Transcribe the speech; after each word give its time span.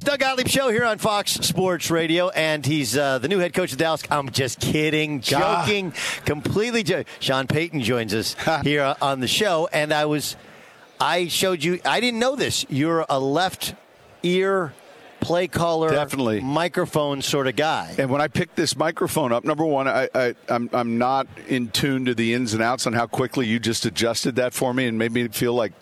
Doug 0.00 0.20
Gottlieb 0.20 0.46
Show 0.48 0.70
here 0.70 0.84
on 0.84 0.98
Fox 0.98 1.32
Sports 1.32 1.90
Radio, 1.90 2.28
and 2.30 2.64
he's 2.64 2.96
uh, 2.96 3.18
the 3.18 3.28
new 3.28 3.40
head 3.40 3.52
coach 3.52 3.72
of 3.72 3.78
Dallas. 3.78 4.02
I'm 4.10 4.30
just 4.30 4.60
kidding, 4.60 5.20
joking, 5.20 5.92
completely 6.24 6.82
joking. 6.82 7.12
Sean 7.20 7.46
Payton 7.46 7.82
joins 7.82 8.14
us 8.14 8.36
here 8.62 8.94
on 9.02 9.20
the 9.20 9.26
show, 9.28 9.68
and 9.72 9.92
I 9.92 10.06
was, 10.06 10.36
I 11.00 11.26
showed 11.28 11.62
you, 11.64 11.80
I 11.84 12.00
didn't 12.00 12.20
know 12.20 12.36
this. 12.36 12.64
You're 12.68 13.04
a 13.08 13.18
left 13.18 13.74
ear 14.22 14.72
play 15.20 15.48
caller, 15.48 15.90
Definitely. 15.90 16.40
microphone 16.40 17.20
sort 17.20 17.48
of 17.48 17.56
guy. 17.56 17.92
And 17.98 18.08
when 18.08 18.20
I 18.20 18.28
picked 18.28 18.54
this 18.54 18.76
microphone 18.76 19.32
up, 19.32 19.44
number 19.44 19.64
one, 19.64 19.88
I, 19.88 20.08
I, 20.14 20.34
I'm, 20.48 20.70
I'm 20.72 20.96
not 20.96 21.26
in 21.48 21.70
tune 21.70 22.04
to 22.04 22.14
the 22.14 22.34
ins 22.34 22.54
and 22.54 22.62
outs 22.62 22.86
on 22.86 22.92
how 22.92 23.08
quickly 23.08 23.46
you 23.48 23.58
just 23.58 23.84
adjusted 23.84 24.36
that 24.36 24.54
for 24.54 24.72
me 24.72 24.86
and 24.86 24.96
made 24.96 25.10
me 25.10 25.26
feel 25.28 25.54
like. 25.54 25.72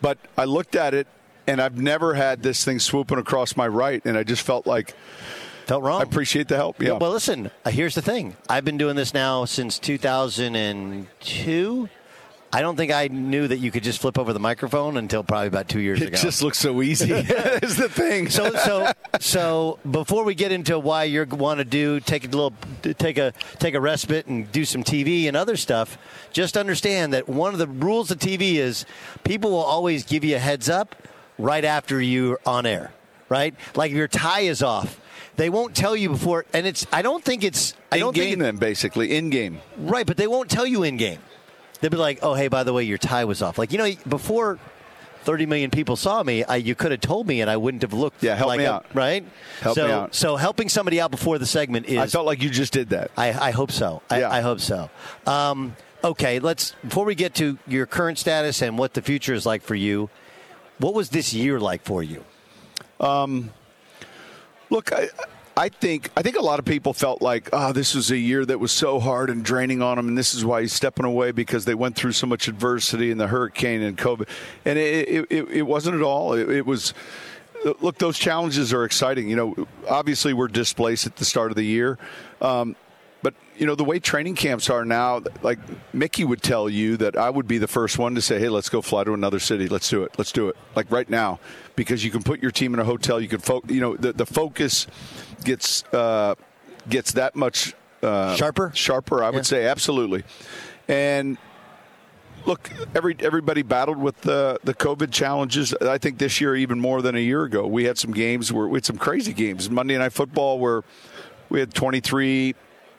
But 0.00 0.18
I 0.38 0.44
looked 0.44 0.76
at 0.76 0.94
it, 0.94 1.08
and 1.46 1.60
I've 1.60 1.78
never 1.78 2.14
had 2.14 2.42
this 2.42 2.64
thing 2.64 2.78
swooping 2.78 3.18
across 3.18 3.56
my 3.56 3.68
right, 3.68 4.02
and 4.04 4.16
I 4.16 4.22
just 4.22 4.42
felt 4.42 4.66
like 4.66 4.94
Felt 5.66 5.82
wrong. 5.82 6.00
I 6.00 6.04
appreciate 6.04 6.46
the 6.46 6.54
help. 6.54 6.80
Yeah. 6.80 6.92
Well, 6.92 7.10
listen, 7.10 7.50
uh, 7.64 7.70
here's 7.70 7.96
the 7.96 8.02
thing. 8.02 8.36
I've 8.48 8.64
been 8.64 8.78
doing 8.78 8.94
this 8.94 9.12
now 9.12 9.46
since 9.46 9.80
2002. 9.80 11.88
I 12.52 12.62
don't 12.62 12.76
think 12.76 12.92
I 12.92 13.08
knew 13.08 13.48
that 13.48 13.58
you 13.58 13.72
could 13.72 13.82
just 13.82 14.00
flip 14.00 14.16
over 14.16 14.32
the 14.32 14.38
microphone 14.38 14.96
until 14.96 15.24
probably 15.24 15.48
about 15.48 15.68
two 15.68 15.80
years 15.80 16.00
it 16.00 16.06
ago. 16.06 16.16
It 16.16 16.20
just 16.20 16.40
looks 16.40 16.58
so 16.58 16.82
easy. 16.82 17.10
is 17.10 17.76
the 17.76 17.88
thing. 17.88 18.30
so 18.30 18.54
so 18.54 18.92
so 19.18 19.80
before 19.90 20.22
we 20.22 20.36
get 20.36 20.52
into 20.52 20.78
why 20.78 21.02
you 21.02 21.24
want 21.24 21.58
to 21.58 21.64
do 21.64 21.98
take 21.98 22.24
a 22.24 22.28
little 22.28 22.52
take 22.96 23.18
a 23.18 23.32
take 23.58 23.74
a 23.74 23.80
respite 23.80 24.26
and 24.26 24.52
do 24.52 24.64
some 24.64 24.84
TV 24.84 25.26
and 25.26 25.36
other 25.36 25.56
stuff, 25.56 25.98
just 26.32 26.56
understand 26.56 27.12
that 27.12 27.28
one 27.28 27.52
of 27.52 27.58
the 27.58 27.66
rules 27.66 28.12
of 28.12 28.20
TV 28.20 28.54
is 28.54 28.86
people 29.24 29.50
will 29.50 29.58
always 29.58 30.04
give 30.04 30.22
you 30.22 30.36
a 30.36 30.38
heads 30.38 30.68
up 30.68 30.94
right 31.38 31.64
after 31.64 32.00
you're 32.00 32.40
on 32.46 32.66
air, 32.66 32.92
right? 33.28 33.54
Like 33.74 33.90
if 33.90 33.96
your 33.96 34.08
tie 34.08 34.40
is 34.40 34.62
off. 34.62 35.00
They 35.36 35.50
won't 35.50 35.76
tell 35.76 35.94
you 35.94 36.08
before, 36.08 36.46
and 36.54 36.66
it's. 36.66 36.86
I 36.90 37.02
don't 37.02 37.22
think 37.22 37.44
it's. 37.44 37.74
I 37.92 37.96
in 37.96 38.00
don't 38.00 38.14
game 38.14 38.24
think 38.24 38.36
it, 38.36 38.42
then, 38.42 38.56
basically 38.56 39.16
in 39.18 39.28
game. 39.28 39.60
Right, 39.76 40.06
but 40.06 40.16
they 40.16 40.26
won't 40.26 40.48
tell 40.50 40.66
you 40.66 40.82
in 40.82 40.96
game. 40.96 41.18
They'll 41.82 41.90
be 41.90 41.98
like, 41.98 42.20
"Oh, 42.22 42.32
hey, 42.32 42.48
by 42.48 42.64
the 42.64 42.72
way, 42.72 42.84
your 42.84 42.96
tie 42.96 43.26
was 43.26 43.42
off." 43.42 43.58
Like 43.58 43.70
you 43.70 43.76
know, 43.76 43.90
before 44.08 44.58
30 45.24 45.44
million 45.44 45.70
people 45.70 45.96
saw 45.96 46.22
me, 46.22 46.42
I, 46.44 46.56
you 46.56 46.74
could 46.74 46.90
have 46.92 47.02
told 47.02 47.26
me, 47.26 47.42
and 47.42 47.50
I 47.50 47.58
wouldn't 47.58 47.82
have 47.82 47.92
looked. 47.92 48.22
Yeah, 48.22 48.34
help 48.34 48.48
like 48.48 48.58
me 48.58 48.64
a- 48.64 48.72
out. 48.72 48.86
right? 48.94 49.26
Help 49.60 49.74
so, 49.74 49.86
me 49.86 49.92
out. 49.92 50.14
So 50.14 50.36
helping 50.36 50.70
somebody 50.70 51.00
out 51.00 51.10
before 51.10 51.38
the 51.38 51.44
segment 51.44 51.84
is. 51.86 51.98
I 51.98 52.06
felt 52.06 52.24
like 52.24 52.42
you 52.42 52.48
just 52.48 52.72
did 52.72 52.90
that. 52.90 53.10
I, 53.16 53.48
I 53.48 53.50
hope 53.50 53.72
so. 53.72 54.00
I, 54.08 54.20
Yeah. 54.20 54.30
I 54.30 54.40
hope 54.40 54.60
so. 54.60 54.88
Um, 55.26 55.76
okay, 56.02 56.38
let's 56.38 56.74
before 56.82 57.04
we 57.04 57.14
get 57.14 57.34
to 57.34 57.58
your 57.66 57.84
current 57.84 58.18
status 58.18 58.62
and 58.62 58.78
what 58.78 58.94
the 58.94 59.02
future 59.02 59.34
is 59.34 59.44
like 59.44 59.62
for 59.62 59.74
you. 59.74 60.08
What 60.78 60.94
was 60.94 61.10
this 61.10 61.32
year 61.34 61.60
like 61.60 61.82
for 61.82 62.02
you? 62.02 62.24
Look, 64.70 64.92
I, 64.92 65.08
I 65.56 65.68
think 65.70 66.10
I 66.16 66.22
think 66.22 66.36
a 66.36 66.42
lot 66.42 66.58
of 66.58 66.64
people 66.64 66.92
felt 66.92 67.22
like, 67.22 67.48
oh, 67.52 67.72
this 67.72 67.94
was 67.94 68.10
a 68.10 68.18
year 68.18 68.44
that 68.44 68.60
was 68.60 68.72
so 68.72 69.00
hard 69.00 69.30
and 69.30 69.44
draining 69.44 69.80
on 69.82 69.96
them, 69.96 70.08
and 70.08 70.18
this 70.18 70.34
is 70.34 70.44
why 70.44 70.60
he's 70.60 70.72
stepping 70.72 71.06
away 71.06 71.32
because 71.32 71.64
they 71.64 71.74
went 71.74 71.96
through 71.96 72.12
so 72.12 72.26
much 72.26 72.48
adversity 72.48 73.10
and 73.10 73.20
the 73.20 73.28
hurricane 73.28 73.82
and 73.82 73.96
COVID, 73.96 74.28
and 74.66 74.78
it 74.78 75.26
it, 75.30 75.48
it, 75.48 75.62
wasn't 75.62 75.96
at 75.96 76.02
all. 76.02 76.34
It, 76.34 76.50
it 76.50 76.66
was. 76.66 76.94
Look, 77.80 77.98
those 77.98 78.18
challenges 78.18 78.72
are 78.72 78.84
exciting. 78.84 79.28
You 79.28 79.36
know, 79.36 79.68
obviously 79.88 80.34
we're 80.34 80.48
displaced 80.48 81.06
at 81.06 81.16
the 81.16 81.24
start 81.24 81.50
of 81.50 81.56
the 81.56 81.64
year. 81.64 81.98
Um, 82.40 82.76
you 83.58 83.66
know 83.66 83.74
the 83.74 83.84
way 83.84 83.98
training 83.98 84.34
camps 84.34 84.68
are 84.70 84.84
now, 84.84 85.22
like 85.42 85.58
Mickey 85.94 86.24
would 86.24 86.42
tell 86.42 86.68
you 86.68 86.96
that 86.98 87.16
I 87.16 87.30
would 87.30 87.46
be 87.48 87.58
the 87.58 87.66
first 87.68 87.98
one 87.98 88.14
to 88.14 88.20
say, 88.22 88.38
"Hey, 88.38 88.48
let's 88.48 88.68
go 88.68 88.82
fly 88.82 89.04
to 89.04 89.12
another 89.14 89.38
city. 89.38 89.68
Let's 89.68 89.88
do 89.88 90.02
it. 90.04 90.14
Let's 90.18 90.32
do 90.32 90.48
it." 90.48 90.56
Like 90.74 90.90
right 90.90 91.08
now, 91.08 91.40
because 91.74 92.04
you 92.04 92.10
can 92.10 92.22
put 92.22 92.42
your 92.42 92.50
team 92.50 92.74
in 92.74 92.80
a 92.80 92.84
hotel. 92.84 93.20
You 93.20 93.28
can, 93.28 93.40
fo- 93.40 93.62
you 93.68 93.80
know, 93.80 93.96
the, 93.96 94.12
the 94.12 94.26
focus 94.26 94.86
gets 95.44 95.84
uh, 95.92 96.34
gets 96.88 97.12
that 97.12 97.34
much 97.36 97.74
uh, 98.02 98.36
Sharper? 98.36 98.72
Sharper, 98.74 99.22
I 99.22 99.28
Yeah. 99.28 99.34
would 99.36 99.46
say, 99.46 99.66
absolutely. 99.66 100.22
And 100.88 101.38
look, 102.44 102.70
every 102.94 103.16
everybody 103.20 103.62
battled 103.62 103.98
with 103.98 104.20
the 104.20 104.60
the 104.64 104.74
COVID 104.74 105.10
challenges. 105.12 105.74
I 105.74 105.98
think 105.98 106.18
this 106.18 106.40
year 106.40 106.54
even 106.56 106.78
more 106.80 107.02
than 107.02 107.14
a 107.16 107.20
year 107.20 107.44
ago. 107.44 107.66
We 107.66 107.84
had 107.84 107.98
some 107.98 108.12
games 108.12 108.52
where 108.52 108.68
we 108.68 108.76
had 108.76 108.84
some 108.86 108.98
crazy 108.98 109.32
games. 109.32 109.70
Monday 109.70 109.96
Night 109.98 110.12
Football 110.12 110.58
where 110.58 110.84
we 111.48 111.60
had 111.60 111.72
23 111.74 112.54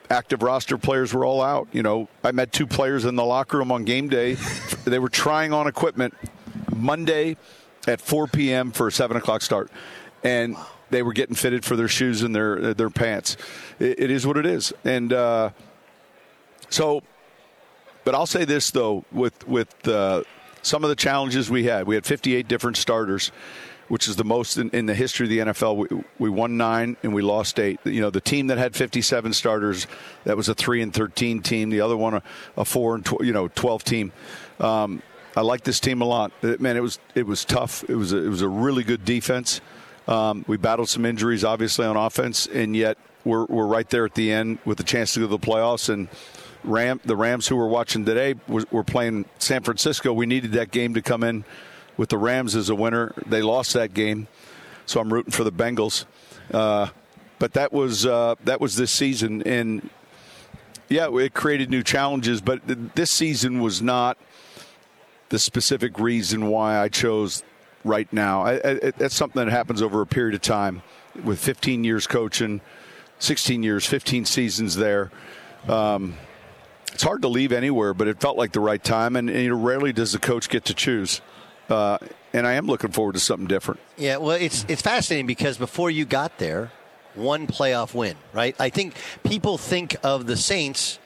active 0.10 0.42
roster 0.42 0.78
players 0.78 1.14
were 1.14 1.26
all 1.26 1.42
out. 1.42 1.68
You 1.72 1.84
know, 1.84 2.08
I 2.24 2.32
met 2.32 2.52
two 2.52 2.68
players 2.68 3.06
in 3.06 3.16
the 3.16 3.26
locker 3.26 3.58
room 3.58 3.72
on 3.72 3.84
game 3.84 4.10
day. 4.10 4.34
they 4.86 5.00
were 5.00 5.10
trying 5.10 5.54
on 5.54 5.68
equipment 5.68 6.14
Monday 6.76 7.38
at 7.88 8.02
4 8.02 8.28
p.m. 8.28 8.72
for 8.72 8.88
a 8.88 8.92
7 8.92 9.18
o'clock 9.18 9.42
start, 9.42 9.72
and 10.24 10.56
they 10.90 11.04
were 11.04 11.14
getting 11.14 11.36
fitted 11.36 11.66
for 11.66 11.76
their 11.76 11.88
shoes 11.88 12.24
and 12.24 12.36
their 12.36 12.74
their 12.74 12.90
pants. 12.90 13.38
It, 13.80 14.00
it 14.00 14.12
is 14.12 14.26
what 14.26 14.38
it 14.38 14.46
is, 14.46 14.74
and 14.84 15.12
uh, 15.14 15.52
so. 16.70 17.02
But 18.04 18.16
I'll 18.16 18.26
say 18.26 18.46
this 18.46 18.72
though, 18.72 19.04
with 19.12 19.46
with 19.48 19.86
uh, 19.86 20.24
some 20.62 20.84
of 20.86 20.90
the 20.90 20.96
challenges 20.96 21.50
we 21.50 21.66
had, 21.66 21.88
we 21.88 21.96
had 21.96 22.06
58 22.06 22.48
different 22.48 22.78
starters, 22.78 23.34
which 23.88 24.08
is 24.08 24.16
the 24.16 24.24
most 24.24 24.58
in, 24.58 24.70
in 24.72 24.86
the 24.86 24.96
history 24.96 25.26
of 25.26 25.30
the 25.30 25.52
NFL. 25.52 25.78
We, 25.90 26.04
we 26.20 26.30
won 26.30 26.58
nine 26.58 26.98
and 27.04 27.14
we 27.14 27.22
lost 27.22 27.60
eight. 27.60 27.80
You 27.84 28.02
know, 28.02 28.10
the 28.10 28.22
team 28.22 28.48
that 28.48 28.58
had 28.58 28.76
57 28.76 29.34
starters, 29.34 29.88
that 30.26 30.36
was 30.38 30.50
a 30.50 30.56
three 30.56 30.82
and 30.82 30.94
13 30.94 31.42
team. 31.42 31.70
The 31.70 31.82
other 31.82 31.98
one, 31.98 32.16
a, 32.16 32.24
a 32.58 32.66
four 32.66 32.96
and 32.96 33.06
tw- 33.06 33.22
you 33.22 33.34
know 33.34 33.48
12 33.48 33.84
team. 33.84 34.12
Um, 34.60 35.02
I 35.36 35.42
like 35.42 35.64
this 35.64 35.80
team 35.80 36.02
a 36.02 36.06
lot. 36.06 36.32
It- 36.42 36.60
man, 36.60 36.78
it 36.78 36.82
was 36.82 37.00
it 37.16 37.26
was 37.26 37.46
tough. 37.46 37.84
It 37.90 37.96
was 37.96 38.14
a, 38.14 38.18
it 38.18 38.30
was 38.30 38.42
a 38.42 38.50
really 38.50 38.84
good 38.84 39.06
defense. 39.06 39.62
Um, 40.08 40.46
we 40.48 40.58
battled 40.58 40.90
some 40.90 41.06
injuries, 41.06 41.44
obviously, 41.44 41.86
on 41.86 41.98
offense, 41.98 42.48
and 42.48 42.76
yet 42.76 42.98
we're 43.26 43.46
we're 43.46 43.68
right 43.68 43.90
there 43.90 44.06
at 44.06 44.16
the 44.16 44.32
end 44.32 44.60
with 44.66 44.80
a 44.80 44.84
chance 44.84 45.14
to 45.14 45.20
go 45.20 45.26
to 45.26 45.30
the 45.30 45.40
playoffs. 45.40 45.90
And 45.90 46.08
Ram, 46.64 47.00
the 47.06 47.16
Rams, 47.16 47.48
who 47.48 47.56
we're 47.56 47.68
watching 47.68 48.06
today, 48.06 48.36
was, 48.48 48.70
were 48.72 48.84
playing 48.84 49.26
San 49.38 49.64
Francisco. 49.64 50.14
We 50.14 50.26
needed 50.26 50.54
that 50.54 50.72
game 50.72 50.94
to 50.96 51.02
come 51.02 51.24
in 51.24 51.46
with 51.98 52.10
the 52.10 52.18
Rams 52.18 52.56
as 52.56 52.70
a 52.70 52.76
winner. 52.76 53.14
They 53.26 53.42
lost 53.42 53.74
that 53.74 53.94
game, 53.94 54.28
so 54.86 55.02
I'm 55.02 55.12
rooting 55.12 55.32
for 55.32 55.44
the 55.44 55.52
Bengals. 55.52 56.06
Uh, 56.54 56.88
but 57.40 57.54
that 57.54 57.74
was 57.74 58.06
uh, 58.06 58.36
that 58.46 58.62
was 58.62 58.76
this 58.76 58.92
season, 58.92 59.44
and 59.44 59.90
yeah, 60.90 61.14
it 61.18 61.34
created 61.34 61.70
new 61.70 61.84
challenges. 61.84 62.42
But 62.42 62.66
th- 62.68 62.80
this 62.96 63.12
season 63.12 63.62
was 63.62 63.82
not 63.82 64.18
the 65.30 65.40
specific 65.40 66.00
reason 66.00 66.48
why 66.48 66.80
I 66.80 66.88
chose 66.88 67.44
right 67.84 68.12
now. 68.12 68.44
I, 68.44 68.54
I, 68.54 68.74
that's 68.98 69.16
something 69.16 69.44
that 69.44 69.52
happens 69.52 69.82
over 69.82 70.02
a 70.02 70.08
period 70.08 70.36
of 70.36 70.42
time. 70.42 70.84
With 71.24 71.40
15 71.40 71.84
years 71.84 72.06
coaching, 72.06 72.62
16 73.20 73.64
years, 73.64 73.86
15 73.86 74.26
seasons 74.26 74.76
there. 74.76 75.12
Um, 75.68 76.16
it's 76.94 77.04
hard 77.04 77.24
to 77.24 77.28
leave 77.28 77.52
anywhere, 77.52 77.94
but 77.94 78.08
it 78.08 78.20
felt 78.20 78.38
like 78.38 78.52
the 78.52 78.60
right 78.60 78.84
time. 78.84 79.16
And, 79.16 79.30
and 79.30 79.44
you 79.44 79.50
know, 79.50 79.56
rarely 79.56 79.94
does 79.94 80.12
the 80.12 80.20
coach 80.20 80.50
get 80.50 80.66
to 80.66 80.74
choose. 80.74 81.22
Uh, 81.70 81.98
and 82.34 82.46
I 82.48 82.54
am 82.54 82.66
looking 82.68 82.92
forward 82.92 83.14
to 83.14 83.20
something 83.20 83.48
different. 83.48 83.80
Yeah, 83.98 84.18
well, 84.18 84.38
it's 84.38 84.66
it's 84.68 84.82
fascinating 84.82 85.28
because 85.28 85.58
before 85.58 85.90
you 85.92 86.06
got 86.06 86.38
there, 86.38 86.72
one 87.16 87.48
playoff 87.48 87.94
win, 87.94 88.16
right? 88.34 88.56
I 88.60 88.70
think 88.70 88.94
people 89.24 89.58
think 89.58 89.96
of 90.04 90.28
the 90.28 90.38
Saints 90.38 91.00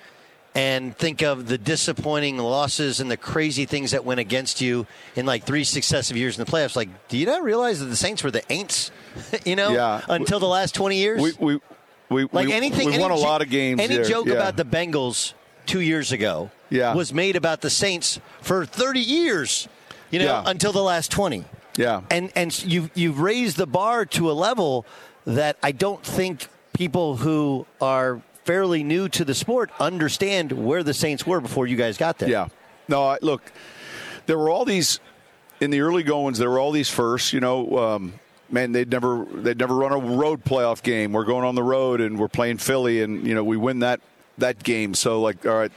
and 0.54 0.96
think 0.98 1.22
of 1.24 1.48
the 1.48 1.58
disappointing 1.58 2.38
losses 2.38 3.00
and 3.00 3.10
the 3.10 3.16
crazy 3.18 3.64
things 3.66 3.92
that 3.92 4.04
went 4.04 4.20
against 4.20 4.60
you 4.60 4.86
in 5.16 5.26
like 5.26 5.46
three 5.46 5.64
successive 5.64 6.18
years 6.18 6.38
in 6.38 6.44
the 6.46 6.52
playoffs. 6.52 6.76
Like, 6.76 6.90
do 7.08 7.18
you 7.18 7.26
not 7.26 7.42
realize 7.44 7.80
that 7.80 7.86
the 7.86 7.96
Saints 7.96 8.22
were 8.24 8.32
the 8.32 8.42
Aints, 8.44 8.92
you 9.46 9.56
know, 9.56 9.72
Yeah. 9.72 10.02
until 10.10 10.40
the 10.40 10.48
last 10.48 10.76
twenty 10.76 10.98
years? 10.98 11.22
We, 11.22 11.32
we, 11.40 11.60
we, 12.10 12.24
like 12.34 12.48
we, 12.48 12.54
anything, 12.54 12.88
we 12.88 12.94
any 12.96 13.02
won 13.02 13.12
a 13.12 13.16
lot 13.16 13.42
of 13.42 13.50
games. 13.50 13.80
Any 13.80 13.96
there. 13.96 14.04
joke 14.04 14.28
Yeah. 14.28 14.34
about 14.34 14.58
the 14.58 14.66
Bengals 14.66 15.34
two 15.66 15.80
years 15.80 16.12
ago 16.12 16.52
Yeah. 16.70 16.94
was 16.94 17.14
made 17.14 17.36
about 17.38 17.62
the 17.62 17.70
Saints 17.70 18.20
for 18.42 18.66
thirty 18.66 19.00
years, 19.00 19.70
you 20.12 20.20
know, 20.20 20.26
Yeah. 20.26 20.44
until 20.46 20.72
the 20.72 20.84
last 20.84 21.12
twenty 21.12 21.46
Yeah. 21.78 22.02
and 22.10 22.32
and 22.36 22.64
you've 22.64 22.92
you've 22.96 23.20
raised 23.20 23.58
the 23.58 23.68
bar 23.68 24.06
to 24.06 24.30
a 24.30 24.34
level 24.34 24.86
that 25.26 25.58
I 25.64 25.72
don't 25.72 26.04
think 26.04 26.48
people 26.74 27.18
who 27.18 27.66
are 27.80 28.22
fairly 28.44 28.84
new 28.84 29.08
to 29.10 29.24
the 29.24 29.36
sport 29.36 29.70
understand 29.80 30.52
where 30.52 30.84
the 30.84 30.94
Saints 30.94 31.26
were 31.28 31.40
before 31.40 31.68
you 31.68 31.76
guys 31.78 31.98
got 31.98 32.18
there. 32.18 32.30
Yeah. 32.30 32.48
No, 32.88 33.04
I, 33.06 33.18
look, 33.22 33.44
there 34.26 34.38
were 34.38 34.50
all 34.50 34.66
these 34.66 35.00
in 35.60 35.70
the 35.70 35.82
early 35.82 36.02
goings. 36.04 36.40
There 36.40 36.50
were 36.50 36.60
all 36.60 36.72
these 36.72 36.90
firsts. 36.90 37.34
You 37.34 37.40
know, 37.40 37.78
um, 37.78 38.14
man, 38.50 38.72
they'd 38.72 38.90
never 38.90 39.26
they'd 39.32 39.58
never 39.60 39.76
run 39.76 39.92
a 39.92 39.98
road 40.00 40.44
playoff 40.44 40.82
game. 40.82 41.14
We're 41.14 41.26
going 41.26 41.46
on 41.46 41.54
the 41.56 41.64
road 41.64 42.02
and 42.02 42.18
we're 42.20 42.28
playing 42.28 42.58
Philly, 42.58 43.02
and 43.04 43.26
you 43.28 43.36
know 43.36 43.44
we 43.44 43.58
win 43.58 43.80
that 43.80 44.02
that 44.40 44.64
game. 44.64 44.96
So 44.96 45.22
like, 45.22 45.46
all 45.46 45.54
right, 45.58 45.72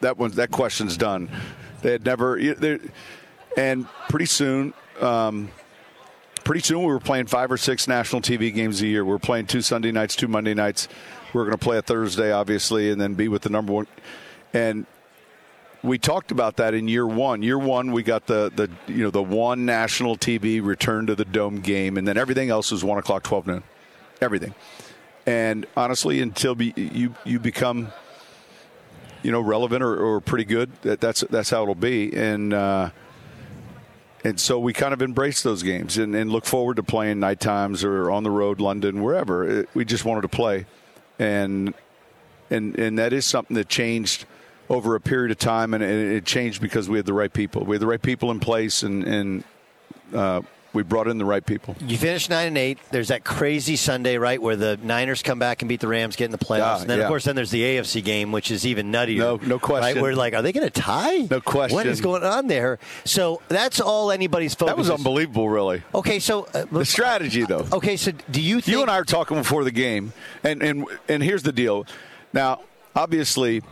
that 0.00 0.18
one 0.18 0.32
that 0.32 0.50
question's 0.50 0.96
done. 0.96 1.30
They 1.82 1.92
had 1.92 2.04
never, 2.04 2.36
and 3.56 3.86
pretty 4.08 4.26
soon. 4.26 4.74
Um, 5.00 5.50
pretty 6.44 6.60
soon 6.60 6.80
we 6.80 6.86
were 6.86 7.00
playing 7.00 7.26
five 7.26 7.50
or 7.50 7.56
six 7.56 7.88
national 7.88 8.22
TV 8.22 8.54
games 8.54 8.80
a 8.80 8.86
year. 8.86 9.04
We 9.04 9.12
are 9.12 9.18
playing 9.18 9.46
two 9.46 9.62
Sunday 9.62 9.90
nights, 9.90 10.14
two 10.14 10.28
Monday 10.28 10.54
nights. 10.54 10.88
We 11.34 11.40
are 11.40 11.44
going 11.44 11.58
to 11.58 11.62
play 11.62 11.76
a 11.76 11.82
Thursday, 11.82 12.30
obviously, 12.30 12.90
and 12.90 13.00
then 13.00 13.14
be 13.14 13.28
with 13.28 13.42
the 13.42 13.50
number 13.50 13.72
one. 13.72 13.86
And 14.54 14.86
we 15.82 15.98
talked 15.98 16.30
about 16.30 16.56
that 16.56 16.72
in 16.72 16.88
year 16.88 17.06
one. 17.06 17.42
Year 17.42 17.58
one, 17.58 17.92
we 17.92 18.02
got 18.02 18.26
the 18.26 18.52
the 18.54 18.70
you 18.92 19.04
know 19.04 19.10
the 19.10 19.22
one 19.22 19.66
national 19.66 20.16
TV 20.16 20.64
return 20.64 21.06
to 21.06 21.14
the 21.14 21.24
dome 21.24 21.60
game, 21.60 21.96
and 21.96 22.06
then 22.06 22.16
everything 22.16 22.50
else 22.50 22.70
was 22.70 22.84
one 22.84 22.98
o'clock, 22.98 23.22
twelve 23.22 23.46
noon, 23.46 23.62
everything. 24.20 24.54
And 25.26 25.66
honestly, 25.76 26.20
until 26.20 26.54
be, 26.54 26.72
you 26.76 27.14
you 27.24 27.38
become 27.38 27.92
you 29.22 29.32
know 29.32 29.40
relevant 29.40 29.82
or, 29.82 29.96
or 29.96 30.20
pretty 30.20 30.44
good, 30.44 30.70
that, 30.82 31.00
that's 31.00 31.22
that's 31.22 31.50
how 31.50 31.62
it'll 31.62 31.74
be. 31.74 32.14
And 32.16 32.54
uh, 32.54 32.90
and 34.24 34.40
so 34.40 34.58
we 34.58 34.72
kind 34.72 34.92
of 34.92 35.02
embrace 35.02 35.42
those 35.42 35.62
games 35.62 35.98
and, 35.98 36.14
and, 36.14 36.30
look 36.30 36.44
forward 36.44 36.76
to 36.76 36.82
playing 36.82 37.20
night 37.20 37.40
times 37.40 37.84
or 37.84 38.10
on 38.10 38.22
the 38.22 38.30
road, 38.30 38.60
London, 38.60 39.02
wherever. 39.02 39.66
we 39.74 39.84
just 39.84 40.04
wanted 40.04 40.22
to 40.22 40.28
play, 40.28 40.66
and 41.18 41.74
and 42.50 42.78
and 42.78 42.98
that 42.98 43.12
is 43.12 43.24
something 43.24 43.54
that 43.54 43.68
changed 43.68 44.24
over 44.68 44.94
a 44.94 45.00
period 45.00 45.30
of 45.30 45.38
time, 45.38 45.74
and 45.74 45.82
it 45.82 46.24
changed 46.24 46.60
because 46.60 46.88
we 46.88 46.98
had 46.98 47.06
the 47.06 47.12
right 47.12 47.32
people. 47.32 47.64
We 47.64 47.76
had 47.76 47.82
the 47.82 47.86
right 47.86 48.02
people 48.02 48.30
in 48.30 48.40
place, 48.40 48.82
and 48.82 49.04
and 49.04 49.44
uh, 50.12 50.42
we 50.76 50.82
brought 50.82 51.08
in 51.08 51.18
the 51.18 51.24
right 51.24 51.44
people. 51.44 51.74
You 51.80 51.98
finished 51.98 52.30
nine 52.30 52.48
and 52.48 52.58
eight. 52.58 52.78
There's 52.90 53.08
that 53.08 53.24
crazy 53.24 53.74
Sunday, 53.76 54.18
right, 54.18 54.40
where 54.40 54.54
the 54.54 54.78
Niners 54.82 55.22
come 55.22 55.38
back 55.38 55.62
and 55.62 55.68
beat 55.68 55.80
the 55.80 55.88
Rams, 55.88 56.14
get 56.14 56.26
in 56.26 56.30
the 56.30 56.38
playoffs. 56.38 56.58
Yeah, 56.58 56.80
and 56.82 56.90
then, 56.90 56.98
yeah. 56.98 57.04
of 57.04 57.08
course, 57.08 57.24
then 57.24 57.34
there's 57.34 57.50
the 57.50 57.62
AFC 57.62 58.04
game, 58.04 58.30
which 58.30 58.50
is 58.50 58.66
even 58.66 58.92
nuttier. 58.92 59.18
No, 59.18 59.36
no 59.36 59.58
question. 59.58 59.96
Right? 59.96 60.02
We're 60.02 60.14
like, 60.14 60.34
are 60.34 60.42
they 60.42 60.52
going 60.52 60.66
to 60.66 60.80
tie? 60.80 61.26
No 61.30 61.40
question. 61.40 61.74
What 61.74 61.86
is 61.86 62.00
going 62.00 62.22
on 62.22 62.46
there? 62.46 62.78
So 63.04 63.40
that's 63.48 63.80
all 63.80 64.10
anybody's 64.10 64.54
focus. 64.54 64.72
That 64.72 64.78
was 64.78 64.90
unbelievable, 64.90 65.48
really. 65.48 65.82
Okay, 65.94 66.18
so 66.18 66.46
uh, 66.54 66.66
the 66.70 66.84
strategy, 66.84 67.44
though. 67.44 67.66
Okay, 67.72 67.96
so 67.96 68.12
do 68.30 68.40
you? 68.40 68.60
Think- 68.60 68.68
you 68.68 68.82
and 68.82 68.90
I 68.90 68.98
are 68.98 69.04
talking 69.04 69.38
before 69.38 69.64
the 69.64 69.72
game, 69.72 70.12
and 70.44 70.62
and 70.62 70.86
and 71.08 71.22
here's 71.22 71.42
the 71.42 71.52
deal. 71.52 71.86
Now, 72.32 72.60
obviously 72.94 73.62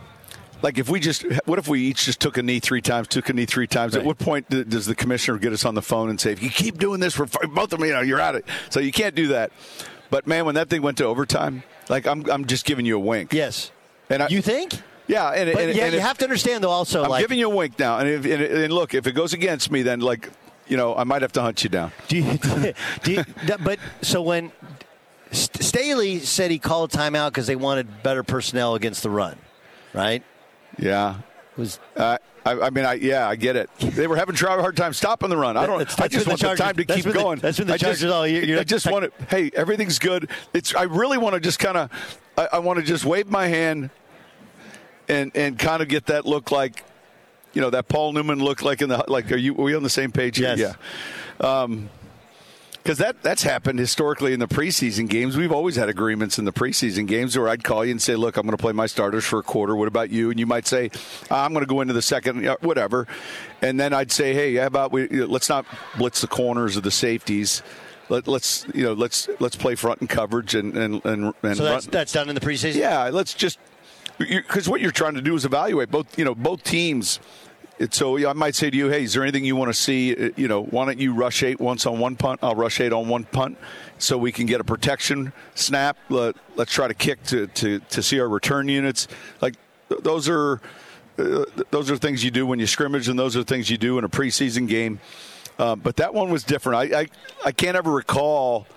like 0.61 0.77
if 0.77 0.89
we 0.89 0.99
just 0.99 1.23
what 1.45 1.59
if 1.59 1.67
we 1.67 1.81
each 1.81 2.05
just 2.05 2.19
took 2.19 2.37
a 2.37 2.43
knee 2.43 2.59
three 2.59 2.81
times 2.81 3.07
took 3.07 3.29
a 3.29 3.33
knee 3.33 3.45
three 3.45 3.67
times 3.67 3.93
right. 3.93 4.01
at 4.01 4.05
what 4.05 4.17
point 4.17 4.49
does 4.49 4.85
the 4.85 4.95
commissioner 4.95 5.37
get 5.37 5.53
us 5.53 5.65
on 5.65 5.75
the 5.75 5.81
phone 5.81 6.09
and 6.09 6.19
say 6.19 6.31
if 6.31 6.41
you 6.41 6.49
keep 6.49 6.77
doing 6.77 6.99
this 6.99 7.13
for 7.13 7.25
both 7.25 7.71
of 7.73 7.79
them 7.79 7.85
you 7.85 7.93
know 7.93 8.01
you're 8.01 8.19
out 8.19 8.35
of 8.35 8.39
it 8.39 8.47
so 8.69 8.79
you 8.79 8.91
can't 8.91 9.15
do 9.15 9.27
that 9.27 9.51
but 10.09 10.27
man 10.27 10.45
when 10.45 10.55
that 10.55 10.69
thing 10.69 10.81
went 10.81 10.97
to 10.97 11.05
overtime 11.05 11.63
like 11.89 12.07
i'm, 12.07 12.29
I'm 12.29 12.45
just 12.45 12.65
giving 12.65 12.85
you 12.85 12.95
a 12.95 12.99
wink 12.99 13.33
yes 13.33 13.71
and 14.09 14.23
I, 14.23 14.27
you 14.29 14.41
think 14.41 14.73
yeah, 15.07 15.29
and, 15.29 15.53
but 15.53 15.61
and, 15.61 15.75
yeah, 15.75 15.83
and 15.85 15.93
you 15.93 15.99
if, 15.99 16.05
have 16.05 16.17
to 16.19 16.25
understand 16.25 16.63
though. 16.63 16.71
Also, 16.71 17.03
I'm 17.03 17.09
like, 17.09 17.21
giving 17.21 17.37
you 17.37 17.51
a 17.51 17.55
wink 17.55 17.77
now, 17.77 17.99
and, 17.99 18.09
if, 18.09 18.25
and, 18.25 18.41
and, 18.41 18.73
look, 18.73 18.93
if 18.93 19.05
it 19.05 19.11
goes 19.11 19.33
against 19.33 19.69
me, 19.69 19.83
then 19.83 19.99
like, 19.99 20.31
you 20.67 20.77
know, 20.77 20.95
I 20.95 21.03
might 21.03 21.21
have 21.21 21.31
to 21.33 21.41
hunt 21.41 21.63
you 21.63 21.69
down. 21.69 21.91
Do 22.07 22.17
you, 22.17 22.37
do 23.03 23.11
you, 23.11 23.23
but 23.63 23.79
so 24.01 24.21
when 24.21 24.51
Staley 25.31 26.19
said 26.19 26.49
he 26.49 26.59
called 26.59 26.91
timeout 26.91 27.29
because 27.29 27.47
they 27.47 27.55
wanted 27.55 28.01
better 28.03 28.23
personnel 28.23 28.75
against 28.75 29.03
the 29.03 29.09
run, 29.09 29.37
right? 29.93 30.23
Yeah. 30.77 31.17
Was 31.57 31.79
uh, 31.95 32.17
I, 32.45 32.51
I, 32.51 32.69
mean, 32.69 32.85
I, 32.85 32.93
yeah, 32.93 33.27
I 33.27 33.35
get 33.35 33.55
it. 33.55 33.69
They 33.79 34.07
were 34.07 34.17
having 34.17 34.35
a 34.35 34.37
hard 34.37 34.77
time 34.77 34.93
stopping 34.93 35.29
the 35.29 35.37
run. 35.37 35.57
I 35.57 35.65
don't. 35.65 35.79
That's, 35.79 35.99
I 35.99 36.07
just 36.07 36.27
want 36.27 36.39
the, 36.39 36.47
Chargers, 36.47 36.59
the 36.59 36.63
time 36.63 36.75
to 36.75 36.85
keep 36.85 37.13
going. 37.13 37.37
The, 37.37 37.41
that's 37.41 37.57
been 37.57 37.67
the 37.67 37.77
Chargers 37.77 38.01
just, 38.01 38.13
all 38.13 38.27
year. 38.27 38.59
I 38.59 38.63
just 38.63 38.91
want 38.91 39.05
to. 39.05 39.25
Hey, 39.25 39.49
everything's 39.55 39.97
good. 39.97 40.29
It's. 40.53 40.75
I 40.75 40.83
really 40.83 41.17
want 41.17 41.33
to 41.33 41.39
just 41.39 41.57
kind 41.59 41.77
of. 41.77 42.19
I, 42.37 42.49
I 42.53 42.59
want 42.59 42.79
to 42.79 42.85
just 42.85 43.05
wave 43.05 43.27
my 43.27 43.47
hand, 43.47 43.89
and 45.07 45.31
and 45.33 45.57
kind 45.57 45.81
of 45.81 45.87
get 45.87 46.07
that 46.07 46.25
look 46.25 46.51
like, 46.51 46.83
you 47.53 47.61
know, 47.61 47.69
that 47.71 47.87
Paul 47.87 48.13
Newman 48.13 48.39
look 48.39 48.61
like 48.61 48.81
in 48.81 48.89
the 48.89 49.03
like. 49.07 49.31
Are 49.31 49.37
you? 49.37 49.53
Are 49.53 49.63
we 49.63 49.73
on 49.73 49.83
the 49.83 49.89
same 49.89 50.11
page? 50.11 50.37
Yes. 50.37 50.59
Yeah. 50.59 50.73
Um, 51.39 51.89
because 52.85 52.99
that 52.99 53.23
that's 53.23 53.41
happened 53.41 53.79
historically 53.79 54.31
in 54.31 54.39
the 54.39 54.47
preseason 54.47 55.09
games. 55.09 55.35
We've 55.35 55.51
always 55.51 55.75
had 55.75 55.89
agreements 55.89 56.37
in 56.37 56.45
the 56.45 56.53
preseason 56.53 57.07
games 57.07 57.35
where 57.35 57.49
I'd 57.49 57.63
call 57.63 57.83
you 57.83 57.89
and 57.89 57.99
say, 57.99 58.15
"Look, 58.15 58.37
I'm 58.37 58.43
going 58.43 58.55
to 58.55 58.61
play 58.61 58.73
my 58.73 58.85
starters 58.85 59.25
for 59.25 59.39
a 59.39 59.43
quarter. 59.43 59.75
What 59.75 59.87
about 59.87 60.11
you?" 60.11 60.29
And 60.29 60.39
you 60.39 60.45
might 60.45 60.67
say, 60.67 60.91
"I'm 61.31 61.51
going 61.51 61.65
to 61.65 61.69
go 61.69 61.81
into 61.81 61.95
the 61.95 62.03
second, 62.03 62.45
whatever." 62.61 63.07
And 63.63 63.79
then 63.79 63.91
I'd 63.91 64.11
say, 64.11 64.35
"Hey, 64.35 64.53
how 64.55 64.67
about 64.67 64.91
we? 64.91 65.07
Let's 65.07 65.49
not 65.49 65.65
blitz 65.97 66.21
the 66.21 66.27
corners 66.27 66.77
of 66.77 66.83
the 66.83 66.91
safeties." 66.91 67.63
Let, 68.07 68.27
us 68.27 68.67
you 68.71 68.83
know 68.83 68.93
let's 68.93 69.29
let's 69.39 69.55
play 69.55 69.73
front 69.73 70.01
and 70.01 70.07
coverage 70.07 70.53
and 70.53 70.77
and 70.77 71.03
and, 71.05 71.33
and 71.41 71.57
so 71.57 71.63
that's, 71.63 71.87
that's 71.87 72.11
done 72.11 72.29
in 72.29 72.35
the 72.35 72.41
preseason. 72.41 72.75
Yeah, 72.75 73.09
let's 73.11 73.33
just 73.33 73.57
because 74.19 74.69
what 74.69 74.79
you're 74.79 74.91
trying 74.91 75.15
to 75.15 75.23
do 75.23 75.33
is 75.33 75.43
evaluate 75.43 75.89
both 75.89 76.19
you 76.19 76.23
know 76.23 76.35
both 76.35 76.61
teams 76.61 77.19
so 77.91 78.27
I 78.27 78.33
might 78.33 78.55
say 78.55 78.69
to 78.69 78.77
you, 78.77 78.89
hey, 78.89 79.03
is 79.03 79.13
there 79.13 79.23
anything 79.23 79.43
you 79.45 79.55
want 79.55 79.69
to 79.69 79.73
see? 79.73 80.15
Uh, 80.15 80.29
you 80.35 80.47
know, 80.47 80.63
why 80.63 80.85
don't 80.85 80.99
you 80.99 81.13
rush 81.13 81.43
eight 81.43 81.59
once 81.59 81.85
on 81.85 81.99
one 81.99 82.15
punt? 82.15 82.39
I'll 82.41 82.55
rush 82.55 82.79
eight 82.79 82.93
on 82.93 83.07
one 83.09 83.25
punt 83.25 83.57
so 83.97 84.17
we 84.17 84.31
can 84.31 84.45
get 84.45 84.61
a 84.61 84.63
protection 84.63 85.33
snap. 85.55 85.97
Let, 86.09 86.35
us 86.57 86.69
try 86.69 86.87
to 86.87 86.93
kick 86.93 87.23
to, 87.25 87.47
to, 87.47 87.79
to 87.79 88.03
see 88.03 88.19
our 88.19 88.29
return 88.29 88.69
units. 88.69 89.07
Like 89.41 89.55
those 89.89 90.29
are 90.29 90.61
uh, 91.17 91.45
those 91.71 91.89
are 91.89 91.97
things 91.97 92.23
you 92.23 92.31
do 92.31 92.45
when 92.45 92.59
you 92.59 92.67
scrimmage, 92.67 93.07
and 93.07 93.17
those 93.17 93.37
are 93.37 93.43
things 93.43 93.69
you 93.69 93.77
do 93.77 93.97
in 93.97 94.03
a 94.03 94.09
preseason 94.09 94.67
game. 94.67 94.99
Uh, 95.57 95.75
but 95.75 95.95
that 95.97 96.13
one 96.13 96.29
was 96.29 96.43
different. 96.43 96.93
I, 96.93 97.01
I 97.01 97.07
I 97.45 97.51
can't 97.51 97.77
ever 97.77 97.91
recall 97.91 98.67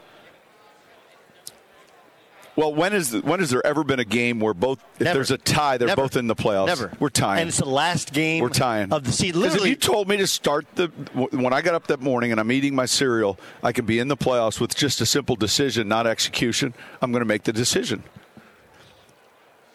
well, 2.59 2.75
when 2.75 2.93
is 2.93 3.13
when 3.13 3.39
has 3.39 3.51
there 3.51 3.65
ever 3.65 3.85
been 3.85 4.01
a 4.01 4.05
game 4.05 4.41
where 4.41 4.53
both 4.53 4.81
if 4.95 5.03
Never. 5.03 5.15
there's 5.15 5.31
a 5.31 5.39
tie, 5.39 5.79
they're 5.79 5.87
Never. 5.87 6.03
both 6.03 6.17
in 6.17 6.27
the 6.27 6.35
playoffs? 6.35 6.67
Never. 6.67 6.93
We're 6.99 7.09
tying. 7.09 7.43
And 7.43 7.49
it's 7.49 7.59
the 7.59 7.69
last 7.69 8.13
game. 8.13 8.43
We're 8.43 8.49
tying 8.49 8.93
of 8.93 9.05
the 9.05 9.13
season. 9.13 9.43
Because 9.43 9.63
if 9.63 9.65
you 9.65 9.77
told 9.77 10.09
me 10.09 10.17
to 10.17 10.27
start 10.27 10.67
the 10.75 10.89
when 11.15 11.53
I 11.53 11.63
got 11.63 11.77
up 11.77 11.87
that 11.87 12.01
morning 12.01 12.33
and 12.33 12.41
I'm 12.41 12.51
eating 12.51 12.75
my 12.75 12.87
cereal, 12.87 13.39
I 13.63 13.71
can 13.71 13.87
be 13.87 14.01
in 14.01 14.09
the 14.09 14.17
playoffs 14.17 14.59
with 14.59 14.75
just 14.75 15.01
a 15.01 15.07
simple 15.07 15.37
decision, 15.37 15.87
not 15.87 16.09
execution. 16.09 16.75
I'm 17.01 17.13
going 17.13 17.21
to 17.21 17.29
make 17.29 17.45
the 17.45 17.53
decision. 17.53 18.03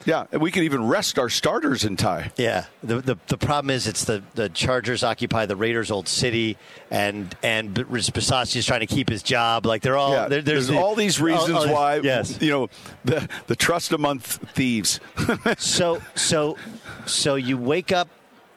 Yeah, 0.05 0.25
we 0.31 0.51
could 0.51 0.63
even 0.63 0.87
rest 0.87 1.17
our 1.17 1.29
starters 1.29 1.83
in 1.85 1.97
tie. 1.97 2.31
Yeah, 2.37 2.65
the, 2.83 3.01
the 3.01 3.17
the 3.27 3.37
problem 3.37 3.69
is 3.69 3.87
it's 3.87 4.05
the, 4.05 4.23
the 4.35 4.49
Chargers 4.49 5.03
occupy 5.03 5.45
the 5.45 5.55
Raiders' 5.55 5.91
old 5.91 6.07
city, 6.07 6.57
and 6.91 7.35
and 7.43 7.73
Bisaccia 7.73 8.57
is 8.57 8.65
trying 8.65 8.81
to 8.81 8.87
keep 8.87 9.09
his 9.09 9.23
job. 9.23 9.65
Like 9.65 9.81
they're 9.81 9.97
all 9.97 10.13
yeah, 10.13 10.27
there's, 10.27 10.43
there's 10.43 10.67
the, 10.67 10.77
all 10.77 10.95
these 10.95 11.19
oh, 11.19 11.23
oh, 11.23 11.27
reasons 11.27 11.51
all, 11.51 11.67
all 11.67 11.73
why. 11.73 11.95
Yes, 11.97 12.41
you 12.41 12.49
know 12.51 12.69
the 13.05 13.29
the 13.47 13.55
trust 13.55 13.91
among 13.91 14.19
thieves. 14.19 14.99
so 15.57 16.01
so 16.15 16.57
so 17.05 17.35
you 17.35 17.57
wake 17.57 17.91
up 17.91 18.09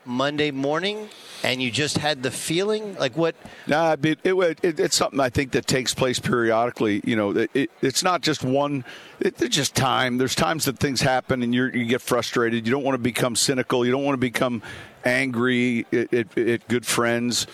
Monday 0.06 0.50
morning 0.50 1.08
and 1.42 1.62
you 1.62 1.70
just 1.70 1.98
had 1.98 2.22
the 2.22 2.30
feeling? 2.30 2.96
Like 2.96 3.16
what? 3.16 3.34
Nah 3.66 3.96
it, 4.02 4.18
it, 4.24 4.34
it, 4.62 4.80
it's 4.80 4.96
something 4.96 5.20
i 5.20 5.28
think 5.28 5.52
that 5.52 5.66
takes 5.66 5.94
place 5.94 6.18
periodically. 6.18 7.00
You 7.04 7.16
know 7.16 7.46
it's 7.54 8.02
not 8.02 8.22
just 8.22 8.42
one 8.42 8.84
it's 9.20 9.48
just 9.48 9.74
time. 9.74 10.18
There's 10.18 10.34
times 10.34 10.66
that 10.66 10.78
things 10.78 11.00
happen 11.00 11.42
and 11.42 11.54
you 11.54 11.84
get 11.84 12.02
frustrated. 12.02 12.66
You 12.66 12.72
don't 12.72 12.84
want 12.84 12.94
to 12.94 13.02
become 13.02 13.36
cynical. 13.36 13.84
You 13.84 13.92
don't 13.92 14.04
want 14.04 14.14
to 14.14 14.20
become 14.20 14.62
angry 15.04 15.86
at 15.92 16.68
good 16.68 16.86
friends. 16.86 17.46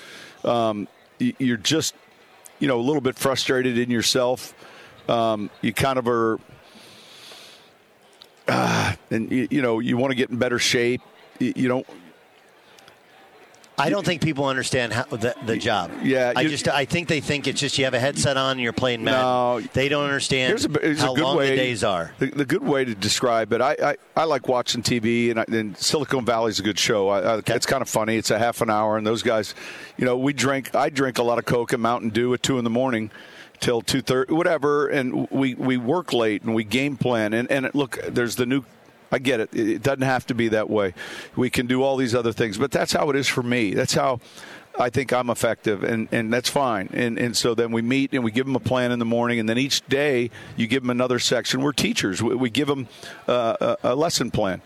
Um, 0.45 0.89
you're 1.19 1.57
just 1.57 1.95
you 2.59 2.69
know 2.69 2.79
a 2.79 2.83
little 2.83 3.01
bit 3.01 3.17
frustrated 3.17 3.79
in 3.79 3.91
yourself. 3.91 4.55
Um, 5.09 5.51
you 5.61 5.73
kind 5.73 5.99
of 5.99 6.09
are 6.09 6.39
uh, 8.49 8.95
and 9.11 9.31
you, 9.31 9.49
you 9.51 9.63
know 9.63 9.79
you 9.79 9.97
want 9.97 10.11
to 10.11 10.15
get 10.15 10.31
in 10.31 10.39
better 10.39 10.59
shape. 10.59 11.01
You 11.39 11.69
don't 11.69 11.87
I 13.79 13.89
don't 13.89 14.05
think 14.05 14.23
people 14.23 14.45
understand 14.45 14.93
how 14.93 15.05
the, 15.05 15.35
the 15.47 15.57
job. 15.57 15.91
Yeah, 16.03 16.33
I 16.37 16.45
just 16.45 16.69
I 16.69 16.85
think 16.85 17.09
they 17.09 17.21
think 17.21 17.47
it's 17.47 17.61
just 17.61 17.79
you 17.79 17.85
have 17.85 17.95
a 17.95 18.01
headset 18.01 18.37
on 18.37 18.53
and 18.53 18.61
you're 18.61 18.73
playing 18.73 19.03
Madden. 19.03 19.21
No, 19.21 19.61
they 19.73 19.89
don't 19.89 20.05
understand 20.05 20.51
here's 20.51 20.65
a, 20.67 20.81
here's 20.81 21.01
how 21.01 21.13
a 21.13 21.17
good 21.17 21.25
long 21.25 21.37
way, 21.37 21.51
the 21.51 21.57
days 21.57 21.83
are. 21.83 22.13
The, 22.19 22.27
the, 22.27 22.45
good 22.45 22.63
way 22.63 22.85
to 22.85 22.95
describe 22.95 23.53
it, 23.53 23.61
I, 23.61 23.77
I, 23.83 23.97
I 24.15 24.25
like 24.25 24.47
watching 24.47 24.83
TV, 24.83 25.31
and, 25.31 25.41
I, 25.41 25.45
and 25.49 25.77
Silicon 25.79 26.25
Valley's 26.25 26.61
a 26.61 26.63
good 26.63 26.79
show. 26.79 27.09
I, 27.09 27.21
okay. 27.37 27.55
It's 27.55 27.67
kind 27.67 27.81
of 27.81 27.89
funny. 27.89 28.17
It's 28.17 28.31
a 28.31 28.39
half 28.39 28.61
an 28.61 28.69
hour, 28.69 28.99
and 28.99 29.07
those 29.07 29.23
guys, 29.23 29.55
you 29.97 30.05
know, 30.05 30.19
we 30.19 30.33
drink. 30.33 30.75
I 30.75 30.91
drink 30.91 31.19
a 31.19 31.23
lot 31.23 31.39
of 31.39 31.47
Coke 31.47 31.73
and 31.73 31.83
Mountain 31.83 32.11
Dew 32.11 32.35
at 32.35 32.43
two 32.43 32.59
in 32.59 32.65
the 32.65 32.71
morning 32.71 33.11
till 33.61 33.81
two 33.81 34.03
thirty, 34.03 34.35
whatever, 34.35 34.89
and 34.89 35.31
we 35.31 35.55
we 35.55 35.79
work 35.79 36.13
late 36.13 36.43
and 36.43 36.55
we 36.55 36.65
game 36.65 36.97
plan. 36.97 37.33
And 37.33 37.51
and 37.51 37.75
look, 37.75 37.99
there's 38.07 38.37
the 38.37 38.45
new 38.45 38.65
I 39.13 39.19
get 39.19 39.41
it. 39.41 39.55
It 39.55 39.83
doesn't 39.83 40.03
have 40.03 40.27
to 40.27 40.35
be 40.35 40.49
that 40.49 40.71
way. 40.71 40.95
We 41.37 41.51
can 41.51 41.67
do 41.67 41.83
all 41.83 41.97
these 41.97 42.15
other 42.15 42.33
things, 42.33 42.59
but 42.59 42.71
that's 42.71 42.93
how 42.93 43.11
it 43.11 43.17
is 43.17 43.29
for 43.29 43.43
me. 43.43 43.75
That's 43.75 43.95
how 43.95 44.21
I 44.79 44.89
think 44.89 45.13
I'm 45.13 45.29
effective, 45.29 45.85
and, 45.85 46.09
and 46.11 46.33
that's 46.33 46.49
fine. 46.49 46.89
And 46.93 47.19
and 47.19 47.37
so 47.37 47.55
then 47.55 47.73
we 47.73 47.83
meet 47.83 48.15
and 48.15 48.25
we 48.25 48.31
give 48.31 48.47
them 48.47 48.57
a 48.57 48.61
plan 48.61 48.91
in 48.91 48.99
the 48.99 49.05
morning, 49.05 49.39
and 49.39 49.49
then 49.49 49.59
each 49.59 49.87
day 49.87 50.31
you 50.57 50.67
give 50.67 50.83
them 50.83 50.91
another 50.91 51.19
section. 51.19 51.61
We're 51.61 51.73
teachers. 51.73 52.23
We, 52.23 52.35
we 52.35 52.51
give 52.51 52.69
them 52.69 52.89
uh, 53.29 53.77
a, 53.83 53.93
a 53.93 53.95
lesson 53.95 54.31
plan 54.31 54.63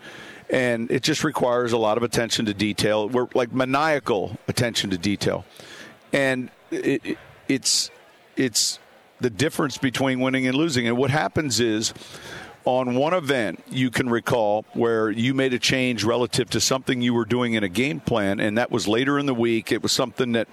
and 0.49 0.89
it 0.91 1.03
just 1.03 1.23
requires 1.23 1.73
a 1.73 1.77
lot 1.77 1.97
of 1.97 2.03
attention 2.03 2.45
to 2.45 2.53
detail. 2.53 3.09
We're 3.09 3.27
like 3.33 3.51
maniacal 3.53 4.37
attention 4.47 4.91
to 4.91 4.97
detail, 4.97 5.45
and 6.13 6.49
it, 6.71 7.05
it, 7.05 7.17
it's 7.47 7.91
it's 8.35 8.79
the 9.19 9.29
difference 9.29 9.77
between 9.77 10.19
winning 10.19 10.47
and 10.47 10.55
losing. 10.55 10.87
And 10.87 10.97
what 10.97 11.09
happens 11.09 11.59
is 11.59 11.93
on 12.67 12.95
one 12.95 13.13
event 13.13 13.63
you 13.69 13.89
can 13.89 14.09
recall 14.09 14.65
where 14.73 15.09
you 15.09 15.33
made 15.33 15.53
a 15.53 15.59
change 15.59 16.03
relative 16.03 16.49
to 16.49 16.59
something 16.59 17.01
you 17.01 17.13
were 17.13 17.23
doing 17.23 17.53
in 17.53 17.63
a 17.63 17.69
game 17.69 18.01
plan 18.01 18.41
and 18.41 18.57
that 18.57 18.69
was 18.69 18.89
later 18.89 19.17
in 19.17 19.25
the 19.25 19.33
week. 19.33 19.71
It 19.71 19.81
was 19.81 19.93
something 19.93 20.33
that 20.33 20.49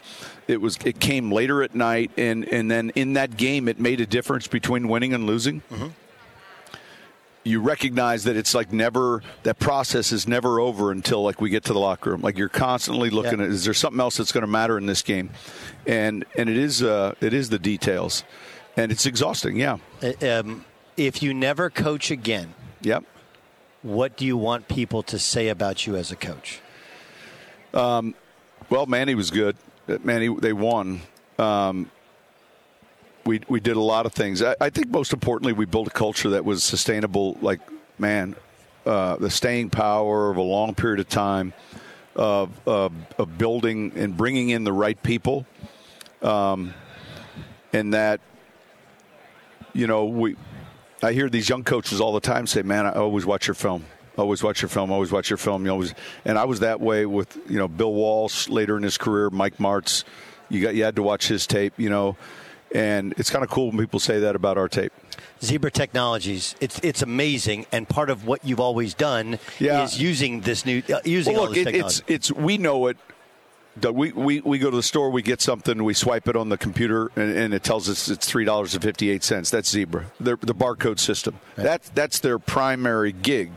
it 0.47 0.61
was 0.61 0.79
it 0.85 1.01
came 1.01 1.33
later 1.33 1.65
at 1.65 1.75
night 1.75 2.13
and 2.17 2.45
and 2.45 2.71
then 2.71 2.91
in 2.91 3.15
that 3.15 3.37
game 3.37 3.67
it 3.67 3.81
made 3.81 4.01
a 4.01 4.07
difference 4.07 4.47
between 4.47 4.87
winning 4.87 5.13
and 5.13 5.27
losing. 5.27 5.63
Mm-hmm. 5.73 5.89
you 7.43 7.61
recognize 7.61 8.23
that 8.25 8.37
it's 8.37 8.55
like 8.55 8.73
never 8.73 9.21
that 9.43 9.59
process 9.59 10.13
is 10.13 10.29
never 10.29 10.61
over 10.61 10.93
until 10.93 11.21
like 11.25 11.41
we 11.41 11.51
get 11.51 11.65
to 11.65 11.73
the 11.73 11.81
locker 11.81 12.11
room. 12.11 12.21
Like 12.21 12.39
you're 12.39 12.49
constantly 12.49 13.11
looking 13.11 13.41
yeah. 13.41 13.47
at 13.47 13.51
is 13.51 13.65
there 13.65 13.75
something 13.75 14.01
else 14.01 14.19
that's 14.19 14.31
going 14.31 14.43
to 14.43 14.47
matter 14.47 14.79
in 14.79 14.87
this 14.87 15.03
game? 15.03 15.31
And 15.85 16.25
and 16.39 16.49
it 16.49 16.57
is 16.57 16.81
uh 16.81 17.17
it 17.21 17.35
is 17.35 17.51
the 17.51 17.59
details. 17.59 18.23
And 18.77 18.93
it's 18.93 19.05
exhausting 19.05 19.57
yeah. 19.57 19.79
Um, 20.23 20.65
if 20.97 21.23
you 21.23 21.35
never 21.35 21.71
coach 21.71 22.11
again, 22.11 22.55
yep. 22.83 23.05
What 23.85 24.17
do 24.17 24.25
you 24.25 24.39
want 24.39 24.67
people 24.67 25.03
to 25.03 25.19
say 25.19 25.49
about 25.49 25.87
you 25.87 25.95
as 25.95 26.11
a 26.11 26.17
coach? 26.17 26.63
Um, 27.75 28.15
well, 28.71 28.87
Manny 28.87 29.15
was 29.15 29.31
good. 29.31 29.59
Manny, 30.03 30.35
they 30.41 30.55
won. 30.55 31.03
Um, 31.39 31.91
we 33.27 33.43
we 33.47 33.61
did 33.61 33.77
a 33.77 33.83
lot 33.83 34.07
of 34.07 34.15
things. 34.15 34.43
I, 34.43 34.57
I, 34.59 34.71
think 34.71 34.89
most 34.89 35.13
importantly, 35.13 35.53
we 35.53 35.67
built 35.67 35.89
a 35.89 35.91
culture 35.91 36.31
that 36.31 36.47
was 36.47 36.65
sustainable. 36.65 37.37
Like, 37.43 37.61
man, 37.99 38.37
uh, 38.87 39.17
the 39.17 39.29
staying 39.29 39.69
power 39.69 40.31
of 40.31 40.39
a 40.39 40.43
long 40.43 40.75
period 40.75 41.01
of 41.01 41.09
time 41.11 41.53
of, 42.17 42.59
of, 42.67 42.93
of 43.19 43.37
building 43.37 43.93
and 43.97 44.17
bringing 44.17 44.49
in 44.49 44.65
the 44.65 44.73
right 44.73 45.03
people, 45.03 45.45
um, 46.23 46.73
and 47.75 47.93
that 47.93 48.21
you 49.75 49.87
know 49.87 50.07
we 50.07 50.37
I 51.05 51.13
hear 51.13 51.29
these 51.29 51.49
young 51.49 51.65
coaches 51.65 52.01
all 52.01 52.13
the 52.13 52.21
time 52.21 52.47
say, 52.47 52.63
"Man, 52.63 52.87
I 52.87 52.93
always 52.93 53.27
watch 53.27 53.47
your 53.47 53.55
film. 53.55 53.85
Always 54.17 54.43
watch 54.43 54.63
your 54.63 54.69
film. 54.69 54.91
Always 54.91 55.13
watch 55.13 55.31
your 55.31 55.37
film." 55.37 55.65
You 55.65 55.73
always, 55.73 55.95
and 56.25 56.39
I 56.39 56.45
was 56.45 56.61
that 56.61 56.81
way 56.81 57.07
with 57.07 57.37
you 57.49 57.59
know 57.59 57.69
Bill 57.69 57.93
Walsh 57.93 58.49
later 58.49 58.77
in 58.77 58.83
his 58.83 58.97
career, 58.97 59.31
Mike 59.31 59.59
Martz. 59.59 60.05
You 60.49 60.63
got 60.63 60.75
you 60.75 60.85
had 60.85 60.97
to 60.97 61.03
watch 61.03 61.29
his 61.29 61.47
tape, 61.47 61.75
you 61.77 61.91
know, 61.91 62.17
and 62.75 63.15
it's 63.19 63.31
kind 63.31 63.45
of 63.45 63.51
cool 63.51 63.69
when 63.69 63.79
people 63.79 64.01
say 64.01 64.21
that 64.21 64.35
about 64.35 64.59
our 64.59 64.69
tape. 64.69 64.93
Zebra 65.43 65.71
Technologies, 65.71 66.55
it's 66.61 66.81
it's 66.81 67.03
amazing, 67.03 67.67
and 67.71 67.89
part 67.89 68.11
of 68.11 68.27
what 68.27 68.45
you've 68.45 68.61
always 68.61 68.95
done 68.95 69.39
yeah. 69.59 69.85
is 69.85 70.01
using 70.01 70.41
this 70.41 70.65
new 70.65 70.83
uh, 70.93 71.01
using 71.05 71.35
well, 71.35 71.43
look, 71.43 71.51
all 71.51 71.55
this 71.55 71.67
it, 71.67 71.75
it's 71.75 72.03
it's 72.07 72.33
we 72.33 72.59
know 72.59 72.87
it 72.87 72.97
we, 73.83 74.13
we, 74.13 74.41
we 74.41 74.59
go 74.59 74.71
to 74.71 74.77
the 74.77 74.83
store, 74.83 75.11
we 75.11 75.23
get 75.23 75.41
something, 75.41 75.83
we 75.83 75.95
swipe 75.95 76.29
it 76.29 76.37
on 76.37 76.49
the 76.49 76.57
computer, 76.57 77.11
and, 77.17 77.37
and 77.37 77.55
it 77.55 77.65
tells 77.65 77.89
us 77.89 78.09
it's 78.09 78.27
three 78.27 78.45
dollars 78.45 78.75
and 78.75 78.83
fifty 78.83 79.11
eight 79.11 79.25
cents. 79.25 79.51
That's 79.51 79.69
Zebra, 79.69 80.07
the, 80.21 80.37
the 80.37 80.55
barcode 80.55 80.99
system. 80.99 81.39
Right. 81.57 81.65
That 81.65 81.91
that's 81.95 82.21
their 82.21 82.39
primary 82.39 83.13
gig. 83.13 83.53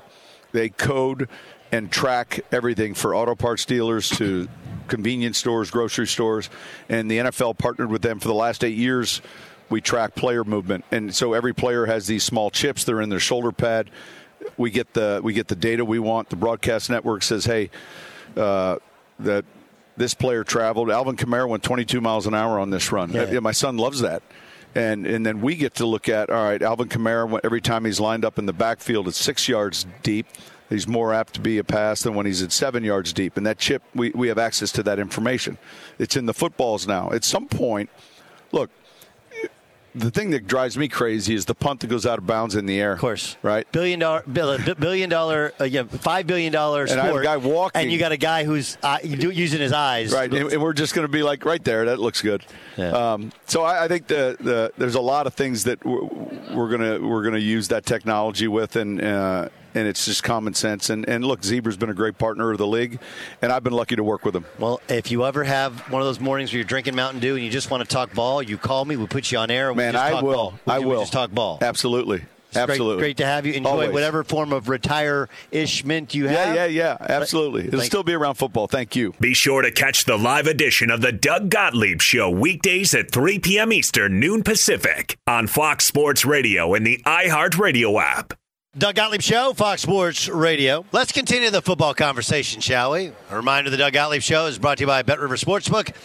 They 0.52 0.70
code 0.70 1.30
and 1.72 1.92
track 1.92 2.40
everything 2.52 2.94
for 2.94 3.14
auto 3.14 3.36
parts 3.36 3.66
dealers 3.66 4.10
to 4.12 4.48
convenience 4.88 5.38
stores, 5.38 5.70
grocery 5.70 6.08
stores, 6.08 6.50
and 6.90 7.12
the 7.12 7.18
NFL 7.20 7.58
partnered 7.58 7.92
with 7.92 8.02
them 8.02 8.20
for 8.20 8.28
the 8.28 8.34
last 8.34 8.64
eight 8.64 8.78
years. 8.78 9.22
We 9.70 9.82
track 9.82 10.16
player 10.16 10.46
movement, 10.46 10.86
and 10.92 11.14
so 11.14 11.34
every 11.34 11.54
player 11.54 11.86
has 11.86 12.08
these 12.08 12.24
small 12.24 12.50
chips. 12.50 12.86
They're 12.86 13.02
in 13.02 13.10
their 13.10 13.20
shoulder 13.20 13.52
pad. 13.52 13.92
We 14.56 14.72
get 14.72 14.94
the 14.94 15.20
we 15.22 15.34
get 15.34 15.50
the 15.50 15.58
data 15.58 15.84
we 15.84 16.00
want. 16.00 16.30
The 16.30 16.38
broadcast 16.38 16.90
network 16.90 17.22
says, 17.22 17.44
"Hey, 17.44 17.70
uh, 18.38 18.78
that 19.20 19.44
this 19.98 20.14
player 20.14 20.44
traveled. 20.44 20.90
Alvin 20.90 21.18
Kamara 21.18 21.50
went 21.50 21.64
22 21.64 22.00
miles 22.00 22.28
an 22.28 22.34
hour 22.34 22.60
on 22.60 22.70
this 22.70 22.92
run. 22.92 23.12
Yeah. 23.12 23.40
My 23.40 23.52
son 23.52 23.78
loves 23.78 24.02
that. 24.02 24.24
And, 24.76 25.08
and 25.08 25.26
then 25.26 25.42
we 25.42 25.56
get 25.56 25.76
to 25.76 25.86
look 25.86 26.08
at 26.08 26.30
all 26.30 26.44
right. 26.44 26.62
Alvin 26.62 26.88
Kamara, 26.88 27.40
every 27.44 27.62
time 27.62 27.84
he's 27.86 28.00
lined 28.00 28.24
up 28.24 28.38
in 28.38 28.46
the 28.46 28.54
backfield, 28.54 29.08
it's 29.08 29.18
six 29.18 29.48
yards 29.50 29.88
deep. 30.04 30.28
He's 30.70 30.88
more 30.88 31.14
apt 31.14 31.34
to 31.36 31.42
be 31.42 31.58
a 31.58 31.64
pass 31.64 32.04
than 32.04 32.14
when 32.14 32.26
he's 32.26 32.44
at 32.44 32.52
seven 32.52 32.84
yards 32.84 33.14
deep. 33.14 33.38
And 33.38 33.46
that 33.48 33.58
chip, 33.58 33.82
we, 33.96 34.12
we 34.12 34.28
have 34.28 34.38
access 34.38 34.72
to 34.74 34.84
that 34.84 35.00
information. 35.00 35.58
It's 35.98 36.16
in 36.16 36.26
the 36.26 36.34
footballs 36.34 36.86
now. 36.86 37.10
At 37.12 37.24
some 37.24 37.48
point, 37.48 37.90
look, 38.52 38.70
the 39.96 40.12
thing 40.12 40.32
that 40.32 40.48
drives 40.48 40.78
me 40.78 40.88
crazy 40.88 41.34
is 41.34 41.46
the 41.46 41.56
punt 41.56 41.80
that 41.82 41.88
goes 41.88 42.06
out 42.06 42.20
of 42.20 42.28
bounds 42.28 42.56
in 42.56 42.66
the 42.66 42.80
air. 42.80 42.94
Of 42.94 43.00
course, 43.00 43.38
right? 43.42 43.70
Billion 43.72 44.00
dollar, 44.00 44.24
billion 44.26 45.10
dollar, 45.10 45.54
uh, 45.60 45.64
yeah, 45.64 45.84
five 45.84 46.28
billion 46.28 46.54
dollar 46.54 46.88
sport. 46.88 47.06
And 47.06 47.18
a 47.18 47.24
guy 47.24 47.38
walking, 47.38 47.82
and 47.82 47.92
you 47.92 47.98
got 47.98 48.12
a 48.12 48.18
guy 48.18 48.44
who's 48.44 48.78
uh, 48.84 49.00
using 49.04 49.60
his 49.60 49.74
eyes, 49.74 50.12
right? 50.12 50.32
And, 50.32 50.52
and 50.52 50.62
we're 50.62 50.74
just 50.74 50.94
going 50.94 51.08
to 51.08 51.12
be 51.12 51.24
like, 51.24 51.46
right 51.46 51.64
there, 51.64 51.86
that 51.86 52.00
looks 52.00 52.22
good. 52.22 52.46
Yeah. 52.76 52.90
Um, 52.90 53.32
so 53.48 53.64
I, 53.64 53.86
I, 53.86 53.88
think 53.88 54.08
the, 54.08 54.38
the 54.40 54.72
there's 54.78 54.96
a 54.96 55.02
lot 55.02 55.28
of 55.28 55.34
things 55.34 55.64
that 55.64 55.84
we're, 55.86 56.04
we're 56.54 56.70
gonna 56.70 57.00
we're 57.00 57.24
gonna 57.24 57.38
use 57.38 57.68
that 57.70 57.86
technology 57.86 58.48
with, 58.48 58.76
and 58.76 59.02
uh, 59.02 59.50
and 59.78 59.88
it's 59.88 60.06
just 60.06 60.24
common 60.24 60.54
sense. 60.54 60.90
And, 60.90 61.08
and 61.08 61.24
look, 61.24 61.44
Zebra's 61.44 61.78
been 61.78 61.90
a 61.90 61.94
great 61.94 62.18
partner 62.18 62.52
of 62.52 62.58
the 62.58 62.68
league, 62.68 63.00
and 63.42 63.52
I've 63.52 63.64
been 63.64 63.74
lucky 63.74 63.96
to 63.96 64.04
work 64.04 64.26
with 64.26 64.34
them. 64.34 64.46
Well, 64.58 64.82
if 64.90 65.12
you 65.12 65.26
ever 65.26 65.44
have 65.44 65.80
one 65.92 66.02
of 66.02 66.08
those 66.08 66.20
mornings 66.20 66.52
where 66.52 66.58
you're 66.58 66.66
drinking 66.68 66.96
Mountain 66.96 67.20
Dew 67.20 67.36
and 67.36 67.44
you 67.44 67.52
just 67.52 67.70
want 67.70 67.88
to 67.88 67.90
talk 67.90 68.14
ball, 68.14 68.42
you 68.42 68.58
call 68.58 68.86
me. 68.86 68.96
We 68.96 69.06
put 69.06 69.32
you 69.32 69.38
on 69.38 69.52
air. 69.52 69.74
Man, 69.74 69.96
I 69.96 70.22
will. 70.22 70.60
I 70.66 70.80
will. 70.80 71.02
just 71.02 71.14
talk 71.14 71.32
ball. 71.32 71.60
Absolutely. 71.62 72.24
It's 72.50 72.58
Absolutely. 72.58 72.96
Great, 72.96 73.08
great, 73.08 73.18
to 73.18 73.26
have 73.26 73.46
you. 73.46 73.54
Enjoy 73.54 73.70
Always. 73.70 73.92
whatever 73.92 74.24
form 74.24 74.54
of 74.54 74.70
retire-ishment 74.70 76.16
you 76.16 76.28
have. 76.28 76.56
Yeah, 76.56 76.66
yeah, 76.66 76.98
yeah. 76.98 76.98
Absolutely. 77.02 77.68
It'll 77.68 77.82
still 77.82 78.04
be 78.04 78.14
around 78.14 78.36
football. 78.36 78.68
Thank 78.68 78.96
you. 78.96 79.14
Be 79.20 79.34
sure 79.34 79.62
to 79.62 79.72
catch 79.72 80.06
the 80.06 80.18
live 80.18 80.48
edition 80.48 80.90
of 80.90 81.02
the 81.02 81.12
Doug 81.12 81.50
Gottlieb 81.50 82.02
Show 82.02 82.30
weekdays 82.30 82.96
at 82.96 83.12
3 83.12 83.40
p.m. 83.40 83.74
Eastern, 83.74 84.22
noon 84.22 84.44
Pacific 84.44 85.18
on 85.28 85.48
Fox 85.48 85.84
Sports 85.84 86.24
Radio 86.24 86.74
and 86.74 86.88
the 86.88 87.02
iHeartRadio 87.06 88.02
app. 88.02 88.34
Doug 88.76 88.94
Gottlieb 88.94 89.22
Show, 89.22 89.54
Fox 89.54 89.82
Sports 89.82 90.30
Radio. 90.30 90.86
Let's 90.92 91.12
continue 91.12 91.50
the 91.50 91.64
football 91.64 91.96
conversation, 91.96 92.62
shall 92.62 92.92
we? 92.92 93.12
A 93.32 93.36
reminder 93.36 93.72
the 93.72 93.78
Doug 93.78 93.94
Gottlieb 93.94 94.22
Show 94.22 94.46
is 94.46 94.60
brought 94.60 94.78
to 94.78 94.84
you 94.84 94.88
by 94.88 95.02
Bet 95.02 95.20
River 95.20 95.36
Sportsbook. 95.36 95.96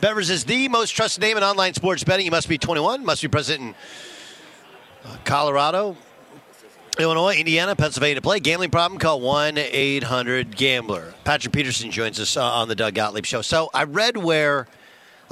BetRivers 0.00 0.30
is 0.30 0.44
the 0.44 0.68
most 0.68 0.92
trusted 0.92 1.20
name 1.20 1.36
in 1.36 1.42
online 1.42 1.74
sports 1.74 2.04
betting. 2.04 2.24
You 2.24 2.30
must 2.30 2.48
be 2.48 2.56
21, 2.56 3.04
must 3.04 3.20
be 3.20 3.28
present 3.28 3.60
in 3.60 3.74
uh, 5.04 5.16
Colorado, 5.24 5.94
Illinois, 6.98 7.36
Indiana, 7.36 7.76
Pennsylvania 7.76 8.14
to 8.14 8.22
play. 8.22 8.40
Gambling 8.40 8.70
problem? 8.70 8.98
Call 8.98 9.20
1 9.20 9.58
800 9.58 10.56
Gambler. 10.56 11.12
Patrick 11.24 11.52
Peterson 11.52 11.90
joins 11.90 12.18
us 12.18 12.38
uh, 12.38 12.42
on 12.42 12.66
the 12.68 12.74
Doug 12.74 12.94
Gottlieb 12.94 13.26
Show. 13.26 13.42
So 13.42 13.68
I 13.74 13.84
read 13.84 14.16
where 14.16 14.68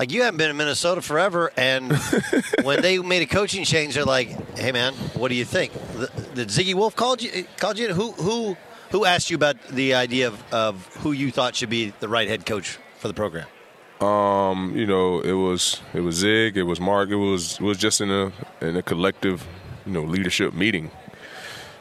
like 0.00 0.12
you 0.12 0.23
haven't 0.23 0.38
been 0.38 0.49
in 0.49 0.57
Minnesota 0.57 1.02
forever, 1.02 1.52
and 1.59 1.92
when 2.62 2.80
they 2.80 2.99
made 2.99 3.21
a 3.21 3.26
coaching 3.26 3.64
change, 3.64 3.95
they're 3.95 4.07
like, 4.07 4.28
"Hey, 4.59 4.73
man, 4.73 4.95
what 5.14 5.28
do 5.28 5.35
you 5.35 5.45
think?" 5.45 5.73
Did 6.35 6.49
Zygi 6.49 6.73
Wilf 6.73 6.97
called 6.97 7.21
you? 7.21 7.45
Called 7.59 7.78
you? 7.78 7.92
Who 7.92 8.12
who 8.12 8.57
who 8.92 9.04
asked 9.04 9.28
you 9.28 9.37
about 9.37 9.61
the 9.69 9.92
idea 9.92 10.28
of, 10.28 10.42
of 10.54 10.87
who 11.02 11.12
you 11.12 11.30
thought 11.30 11.54
should 11.54 11.69
be 11.69 11.92
the 12.00 12.09
right 12.09 12.26
head 12.28 12.47
coach 12.47 12.78
for 12.97 13.09
the 13.09 13.14
program? 13.14 13.47
Um, 14.00 14.75
you 14.75 14.87
know, 14.87 15.21
it 15.21 15.35
was 15.35 15.83
it 15.92 16.00
was 16.00 16.14
Zig, 16.16 16.57
it 16.57 16.62
was 16.62 16.80
Mark, 16.80 17.11
it 17.11 17.16
was 17.16 17.61
it 17.61 17.62
was 17.62 17.76
just 17.76 18.00
in 18.00 18.11
a 18.11 18.33
in 18.62 18.76
a 18.76 18.83
collective, 18.83 19.47
you 19.85 19.92
know, 19.92 20.02
leadership 20.02 20.54
meeting 20.54 20.90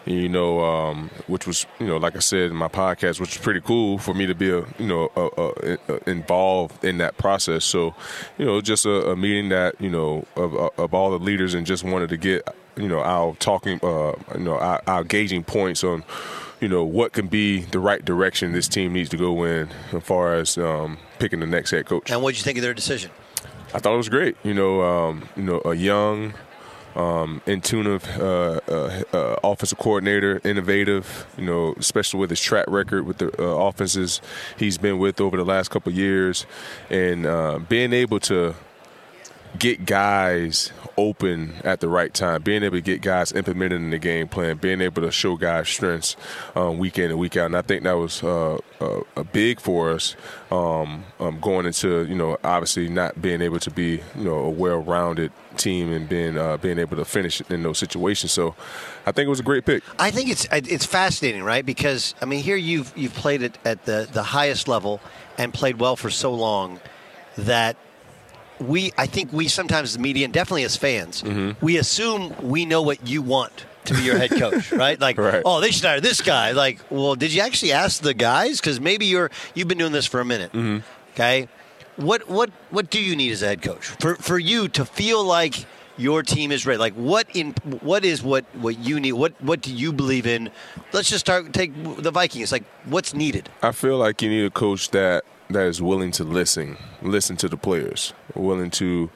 you 0.06 0.30
know, 0.30 0.64
um, 0.64 1.10
which 1.28 1.46
was, 1.46 1.66
you 1.80 1.88
know, 1.88 1.98
like 1.98 2.16
I 2.16 2.20
said 2.20 2.52
in 2.52 2.56
my 2.56 2.68
podcast, 2.68 3.20
which 3.20 3.38
was 3.38 3.38
pretty 3.38 3.62
cool 3.62 3.98
for 3.98 4.14
me 4.14 4.26
to 4.26 4.36
be, 4.36 4.50
a, 4.50 4.66
you 4.78 4.88
know, 4.88 5.12
a, 5.16 5.78
a, 5.94 6.10
involved 6.10 6.84
in 6.84 6.98
that 6.98 7.18
process. 7.18 7.66
So, 7.66 7.94
you 8.38 8.46
know, 8.46 8.62
just 8.62 8.86
a, 8.86 9.16
meeting 9.16 9.50
that, 9.50 9.80
you 9.80 9.90
know, 9.90 10.26
of, 10.36 10.56
of 10.56 10.94
all 10.94 11.12
the 11.12 11.20
leaders 11.20 11.54
and 11.54 11.66
just 11.66 11.84
wanted 11.84 12.10
to 12.10 12.18
get, 12.18 12.48
you 12.78 12.88
know, 12.88 13.02
our 13.02 13.36
talking, 13.36 13.80
uh, 13.84 14.14
you 14.36 14.44
know, 14.44 14.58
our, 14.58 14.82
our 14.88 15.04
gauging 15.04 15.44
points 15.44 15.84
on, 15.84 16.04
you 16.62 16.68
know, 16.68 16.84
what 16.84 17.14
can 17.14 17.28
be 17.28 17.62
the 17.62 17.80
right 17.80 18.04
direction 18.04 18.52
this 18.52 18.68
team 18.68 18.94
needs 18.94 19.10
to 19.10 19.18
go 19.18 19.44
in 19.44 19.70
as 19.94 20.04
far 20.04 20.36
as 20.36 20.58
um, 20.58 20.98
picking 21.20 21.40
the 21.40 21.48
next 21.48 21.72
head 21.72 21.86
coach. 21.86 22.10
And 22.10 22.22
what 22.22 22.32
did 22.32 22.40
you 22.40 22.44
think 22.44 22.58
of 22.58 22.64
their 22.64 22.74
decision? 22.74 23.12
I 23.74 23.80
thought 23.80 23.94
it 23.94 23.98
was 23.98 24.10
great. 24.10 24.36
You 24.44 24.54
know, 24.54 24.82
um, 24.82 25.30
you 25.36 25.44
know, 25.44 25.62
a 25.66 25.76
young, 25.76 26.34
um, 27.00 27.42
intuitive 27.46 28.06
uh, 28.20 28.60
uh, 28.68 29.04
uh, 29.14 29.36
offensive 29.44 29.78
coordinator, 29.78 30.42
innovative, 30.44 31.26
you 31.38 31.46
know, 31.46 31.74
especially 31.78 32.20
with 32.20 32.30
his 32.30 32.42
track 32.42 32.66
record 32.68 33.06
with 33.06 33.20
the 33.20 33.28
uh, 33.42 33.68
offenses 33.68 34.22
he's 34.58 34.78
been 34.78 35.00
with 35.00 35.22
over 35.22 35.38
the 35.38 35.46
last 35.46 35.70
couple 35.70 35.94
years, 35.94 36.46
and 36.90 37.26
uh, 37.26 37.60
being 37.70 37.94
able 37.94 38.20
to 38.20 38.54
get 39.58 39.86
guys 39.86 40.74
open 41.00 41.54
at 41.64 41.80
the 41.80 41.88
right 41.88 42.14
time, 42.14 42.42
being 42.42 42.62
able 42.64 42.76
to 42.78 42.82
get 42.82 43.02
guys 43.02 43.32
implemented 43.32 43.82
in 43.82 43.90
the 43.90 43.98
game 43.98 44.28
plan, 44.28 44.58
being 44.58 44.82
able 44.82 45.02
to 45.02 45.12
show 45.12 45.38
guys 45.38 45.70
strengths 45.70 46.18
um, 46.56 46.78
week 46.78 47.00
in 47.00 47.10
and 47.10 47.20
week 47.20 47.38
out. 47.38 47.46
And 47.46 47.58
I 47.58 47.62
think 47.62 47.84
that 47.84 47.94
was 47.94 48.22
uh, 48.22 48.58
uh, 48.82 49.24
big 49.32 49.60
for 49.62 49.92
us 49.92 50.16
um, 50.52 51.06
um, 51.20 51.40
going 51.40 51.66
into, 51.66 52.06
you 52.06 52.16
know, 52.16 52.38
obviously 52.44 52.90
not 52.90 53.22
being 53.22 53.42
able 53.42 53.60
to 53.60 53.72
be, 53.72 54.02
you 54.16 54.24
know, 54.24 54.40
a 54.40 54.50
well-rounded 54.50 55.32
team 55.56 55.92
and 55.92 56.08
being 56.08 56.38
uh, 56.38 56.58
being 56.58 56.80
able 56.80 56.98
to 56.98 57.06
finish 57.06 57.42
in 57.50 57.64
those 57.64 57.78
situations. 57.78 58.32
So 58.32 58.56
I 59.06 59.12
think 59.12 59.28
it 59.28 59.30
was 59.30 59.40
a 59.40 59.44
great 59.44 59.66
pick. 59.66 59.84
I 59.98 60.12
think 60.12 60.30
it's 60.30 60.48
it's 60.52 60.86
fascinating, 60.86 61.44
right? 61.44 61.66
Because 61.66 62.14
I 62.22 62.26
mean, 62.26 62.44
here 62.44 62.58
you've 62.58 62.92
you've 62.96 63.14
played 63.14 63.42
it 63.42 63.58
at 63.64 63.86
the 63.86 64.08
the 64.12 64.24
highest 64.24 64.68
level 64.68 65.00
and 65.38 65.54
played 65.54 65.80
well 65.80 65.96
for 65.96 66.10
so 66.10 66.34
long 66.34 66.80
that 67.38 67.78
we 68.60 68.92
I 68.98 69.06
think 69.08 69.32
we 69.34 69.48
sometimes 69.48 69.94
the 69.94 70.00
media 70.00 70.26
and 70.26 70.34
definitely 70.34 70.64
as 70.64 70.76
fans 70.76 71.22
Mm-hmm. 71.24 71.64
we 71.66 71.78
assume 71.78 72.34
we 72.42 72.66
know 72.66 72.82
what 72.82 73.08
you 73.08 73.22
want 73.22 73.66
to 73.86 73.94
be 73.94 74.02
your 74.04 74.18
head 74.18 74.30
coach, 74.32 74.72
right? 74.86 75.00
Like, 75.00 75.18
Right. 75.18 75.42
oh, 75.46 75.62
they 75.62 75.72
should 75.72 75.86
hire 75.86 76.02
this 76.02 76.22
guy. 76.22 76.52
Like, 76.52 76.80
well, 76.92 77.16
did 77.16 77.34
you 77.34 77.42
actually 77.42 77.72
ask 77.72 78.02
the 78.02 78.14
guys? 78.14 78.60
Because 78.60 78.80
maybe 78.80 79.06
you're 79.06 79.32
you've 79.56 79.68
been 79.68 79.78
doing 79.80 79.94
this 79.94 80.06
for 80.06 80.20
a 80.20 80.26
minute. 80.26 80.52
Mm-hmm. 80.52 80.80
Okay, 81.14 81.48
what 81.96 82.30
what 82.30 82.50
what 82.70 82.90
do 82.90 83.00
you 83.02 83.16
need 83.16 83.32
as 83.32 83.42
a 83.42 83.48
head 83.48 83.62
coach 83.62 83.86
for 84.00 84.16
for 84.16 84.38
you 84.38 84.68
to 84.70 84.86
feel 84.86 85.24
like 85.24 85.66
your 85.98 86.22
team 86.24 86.52
is 86.52 86.66
ready? 86.66 86.78
Like, 86.78 86.94
what 86.94 87.28
in 87.34 87.54
what 87.82 88.06
is 88.06 88.22
what 88.22 88.46
what 88.54 88.78
you 88.80 89.00
need? 89.00 89.14
What 89.14 89.34
what 89.42 89.62
do 89.62 89.74
you 89.74 89.92
believe 89.92 90.28
in? 90.28 90.52
Let's 90.94 91.10
just 91.10 91.22
start 91.26 91.52
take 91.54 91.72
the 92.04 92.12
Vikings. 92.12 92.52
Like, 92.52 92.66
what's 92.86 93.14
needed? 93.14 93.50
I 93.64 93.72
feel 93.72 93.98
like 93.98 94.22
you 94.22 94.30
need 94.30 94.46
a 94.46 94.52
coach 94.52 94.92
that 94.92 95.24
that 95.50 95.66
is 95.68 95.82
willing 95.82 96.12
to 96.12 96.24
listen, 96.24 96.78
listen 97.02 97.36
to 97.38 97.48
the 97.48 97.58
players, 97.58 98.14
willing 98.36 98.70
to 98.72 99.10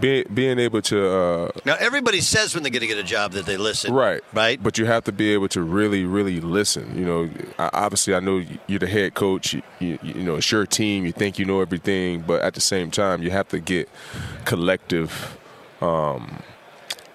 be, 0.00 0.24
being 0.24 0.58
able 0.58 0.82
to 0.82 1.08
uh, 1.08 1.50
Now, 1.64 1.76
everybody 1.78 2.20
says 2.20 2.54
when 2.54 2.62
they're 2.62 2.70
going 2.70 2.82
to 2.82 2.86
get 2.86 2.98
a 2.98 3.02
job 3.02 3.32
that 3.32 3.46
they 3.46 3.56
listen. 3.56 3.92
right, 3.94 4.22
Right. 4.32 4.62
But 4.62 4.78
you 4.78 4.84
have 4.84 5.04
to 5.04 5.12
be 5.12 5.32
able 5.32 5.48
to 5.48 5.62
really, 5.62 6.04
really 6.04 6.40
listen. 6.40 6.96
You 6.98 7.04
know, 7.04 7.30
obviously, 7.58 8.14
I 8.14 8.20
know 8.20 8.44
you're 8.66 8.78
the 8.78 8.86
head 8.86 9.14
coach. 9.14 9.54
You, 9.54 9.62
you, 9.78 9.98
you 10.02 10.22
know, 10.22 10.36
it's 10.36 10.50
your 10.50 10.66
team. 10.66 11.06
You 11.06 11.12
think 11.12 11.38
you 11.38 11.44
know 11.44 11.60
everything, 11.60 12.20
but 12.22 12.42
at 12.42 12.54
the 12.54 12.60
same 12.60 12.90
time, 12.90 13.22
you 13.22 13.30
have 13.30 13.48
to 13.48 13.58
get 13.58 13.88
collective. 14.44 15.38
Um, 15.80 16.42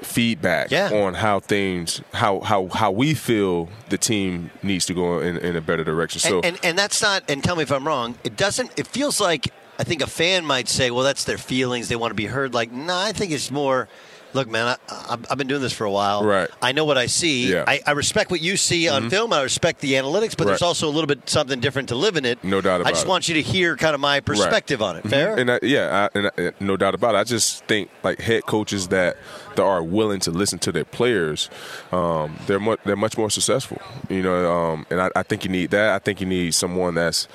feedback 0.02 0.72
Yeah. 0.72 0.90
on 0.92 1.14
how 1.14 1.40
things 1.40 2.02
how 2.14 2.40
how 2.40 2.68
how 2.68 2.92
we 2.92 3.14
feel 3.14 3.70
the 3.90 3.98
team 3.98 4.50
needs 4.64 4.86
to 4.88 4.94
go 4.94 5.20
in, 5.20 5.38
in 5.38 5.56
a 5.56 5.62
better 5.62 5.84
direction 5.84 6.20
so 6.20 6.38
and, 6.42 6.58
and 6.64 6.72
and 6.72 6.78
that's 6.80 7.02
not. 7.02 7.24
And 7.30 7.44
tell 7.44 7.58
me 7.58 7.64
if 7.64 7.72
I'm 7.72 7.86
wrong. 7.86 8.18
It 8.24 8.38
doesn't. 8.38 8.72
It 8.78 8.88
feels 8.88 9.20
like 9.20 9.54
I 9.78 9.84
think 9.84 10.02
a 10.02 10.08
fan 10.08 10.46
might 10.46 10.70
say, 10.70 10.90
"Well, 10.90 11.04
that's 11.04 11.26
their 11.26 11.38
feelings. 11.38 11.90
They 11.90 11.98
want 11.98 12.12
to 12.12 12.16
be 12.16 12.28
heard." 12.28 12.54
Like, 12.54 12.72
no, 12.72 12.96
I 12.96 13.12
think 13.12 13.32
it's 13.32 13.52
more. 13.52 13.90
Look, 14.34 14.48
man, 14.50 14.78
I, 14.90 15.18
I've 15.30 15.38
been 15.38 15.48
doing 15.48 15.62
this 15.62 15.74
for 15.74 15.84
a 15.84 15.92
while. 15.92 16.24
Right. 16.24 16.50
I 16.62 16.72
know 16.72 16.86
what 16.86 16.98
I 16.98 17.08
see. 17.08 17.52
Yeah. 17.52 17.66
Mm-hmm. 17.66 17.70
I, 17.70 17.82
I 17.88 17.92
respect 17.92 18.32
what 18.32 18.40
you 18.40 18.56
see 18.56 18.88
on 18.88 19.10
film. 19.10 19.34
I 19.34 19.42
respect 19.44 19.82
the 19.82 19.96
analytics, 19.96 20.38
but 20.38 20.48
there's 20.48 20.62
also 20.62 20.88
a 20.88 20.94
little 20.94 21.08
bit 21.08 21.30
something 21.30 21.60
different 21.60 21.90
to 21.90 21.96
live 21.96 22.16
in 22.16 22.24
it. 22.24 22.42
No 22.42 22.62
doubt 22.62 22.88
I 22.88 22.92
just 22.92 23.06
it. 23.06 23.10
want 23.10 23.28
you 23.28 23.34
to 23.36 23.42
hear 23.42 23.76
kind 23.76 23.94
of 23.94 24.00
my 24.00 24.22
perspective 24.22 24.82
on 24.82 24.96
it. 24.96 25.04
Fair. 25.04 25.36
And 25.36 25.52
I, 25.52 25.60
yeah, 25.62 26.08
I, 26.14 26.18
and 26.18 26.32
I, 26.38 26.52
no 26.62 26.78
doubt 26.78 26.96
about 26.96 27.16
it. 27.16 27.18
I 27.18 27.26
just 27.26 27.66
think 27.66 27.90
like 28.04 28.22
head 28.22 28.46
coaches 28.46 28.88
that 28.88 29.18
that 29.56 29.64
are 29.64 29.84
willing 29.84 30.20
to 30.22 30.32
listen 30.32 30.60
to 30.60 30.72
their 30.72 30.86
players, 30.86 31.50
um, 31.92 32.38
they're 32.48 32.60
much 32.60 32.80
they're 32.86 32.96
much 32.96 33.18
more 33.18 33.30
successful. 33.30 33.82
You 34.10 34.24
know, 34.24 34.52
um, 34.52 34.86
and 34.90 35.02
I, 35.02 35.10
I 35.16 35.24
think 35.24 35.44
you 35.44 35.50
need 35.50 35.72
that. 35.72 35.94
I 35.94 36.00
think 36.00 36.22
you 36.22 36.28
need 36.28 36.54
someone 36.54 36.96
that's 36.96 37.28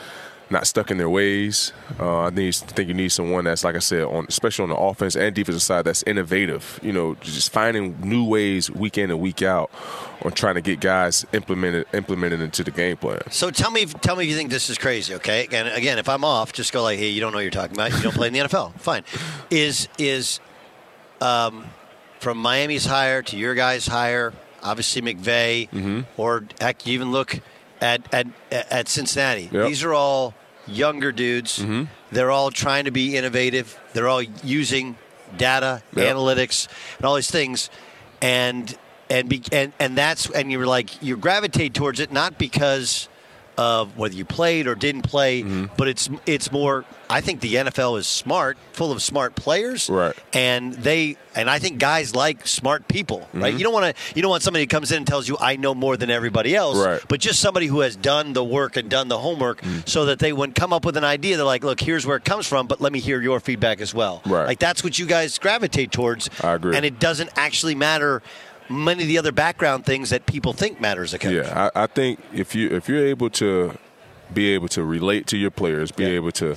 not 0.49 0.67
stuck 0.67 0.91
in 0.91 0.99
their 0.99 1.11
ways. 1.11 1.73
Uh, 1.99 2.23
I 2.23 2.31
think, 2.31 2.55
think 2.55 2.89
you 2.89 2.95
need 2.95 3.09
someone 3.09 3.45
that's, 3.45 3.65
like 3.65 3.75
I 3.75 3.81
said, 3.81 4.05
on 4.05 4.27
especially 4.29 4.65
on 4.65 4.69
the 4.69 4.77
offense 4.77 5.17
and 5.17 5.35
defensive 5.35 5.63
side, 5.63 5.85
that's 5.85 6.03
innovative. 6.05 6.79
You 6.83 6.93
know, 6.93 7.15
just 7.17 7.53
finding 7.53 8.01
new 8.01 8.25
ways 8.25 8.71
week 8.71 8.99
in 8.99 9.11
and 9.11 9.21
week 9.21 9.43
out 9.43 9.71
on 10.23 10.33
trying 10.33 10.55
to 10.55 10.61
get 10.61 10.81
guys 10.81 11.27
implemented 11.33 11.87
implemented 11.93 12.41
into 12.41 12.63
the 12.63 12.71
game 12.71 12.97
plan. 12.97 13.21
So 13.31 13.51
tell 13.51 13.71
me, 13.71 13.87
tell 13.87 14.17
me 14.17 14.25
if 14.25 14.31
you 14.31 14.37
think 14.37 14.51
this 14.51 14.71
is 14.71 14.79
crazy, 14.79 15.15
okay? 15.15 15.49
And 15.51 15.69
again, 15.69 15.99
if 15.99 16.09
I'm 16.09 16.25
off, 16.25 16.53
just 16.53 16.73
go 16.73 16.83
like, 16.83 16.99
"Hey, 16.99 17.09
you 17.09 17.21
don't 17.21 17.33
know 17.33 17.39
what 17.39 17.43
you're 17.43 17.51
talking 17.51 17.77
about. 17.77 17.93
You 17.93 18.03
don't 18.03 18.15
play 18.15 18.29
in 18.29 18.33
the 18.33 18.41
NFL. 18.41 18.79
Fine." 18.79 19.03
Is 19.51 19.89
is 19.99 20.41
um, 21.21 21.65
from 22.27 22.39
Miami's 22.39 22.87
hire 22.87 23.23
to 23.23 23.37
your 23.37 23.55
guys' 23.55 23.87
hire, 23.87 24.33
obviously 24.61 25.01
McVay, 25.01 25.71
Mm-hmm. 25.71 26.01
or 26.17 26.43
heck, 26.61 26.85
you 26.85 26.93
even 26.95 27.13
look 27.13 27.39
at 27.81 28.13
at 28.13 28.27
at 28.51 28.89
Cincinnati. 28.89 29.43
Yep. 29.43 29.53
Mm-hmm. 29.53 29.67
These 29.69 29.85
are 29.85 29.95
all 29.95 30.35
younger 30.67 31.13
dudes. 31.13 31.65
They're 32.11 32.33
all 32.33 32.51
trying 32.51 32.87
to 32.87 32.91
be 32.91 33.17
innovative. 33.17 33.79
They're 33.93 34.09
all 34.09 34.23
using 34.23 34.97
data, 35.37 35.85
Yep. 35.95 36.17
analytics, 36.17 36.67
and 36.97 37.07
all 37.07 37.15
these 37.15 37.31
things, 37.31 37.71
and 38.21 38.77
and 39.09 39.29
be, 39.29 39.45
and 39.53 39.73
and 39.79 39.97
that's 39.97 40.29
and 40.29 40.51
you're 40.51 40.67
like 40.67 41.01
you 41.01 41.17
gravitate 41.17 41.75
towards 41.75 42.01
it 42.01 42.11
not 42.11 42.39
because 42.39 43.09
of 43.59 43.97
whether 43.97 44.15
you 44.15 44.25
played 44.25 44.67
or 44.67 44.75
didn't 44.75 45.03
play, 45.03 45.43
Mm-hmm. 45.43 45.67
but 45.77 45.89
it's 45.89 46.09
it's 46.27 46.53
more. 46.53 46.85
I 47.09 47.21
think 47.21 47.41
the 47.41 47.55
NFL 47.55 47.99
is 48.01 48.07
smart, 48.09 48.59
full 48.73 48.91
of 48.91 49.01
smart 49.01 49.37
players, 49.37 49.89
Right. 49.89 50.15
And 50.33 50.75
they 50.75 51.17
and 51.37 51.49
I 51.49 51.61
think 51.61 51.79
guys 51.79 52.17
like 52.17 52.47
smart 52.49 52.89
people, 52.89 53.21
right? 53.33 53.51
Mm-hmm. 53.51 53.59
You 53.59 53.65
don't 53.65 53.73
want 53.73 53.97
to 53.97 54.03
you 54.17 54.23
don't 54.23 54.31
want 54.31 54.43
somebody 54.43 54.65
who 54.65 54.67
comes 54.69 54.91
in 54.91 54.99
and 54.99 55.07
tells 55.07 55.29
you 55.29 55.37
I 55.41 55.55
know 55.57 55.73
more 55.75 55.97
than 55.97 56.11
everybody 56.11 56.55
else, 56.57 56.77
Right. 56.79 57.01
But 57.09 57.21
just 57.21 57.39
somebody 57.41 57.67
who 57.67 57.81
has 57.81 57.95
done 57.97 58.33
the 58.33 58.43
work 58.45 58.77
and 58.77 58.89
done 58.91 59.07
the 59.09 59.19
homework, 59.19 59.61
Mm. 59.63 59.89
so 59.89 60.07
that 60.07 60.19
they 60.19 60.33
would 60.33 60.55
come 60.57 60.73
up 60.73 60.85
with 60.85 60.97
an 60.97 61.05
idea. 61.05 61.37
They're 61.37 61.47
like, 61.47 61.63
look, 61.65 61.81
here's 61.81 62.05
where 62.05 62.17
it 62.17 62.25
comes 62.25 62.47
from, 62.47 62.67
but 62.67 62.81
let 62.81 62.93
me 62.93 62.99
hear 62.99 63.21
your 63.23 63.39
feedback 63.41 63.81
as 63.81 63.95
well. 63.95 64.21
Right. 64.27 64.47
Like 64.47 64.59
that's 64.59 64.83
what 64.83 64.99
you 64.99 65.07
guys 65.07 65.39
gravitate 65.39 65.93
towards. 65.93 66.29
I 66.43 66.55
agree. 66.55 66.77
And 66.77 66.85
it 66.85 66.99
doesn't 66.99 67.31
actually 67.37 67.77
matter 67.77 68.21
many 68.69 69.03
of 69.03 69.09
the 69.09 69.19
other 69.19 69.33
background 69.33 69.85
things 69.85 70.11
that 70.11 70.27
people 70.27 70.53
think 70.53 70.81
matters 70.81 71.15
a 71.15 71.19
coach. 71.19 71.33
Yeah, 71.33 71.71
I, 71.75 71.85
I 71.85 71.87
think 71.87 72.21
if 72.33 72.55
you 72.55 72.71
if 72.71 72.89
you're 72.89 73.07
able 73.07 73.31
to 73.31 73.77
be 74.33 74.49
able 74.53 74.69
to 74.69 74.85
relate 74.85 75.27
to 75.29 75.37
your 75.37 75.51
players, 75.51 75.93
be 75.93 76.05
able 76.05 76.33
to 76.33 76.57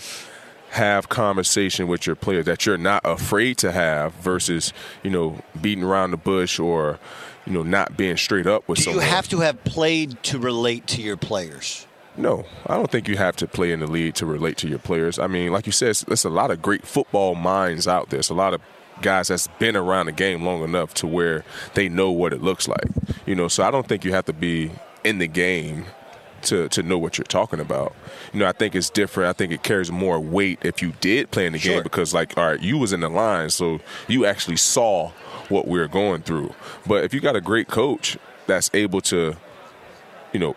have 0.71 1.09
conversation 1.09 1.87
with 1.87 2.05
your 2.05 2.15
players 2.15 2.45
that 2.45 2.65
you're 2.65 2.77
not 2.77 3.01
afraid 3.03 3.57
to 3.57 3.71
have 3.71 4.13
versus 4.15 4.71
you 5.03 5.09
know 5.09 5.39
beating 5.59 5.83
around 5.83 6.11
the 6.11 6.17
bush 6.17 6.59
or 6.59 6.99
you 7.45 7.53
know 7.53 7.63
not 7.63 7.97
being 7.97 8.17
straight 8.17 8.45
up 8.45 8.67
with 8.67 8.83
Do 8.83 8.91
you 8.91 8.99
have 8.99 9.27
to 9.29 9.39
have 9.39 9.63
played 9.63 10.21
to 10.23 10.39
relate 10.39 10.87
to 10.87 11.01
your 11.01 11.17
players? 11.17 11.87
No, 12.17 12.45
I 12.67 12.75
don't 12.75 12.91
think 12.91 13.07
you 13.07 13.15
have 13.17 13.35
to 13.37 13.47
play 13.47 13.71
in 13.71 13.79
the 13.79 13.87
league 13.87 14.13
to 14.15 14.25
relate 14.25 14.57
to 14.57 14.67
your 14.67 14.79
players. 14.79 15.17
I 15.19 15.27
mean, 15.27 15.51
like 15.51 15.65
you 15.65 15.71
said, 15.71 15.95
there's 16.07 16.25
a 16.25 16.29
lot 16.29 16.51
of 16.51 16.61
great 16.61 16.85
football 16.85 17.33
minds 17.33 17.87
out 17.87 18.09
there. 18.09 18.17
There's 18.17 18.29
a 18.29 18.33
lot 18.33 18.53
of 18.53 18.61
guys 19.01 19.27
that's 19.29 19.47
been 19.59 19.75
around 19.75 20.07
the 20.07 20.11
game 20.11 20.43
long 20.45 20.63
enough 20.63 20.93
to 20.95 21.07
where 21.07 21.43
they 21.73 21.89
know 21.89 22.11
what 22.11 22.33
it 22.33 22.41
looks 22.41 22.67
like. 22.67 22.85
You 23.25 23.35
know, 23.35 23.47
so 23.47 23.63
I 23.63 23.71
don't 23.71 23.87
think 23.87 24.03
you 24.05 24.13
have 24.13 24.25
to 24.25 24.33
be 24.33 24.71
in 25.03 25.17
the 25.19 25.27
game 25.27 25.85
to 26.43 26.69
to 26.69 26.81
know 26.83 26.97
what 26.97 27.17
you're 27.17 27.25
talking 27.25 27.59
about. 27.59 27.93
You 28.33 28.39
know, 28.39 28.47
I 28.47 28.51
think 28.53 28.73
it's 28.75 28.89
different. 28.89 29.29
I 29.29 29.33
think 29.33 29.51
it 29.51 29.61
carries 29.63 29.91
more 29.91 30.19
weight 30.19 30.59
if 30.63 30.81
you 30.81 30.93
did 31.01 31.31
play 31.31 31.45
in 31.45 31.53
the 31.53 31.59
Sure. 31.59 31.75
game 31.75 31.83
because 31.83 32.13
like 32.13 32.37
all 32.37 32.45
right, 32.47 32.61
you 32.61 32.77
was 32.77 32.93
in 32.93 33.01
the 33.01 33.09
line, 33.09 33.49
so 33.49 33.79
you 34.07 34.25
actually 34.25 34.57
saw 34.57 35.09
what 35.49 35.67
we 35.67 35.79
were 35.79 35.87
going 35.87 36.21
through. 36.21 36.53
But 36.87 37.03
if 37.03 37.13
you 37.13 37.19
got 37.19 37.35
a 37.35 37.41
great 37.41 37.67
coach 37.67 38.17
that's 38.47 38.69
able 38.73 39.01
to 39.01 39.35
you 40.31 40.39
know, 40.39 40.55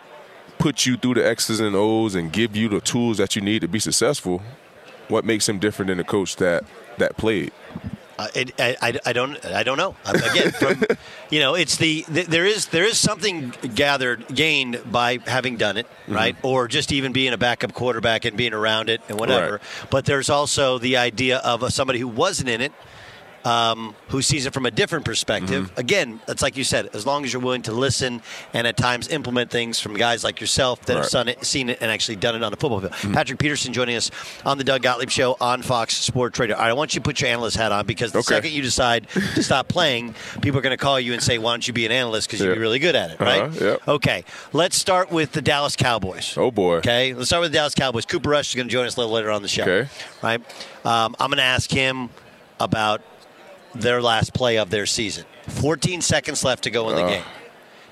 put 0.59 0.85
you 0.85 0.95
through 0.95 1.15
the 1.15 1.27
X's 1.27 1.59
and 1.59 1.75
O's 1.75 2.13
and 2.15 2.31
give 2.31 2.55
you 2.55 2.69
the 2.69 2.79
tools 2.79 3.17
that 3.17 3.35
you 3.35 3.41
need 3.41 3.61
to 3.61 3.67
be 3.67 3.79
successful, 3.79 4.41
what 5.07 5.25
makes 5.25 5.49
him 5.49 5.57
different 5.57 5.87
than 5.87 5.97
the 5.97 6.03
coach 6.03 6.35
that 6.37 6.63
that 6.99 7.17
played? 7.17 7.51
Uh, 8.17 8.27
it, 8.35 8.53
I, 8.59 8.75
I, 8.81 8.99
I 9.07 9.13
don't 9.13 9.43
I 9.45 9.63
don't 9.63 9.77
know. 9.77 9.95
Again, 10.05 10.51
from, 10.51 10.83
you 11.31 11.39
know, 11.39 11.55
it's 11.55 11.77
the 11.77 12.03
th- 12.03 12.27
there 12.27 12.45
is 12.45 12.67
there 12.67 12.83
is 12.83 12.97
something 12.99 13.53
gathered 13.73 14.27
gained 14.27 14.81
by 14.91 15.17
having 15.25 15.57
done 15.57 15.77
it, 15.77 15.87
Mm-hmm. 16.03 16.13
right? 16.13 16.35
Or 16.43 16.67
just 16.67 16.91
even 16.91 17.11
being 17.13 17.33
a 17.33 17.37
backup 17.37 17.73
quarterback 17.73 18.25
and 18.25 18.35
being 18.37 18.53
around 18.53 18.89
it 18.89 19.01
and 19.09 19.19
whatever. 19.19 19.53
Right. 19.53 19.89
But 19.89 20.05
there's 20.05 20.29
also 20.29 20.77
the 20.77 20.97
idea 20.97 21.37
of 21.39 21.63
uh, 21.63 21.69
somebody 21.69 21.97
who 21.99 22.07
wasn't 22.07 22.49
in 22.49 22.61
it. 22.61 22.71
Um, 23.45 23.95
who 24.09 24.21
sees 24.21 24.45
it 24.45 24.53
from 24.53 24.65
a 24.65 24.71
different 24.71 25.05
perspective? 25.05 25.65
Mm-hmm. 25.71 25.79
Again, 25.79 26.21
it's 26.27 26.41
like 26.41 26.55
you 26.55 26.63
said. 26.63 26.89
As 26.93 27.05
long 27.05 27.25
as 27.25 27.33
you're 27.33 27.41
willing 27.41 27.63
to 27.63 27.71
listen 27.73 28.21
and 28.53 28.65
at 28.65 28.77
times 28.77 29.09
implement 29.09 29.51
things 29.51 29.79
from 29.79 29.95
guys 29.95 30.23
like 30.23 30.39
yourself 30.39 30.81
that 30.85 30.93
have 30.95 31.03
Right. 31.03 31.11
Mm-hmm. 31.11 31.27
seen 31.27 31.27
it, 31.39 31.45
seen 31.45 31.69
it 31.69 31.77
and 31.81 31.91
actually 31.91 32.15
done 32.15 32.35
it 32.35 32.43
on 32.43 32.51
the 32.51 32.57
football 32.57 32.79
field. 32.79 33.13
Patrick 33.13 33.39
Peterson 33.39 33.73
joining 33.73 33.95
us 33.97 34.11
on 34.45 34.57
the 34.57 34.63
Doug 34.63 34.81
Gottlieb 34.81 35.09
Show 35.09 35.35
on 35.41 35.61
Fox 35.61 35.95
Sports 35.97 36.39
Radio. 36.39 36.55
Right, 36.57 36.69
I 36.69 36.73
want 36.73 36.93
you 36.93 37.01
to 37.01 37.03
put 37.03 37.19
your 37.19 37.29
analyst 37.29 37.57
hat 37.57 37.71
on 37.71 37.85
because 37.85 38.11
the 38.13 38.19
Okay. 38.19 38.35
second 38.35 38.51
you 38.53 38.61
decide 38.61 39.07
to 39.09 39.43
stop 39.43 39.67
playing, 39.67 40.15
people 40.41 40.59
are 40.59 40.61
going 40.63 40.71
to 40.71 40.77
call 40.77 40.99
you 40.99 41.11
and 41.13 41.21
say, 41.21 41.37
"Why 41.37 41.51
don't 41.51 41.67
you 41.67 41.73
be 41.73 41.85
an 41.85 41.91
analyst? 41.91 42.29
Because 42.29 42.45
you'd 42.45 42.53
be 42.53 42.59
really 42.61 42.79
good 42.79 42.95
at 42.95 43.11
it, 43.11 43.19
right?" 43.19 43.41
Uh-huh, 43.41 43.65
yep. 43.65 43.87
Okay, 43.87 44.23
let's 44.53 44.77
start 44.77 45.11
with 45.11 45.33
the 45.33 45.41
Dallas 45.41 45.75
Cowboys. 45.75 46.37
Oh 46.37 46.49
boy. 46.51 46.77
Okay, 46.77 47.13
let's 47.13 47.27
start 47.27 47.41
with 47.41 47.51
the 47.51 47.57
Dallas 47.57 47.75
Cowboys. 47.75 48.05
Cooper 48.05 48.29
Rush 48.29 48.49
is 48.49 48.55
going 48.55 48.67
to 48.67 48.71
join 48.71 48.85
us 48.85 48.95
a 48.95 48.99
little 49.01 49.13
later 49.13 49.31
on 49.31 49.41
the 49.41 49.47
show. 49.49 49.63
Okay. 49.63 49.89
Right. 50.21 50.39
Um, 50.85 51.15
I'm 51.19 51.29
going 51.29 51.37
to 51.37 51.43
ask 51.43 51.69
him 51.69 52.09
about 52.59 53.01
their 53.75 54.01
last 54.01 54.33
play 54.33 54.57
of 54.57 54.69
their 54.69 54.85
season. 54.85 55.25
14 55.47 56.01
seconds 56.01 56.43
left 56.43 56.63
to 56.63 56.69
go 56.71 56.89
in 56.89 56.95
the 56.95 57.03
Uh. 57.03 57.09
game. 57.09 57.23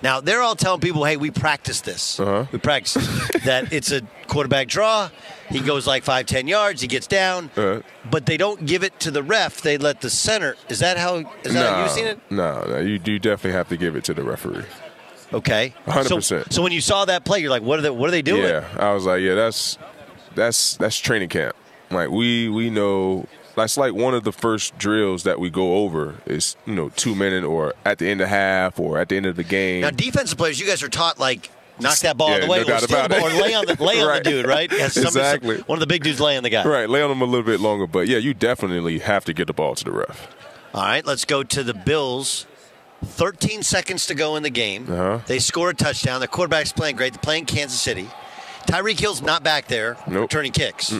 Now 0.04 0.20
they're 0.20 0.42
all 0.42 0.56
telling 0.56 0.80
people, 0.82 1.06
"Hey, 1.06 1.16
we 1.16 1.30
practiced 1.30 1.86
this. 1.86 2.20
Uh-huh. 2.20 2.46
We 2.52 2.58
practiced 2.58 2.98
that 3.46 3.72
it's 3.72 3.92
a 3.92 4.02
quarterback 4.28 4.68
draw. 4.68 5.10
He 5.50 5.60
goes 5.60 5.86
like 5.86 6.04
five, 6.04 6.26
ten 6.26 6.48
yards. 6.48 6.82
He 6.82 6.88
gets 6.88 7.06
down, 7.06 7.52
Uh-huh. 7.56 7.82
but 8.10 8.26
they 8.26 8.36
don't 8.38 8.66
give 8.66 8.84
it 8.84 9.00
to 9.02 9.12
the 9.12 9.22
ref. 9.22 9.62
They 9.62 9.78
let 9.78 10.02
the 10.02 10.10
center. 10.10 10.56
Is 10.70 10.80
that 10.80 10.98
how? 10.98 11.18
Is 11.44 11.54
that 11.54 11.72
how 11.72 11.82
you've 11.84 11.92
seen 11.92 12.08
it? 12.08 12.20
No, 12.32 12.64
no, 12.68 12.80
you, 12.80 13.00
you 13.06 13.20
definitely 13.20 13.52
have 13.52 13.70
to 13.70 13.78
give 13.78 13.96
it 13.96 14.04
to 14.06 14.14
the 14.16 14.24
referee. 14.24 14.64
Okay, 15.34 15.74
100%. 15.88 16.24
So, 16.24 16.44
so 16.50 16.62
when 16.64 16.72
you 16.72 16.82
saw 16.82 17.06
that 17.06 17.24
play, 17.24 17.40
you're 17.40 17.52
like, 17.52 17.62
"What 17.62 17.78
are 17.78 17.84
they? 17.84 17.90
What 17.92 18.08
are 18.08 18.12
they 18.12 18.22
doing?" 18.24 18.44
Yeah, 18.44 18.66
I 18.80 18.94
was 18.94 19.06
like, 19.06 19.22
yeah, 19.22 19.36
that's 19.36 19.78
that's 20.34 20.78
that's 20.78 20.98
training 20.98 21.30
camp. 21.30 21.56
Like 21.92 22.10
we 22.10 22.50
we 22.50 22.70
know 22.72 23.28
that's 23.56 23.78
like 23.78 23.94
one 23.94 24.14
of 24.14 24.24
the 24.24 24.32
first 24.32 24.78
drills 24.78 25.24
that 25.24 25.40
we 25.40 25.50
go 25.50 25.76
over 25.78 26.16
is 26.26 26.56
you 26.66 26.74
know 26.76 26.90
two 26.90 27.16
minute 27.16 27.44
or 27.44 27.74
at 27.86 27.98
the 28.00 28.08
end 28.10 28.22
of 28.22 28.28
half 28.30 28.80
or 28.80 28.98
at 28.98 29.10
the 29.10 29.18
end 29.18 29.26
of 29.26 29.36
the 29.36 29.44
game. 29.44 29.82
Now, 29.82 29.90
defensive 29.92 30.38
players, 30.38 30.60
you 30.60 30.68
guys 30.68 30.82
are 30.84 30.90
taught 30.90 31.20
like 31.20 31.50
knock 31.80 31.98
that 32.00 32.18
ball 32.18 32.30
Yeah, 32.32 32.40
the 32.42 32.48
way, 32.48 32.58
no 32.58 32.64
or 32.64 32.66
doubt 32.68 32.82
steal 32.84 33.04
the 33.04 33.10
ball, 33.10 33.26
or 33.28 33.30
lay 33.42 33.54
on 33.54 33.66
the 33.66 33.84
lay 33.84 34.02
on 34.02 34.08
Right. 34.10 34.24
the 34.24 34.30
dude, 34.30 34.46
right? 34.48 34.72
Yeah, 34.72 34.88
somebody- 34.90 35.08
Exactly. 35.20 35.58
One 35.62 35.78
of 35.78 35.80
the 35.82 35.88
big 35.88 36.04
dudes 36.04 36.20
laying 36.20 36.44
the 36.44 36.50
guy. 36.50 36.64
Right, 36.66 36.90
lay 36.90 37.02
on 37.02 37.10
them 37.10 37.22
a 37.22 37.26
little 37.26 37.46
bit 37.46 37.60
longer, 37.60 37.88
but 37.88 38.08
yeah, 38.08 38.18
you 38.18 38.34
definitely 38.34 39.00
have 39.00 39.26
to 39.26 39.34
get 39.34 39.48
the 39.48 39.54
ball 39.54 39.76
to 39.76 39.84
the 39.84 39.92
ref. 39.92 40.28
All 40.74 40.84
right, 40.84 41.06
let's 41.06 41.26
go 41.26 41.44
to 41.44 41.64
the 41.64 41.74
Bills. 41.74 42.46
13 43.04 43.64
seconds 43.64 44.06
to 44.06 44.14
go 44.14 44.36
in 44.36 44.44
the 44.44 44.50
game. 44.52 44.86
Uh-huh. 44.92 45.20
They 45.26 45.40
score 45.40 45.72
a 45.72 45.74
touchdown. 45.74 46.22
The 46.22 46.28
quarterback's 46.28 46.72
playing 46.72 46.98
great. 46.98 47.14
They're 47.14 47.20
playing 47.22 47.46
Kansas 47.46 47.80
City. 47.80 48.08
Tyreek 48.68 49.00
Hill's 49.00 49.24
not 49.24 49.44
back 49.44 49.68
there 49.68 49.98
Nope. 50.08 50.22
returning 50.24 50.52
kicks. 50.52 50.94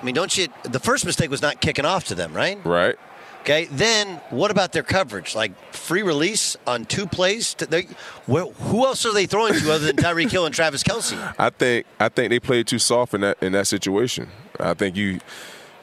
I 0.00 0.04
mean, 0.04 0.14
don't 0.14 0.36
you? 0.36 0.48
The 0.62 0.78
first 0.78 1.04
mistake 1.04 1.30
was 1.30 1.42
not 1.42 1.60
kicking 1.60 1.84
off 1.84 2.04
to 2.04 2.14
them, 2.14 2.32
right? 2.32 2.64
Right. 2.64 2.96
Okay. 3.40 3.64
Then 3.66 4.20
what 4.30 4.50
about 4.50 4.72
their 4.72 4.82
coverage? 4.82 5.34
Like 5.34 5.52
free 5.72 6.02
release 6.02 6.56
on 6.66 6.84
two 6.84 7.06
plays? 7.06 7.54
To, 7.54 7.66
they, 7.66 7.86
who 8.26 8.84
else 8.84 9.06
are 9.06 9.12
they 9.12 9.26
throwing 9.26 9.54
to 9.54 9.72
other 9.72 9.86
than 9.86 9.96
Tyreek 10.04 10.30
Hill 10.30 10.44
and 10.44 10.54
Travis 10.54 10.82
Kelce? 10.82 11.34
I 11.38 11.50
think 11.50 11.86
I 11.98 12.08
think 12.08 12.30
they 12.30 12.40
played 12.40 12.66
too 12.66 12.78
soft 12.78 13.14
in 13.14 13.22
that 13.22 13.38
in 13.42 13.52
that 13.52 13.66
situation. 13.66 14.28
I 14.60 14.74
think 14.74 14.96
you 14.96 15.20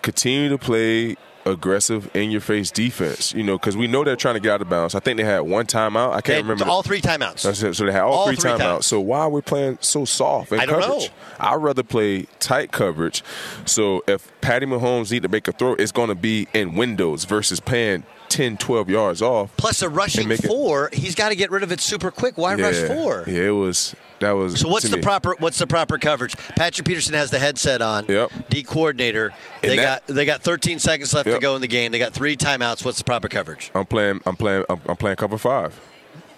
continue 0.02 0.50
to 0.50 0.58
play 0.58 1.16
aggressive 1.46 2.10
in 2.16 2.32
your 2.32 2.42
face 2.42 2.72
defense. 2.72 3.34
You 3.34 3.44
know, 3.44 3.58
because 3.58 3.78
we 3.78 3.88
know 3.88 4.04
they're 4.04 4.16
trying 4.16 4.36
to 4.36 4.40
get 4.40 4.52
out 4.54 4.62
of 4.62 4.70
bounds. 4.70 4.96
I 4.96 5.00
think 5.00 5.18
they 5.18 5.24
had 5.24 5.42
one 5.42 5.66
timeout. 5.66 6.14
I 6.14 6.22
can't 6.22 6.44
remember 6.44 6.66
all 6.66 6.84
three 6.84 7.02
timeouts. 7.02 7.40
So 7.76 7.86
they 7.86 7.92
had 7.92 8.02
all, 8.02 8.14
All 8.14 8.28
three, 8.28 8.36
three 8.36 8.52
timeouts. 8.52 8.84
So 8.84 9.00
why 9.00 9.20
are 9.20 9.30
we 9.30 9.42
playing 9.42 9.78
so 9.82 10.06
soft 10.06 10.52
in 10.52 10.60
I 10.60 10.66
don't 10.66 10.82
coverage? 10.82 11.10
know. 11.10 11.14
I'd 11.40 11.56
rather 11.56 11.84
play 11.84 12.24
tight 12.40 12.72
coverage. 12.72 13.24
So 13.66 14.04
if 14.08 14.32
Patty 14.42 14.66
Mahomes 14.66 15.12
need 15.12 15.24
to 15.24 15.30
make 15.30 15.48
a 15.48 15.52
throw, 15.52 15.74
it's 15.76 15.92
going 15.92 16.10
to 16.10 16.16
be 16.16 16.48
in 16.54 16.76
windows 16.76 17.26
versus 17.26 17.60
paying 17.60 18.04
10, 18.30 18.58
12 18.58 18.90
yards 18.90 19.22
off. 19.22 19.56
Plus 19.58 19.82
a 19.82 19.90
rushing 19.90 20.28
make 20.28 20.44
it- 20.44 20.48
four, 20.48 20.90
he's 20.94 21.16
got 21.16 21.30
to 21.30 21.36
get 21.36 21.52
rid 21.52 21.64
of 21.64 21.72
it 21.72 21.80
super 21.80 22.10
quick. 22.12 22.38
Why 22.38 22.56
rush 22.56 22.76
four? 22.88 23.24
Yeah, 23.28 23.44
it 23.44 23.50
was. 23.52 23.96
That 24.20 24.32
was. 24.32 24.60
So 24.60 24.70
what's 24.70 24.88
the 24.90 24.98
me. 24.98 25.04
proper 25.04 25.36
what's 25.40 25.58
the 25.60 25.68
proper 25.68 25.98
coverage? 25.98 26.38
Patrick 26.56 26.88
Peterson 26.88 27.14
has 27.16 27.32
the 27.32 27.40
headset 27.40 27.82
on. 27.82 28.06
Yep. 28.08 28.32
D 28.50 28.64
coordinator. 28.64 29.34
They 29.62 29.76
that- 29.76 30.06
got 30.08 30.16
they 30.16 30.26
got 30.26 30.42
13 30.42 30.80
seconds 30.80 31.14
left 31.14 31.30
to 31.30 31.40
go 31.40 31.56
in 31.56 31.62
the 31.62 31.68
game. 31.68 31.92
They 31.92 32.00
got 32.00 32.14
three 32.14 32.38
timeouts. 32.38 32.86
What's 32.86 32.98
the 32.98 33.04
proper 33.04 33.28
coverage? 33.28 33.72
I'm 33.76 33.86
playing. 33.86 34.22
I'm 34.26 34.36
playing. 34.36 34.64
I'm, 34.70 34.82
I'm 34.88 34.96
playing 34.98 35.18
cover 35.18 35.38
five, 35.38 35.80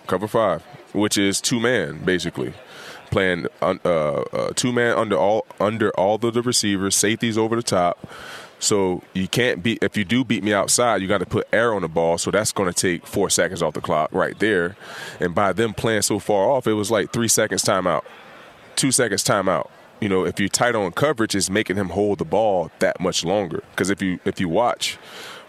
cover 0.07 0.27
five, 0.27 0.63
which 0.93 1.17
is 1.17 1.39
two 1.39 1.59
man 1.59 2.03
basically, 2.03 2.53
playing 3.11 3.47
uh, 3.61 3.75
uh, 3.85 4.51
two 4.55 4.73
man 4.73 4.97
under 4.97 5.17
all 5.17 5.45
under 5.59 5.91
all 5.91 6.15
of 6.15 6.33
the 6.33 6.41
receivers, 6.41 6.95
safeties 6.95 7.37
over 7.37 7.55
the 7.55 7.63
top. 7.63 7.99
So 8.59 9.03
you 9.13 9.27
can't 9.27 9.61
beat 9.61 9.83
if 9.83 9.95
you 9.95 10.03
do 10.03 10.23
beat 10.23 10.43
me 10.43 10.53
outside, 10.53 11.01
you 11.01 11.07
got 11.07 11.19
to 11.19 11.25
put 11.25 11.47
air 11.53 11.73
on 11.73 11.83
the 11.83 11.87
ball. 11.87 12.17
So 12.17 12.31
that's 12.31 12.51
going 12.51 12.71
to 12.71 12.79
take 12.79 13.05
four 13.05 13.29
seconds 13.29 13.61
off 13.61 13.73
the 13.73 13.81
clock 13.81 14.09
right 14.11 14.37
there. 14.39 14.75
And 15.19 15.35
by 15.35 15.53
them 15.53 15.73
playing 15.73 16.01
so 16.01 16.19
far 16.19 16.49
off, 16.49 16.67
it 16.67 16.73
was 16.73 16.89
like 16.89 17.13
three 17.13 17.27
seconds 17.27 17.63
timeout, 17.63 18.03
two 18.75 18.91
seconds 18.91 19.23
timeout. 19.23 19.69
You 19.99 20.09
know, 20.09 20.25
if 20.25 20.39
you're 20.39 20.49
tight 20.49 20.75
on 20.75 20.91
coverage, 20.91 21.35
it's 21.35 21.49
making 21.49 21.75
him 21.75 21.89
hold 21.89 22.19
the 22.19 22.25
ball 22.25 22.71
that 22.79 22.99
much 22.99 23.23
longer. 23.23 23.63
Because 23.71 23.89
if 23.89 24.01
you 24.01 24.19
if 24.25 24.39
you 24.39 24.49
watch 24.49 24.97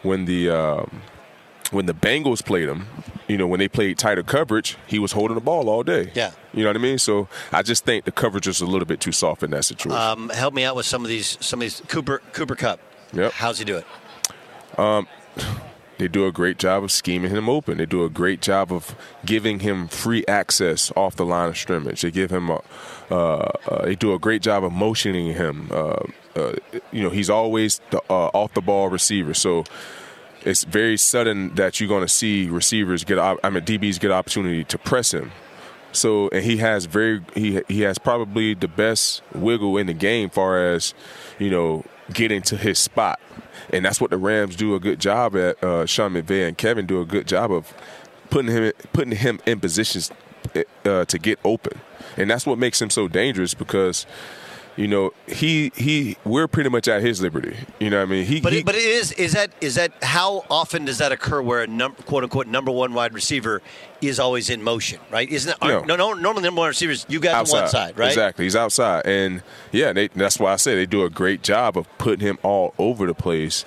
when 0.03 0.25
the 0.25 0.51
um, 0.51 1.03
when 1.71 1.87
the 1.87 1.95
Bengals 1.95 2.45
played 2.45 2.69
him, 2.69 2.87
you 3.27 3.37
know, 3.37 3.47
when 3.47 3.59
they 3.59 3.69
played 3.69 3.99
tighter 3.99 4.23
coverage, 4.23 4.77
he 4.87 4.99
was 4.99 5.13
holding 5.13 5.35
the 5.35 5.41
ball 5.41 5.69
all 5.69 5.83
day. 5.83 6.11
Yeah. 6.15 6.33
You 6.55 6.63
know 6.63 6.71
what 6.71 6.77
I 6.77 6.81
mean? 6.81 6.99
So 6.99 7.29
I 7.53 7.63
just 7.63 7.85
think 7.85 8.05
the 8.05 8.13
coverage 8.13 8.49
is 8.49 8.61
a 8.61 8.67
little 8.67 8.87
bit 8.87 9.01
too 9.01 9.13
soft 9.13 9.43
in 9.43 9.51
that 9.51 9.65
situation. 9.65 9.99
Um, 9.99 10.31
help 10.31 10.55
me 10.55 10.65
out 10.65 10.77
with 10.77 10.87
some 10.87 11.05
of 11.05 11.09
these 11.09 11.37
some 11.41 11.61
of 11.61 11.63
these 11.63 11.83
Cooper 11.89 12.23
Cooper 12.33 12.55
Kupp. 12.55 12.81
Yep. 13.13 13.33
How's 13.33 13.59
he 13.59 13.65
do 13.65 13.77
it? 13.79 13.87
they 15.99 16.09
do 16.09 16.27
a 16.27 16.33
great 16.33 16.59
job 16.59 16.85
of 16.85 16.93
scheming 16.93 17.31
him 17.31 17.49
open. 17.49 17.79
They 17.79 17.87
do 17.87 18.05
a 18.05 18.09
great 18.09 18.41
job 18.41 18.73
of 18.73 18.95
giving 19.25 19.61
him 19.61 19.89
free 19.89 20.25
access 20.27 20.93
off 20.97 21.17
the 21.17 21.27
line 21.27 21.49
of 21.49 21.59
scrimmage. 21.59 22.03
They 22.03 22.11
give 22.11 22.31
him 22.31 22.51
a, 22.51 22.63
uh, 23.11 23.15
uh, 23.15 23.85
they 23.85 23.97
do 23.97 24.15
a 24.15 24.19
great 24.19 24.43
job 24.43 24.65
of 24.65 24.73
motioning 24.73 25.35
him. 25.35 25.69
Uh, 25.73 26.05
uh, 26.37 26.53
you 26.93 27.03
know, 27.03 27.11
he's 27.11 27.31
always 27.31 27.81
the 27.91 27.99
uh, 28.09 28.31
off 28.33 28.55
the 28.55 28.61
ball 28.61 28.89
receiver. 28.89 29.35
So 29.35 29.65
it's 30.43 30.65
very 30.65 30.97
sudden 30.97 31.55
that 31.57 31.81
you're 31.81 31.89
going 31.89 32.03
to 32.03 32.09
see 32.09 32.47
receivers 32.47 33.05
get. 33.05 33.19
I 33.19 33.35
mean, 33.51 33.65
DBs 33.65 33.99
get 33.99 34.11
opportunity 34.11 34.65
to 34.65 34.79
press 34.79 35.13
him. 35.13 35.33
So 35.91 36.29
and 36.29 36.45
he 36.45 36.59
has 36.59 36.85
very 36.85 37.23
he 37.35 37.63
he 37.67 37.81
has 37.83 37.99
probably 37.99 38.55
the 38.55 38.69
best 38.69 39.23
wiggle 39.35 39.79
in 39.79 39.87
the 39.87 39.95
game, 39.95 40.31
far 40.31 40.73
as 40.73 40.95
you 41.39 41.51
know 41.51 41.85
getting 42.13 42.43
to 42.43 42.57
his 42.57 42.79
spot, 42.79 43.21
and 43.73 43.85
that's 43.85 44.01
what 44.01 44.11
the 44.11 44.19
Rams 44.19 44.57
do 44.57 44.75
a 44.75 44.81
good 44.81 45.01
job 45.01 45.37
at. 45.37 45.63
Uh, 45.63 45.87
Sean 45.87 46.13
McVay 46.15 46.47
and 46.47 46.57
Kevin 46.57 46.87
do 46.87 47.01
a 47.01 47.05
good 47.05 47.27
job 47.27 47.53
of 47.53 47.73
putting 48.31 48.51
him 48.51 48.73
putting 48.93 49.17
him 49.17 49.41
in 49.47 49.61
positions 49.61 50.11
uh, 50.85 51.05
to 51.05 51.19
get 51.19 51.39
open, 51.45 51.81
and 52.17 52.31
that's 52.31 52.47
what 52.47 52.59
makes 52.59 52.81
him 52.81 52.91
so 52.91 53.09
dangerous 53.09 53.55
because. 53.55 54.07
You 54.79 54.87
know, 54.87 55.13
he 55.27 55.73
he 55.75 56.17
we're 56.25 56.47
pretty 56.47 56.71
much 56.71 56.87
at 56.87 57.03
his 57.03 57.21
liberty. 57.21 57.57
You 57.81 57.91
know 57.91 57.97
what 57.99 58.05
I 58.09 58.13
mean? 58.13 58.25
He, 58.25 58.41
But 58.41 58.53
he 58.53 58.61
it, 58.61 58.65
but 58.65 58.77
it 58.77 58.85
is 58.85 59.11
is 59.11 59.33
that 59.33 59.51
is 59.61 59.75
that 59.75 59.93
how 60.05 60.45
often 60.49 60.85
does 60.85 60.99
that 60.99 61.11
occur 61.11 61.43
where 61.43 61.65
a 61.65 61.67
num, 61.67 61.97
quote 62.07 62.23
unquote 62.23 62.47
number 62.47 62.71
one 62.71 62.95
wide 62.95 63.13
receiver 63.13 63.61
is 64.01 64.21
always 64.21 64.51
in 64.51 64.63
motion, 64.63 65.01
right? 65.11 65.29
Isn't 65.29 65.51
it? 65.51 65.59
No. 65.61 65.81
No, 65.81 65.97
no. 65.97 66.13
Normally, 66.13 66.45
number 66.45 66.61
one 66.61 66.69
receivers, 66.69 67.05
you 67.09 67.19
guys 67.19 67.35
outside. 67.35 67.57
on 67.57 67.63
one 67.63 67.71
side, 67.71 67.99
right? 67.99 68.09
Exactly. 68.09 68.45
He's 68.45 68.55
outside, 68.55 69.05
and 69.05 69.43
yeah, 69.73 69.93
they, 69.93 70.07
that's 70.15 70.39
why 70.39 70.53
I 70.53 70.57
say 70.57 70.77
they 70.77 70.87
do 70.87 71.03
a 71.03 71.11
great 71.11 71.43
job 71.43 71.77
of 71.77 71.89
putting 71.99 72.25
him 72.25 72.39
all 72.45 72.73
over 72.79 73.05
the 73.05 73.15
place 73.15 73.65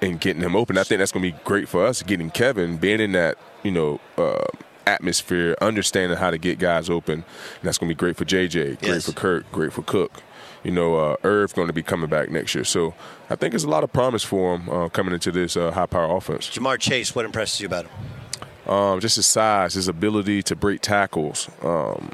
and 0.00 0.18
getting 0.18 0.40
him 0.40 0.56
open. 0.56 0.78
I 0.78 0.84
think 0.84 1.00
that's 1.00 1.12
going 1.12 1.26
to 1.30 1.32
be 1.32 1.44
great 1.44 1.68
for 1.68 1.84
us, 1.84 2.02
getting 2.02 2.30
Kevin 2.30 2.78
being 2.78 3.00
in 3.00 3.12
that 3.12 3.36
you 3.62 3.72
know 3.72 4.00
uh, 4.16 4.46
atmosphere, 4.94 5.56
understanding 5.60 6.16
how 6.18 6.30
to 6.30 6.38
get 6.38 6.58
guys 6.58 6.88
open. 6.90 7.14
And 7.14 7.24
that's 7.62 7.78
going 7.78 7.88
to 7.88 7.94
be 7.94 7.98
great 7.98 8.16
for 8.16 8.24
JJ, 8.24 8.78
great 8.80 8.82
Yes. 8.82 9.06
for 9.06 9.12
Kirk, 9.12 9.50
great 9.52 9.72
for 9.72 9.82
Cook. 9.82 10.22
You 10.62 10.70
know, 10.70 10.96
uh, 10.96 11.16
Irv 11.24 11.54
going 11.54 11.66
to 11.66 11.74
be 11.74 11.82
coming 11.82 12.08
back 12.08 12.30
next 12.30 12.54
year, 12.54 12.64
so 12.64 12.94
I 13.28 13.36
think 13.36 13.52
there's 13.52 13.64
a 13.64 13.68
lot 13.68 13.84
of 13.84 13.92
promise 13.92 14.22
for 14.24 14.54
him 14.56 14.68
uh, 14.70 14.88
coming 14.88 15.12
into 15.12 15.30
this 15.30 15.56
uh, 15.58 15.70
high 15.72 15.84
power 15.84 16.16
offense. 16.16 16.48
Ja'Marr 16.48 16.78
Chase, 16.78 17.14
what 17.14 17.26
impresses 17.26 17.60
you 17.60 17.66
about 17.66 17.84
him? 17.86 18.72
Um, 18.72 18.98
just 19.00 19.16
his 19.16 19.26
size, 19.26 19.74
his 19.74 19.88
ability 19.88 20.42
to 20.44 20.56
break 20.56 20.80
tackles, 20.80 21.50
um, 21.62 22.12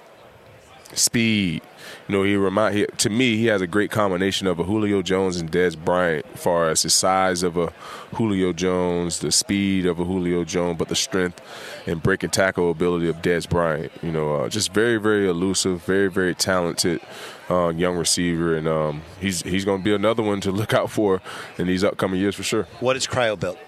speed. 0.95 1.63
You 2.09 2.17
know, 2.17 2.23
he 2.23 2.37
remind 2.37 2.77
he, 2.77 2.87
to 2.87 3.11
me 3.11 3.37
he 3.37 3.47
has 3.47 3.61
a 3.61 3.67
great 3.67 3.91
combination 3.91 4.47
of 4.47 4.59
a 4.59 4.65
Julio 4.65 5.03
Jones 5.03 5.41
and 5.41 5.51
Dez 5.51 5.77
Bryant, 5.77 6.27
as 6.35 6.43
far 6.43 6.69
as 6.69 6.83
the 6.83 6.91
size 6.91 7.43
of 7.43 7.57
a 7.57 7.73
Julio 8.15 8.53
Jones, 8.53 9.21
the 9.21 9.33
speed 9.33 9.87
of 9.87 9.99
a 10.01 10.05
Julio 10.05 10.45
Jones, 10.45 10.79
but 10.79 10.89
the 10.89 10.97
strength 10.97 11.41
and 11.87 12.03
breaking 12.03 12.31
tackle 12.31 12.71
ability 12.71 13.09
of 13.09 13.23
Dez 13.23 13.49
Bryant. 13.49 13.93
You 14.03 14.13
know, 14.13 14.37
uh, 14.37 14.49
just 14.49 14.73
very 14.73 14.99
very 14.99 15.29
elusive, 15.29 15.83
very 15.85 16.09
very 16.09 16.35
talented 16.35 17.01
uh, 17.51 17.69
young 17.69 17.97
receiver, 17.97 18.57
and 18.57 18.69
um, 18.69 19.03
he's 19.21 19.43
he's 19.43 19.65
going 19.65 19.79
to 19.79 19.85
be 19.85 19.95
another 19.95 20.23
one 20.23 20.41
to 20.43 20.51
look 20.61 20.75
out 20.75 20.91
for 20.91 21.21
in 21.59 21.67
these 21.67 21.85
upcoming 21.85 22.21
years 22.21 22.35
for 22.35 22.43
sure. 22.43 22.65
What 22.81 22.97
is 22.97 23.07
CryoBuilt? 23.07 23.59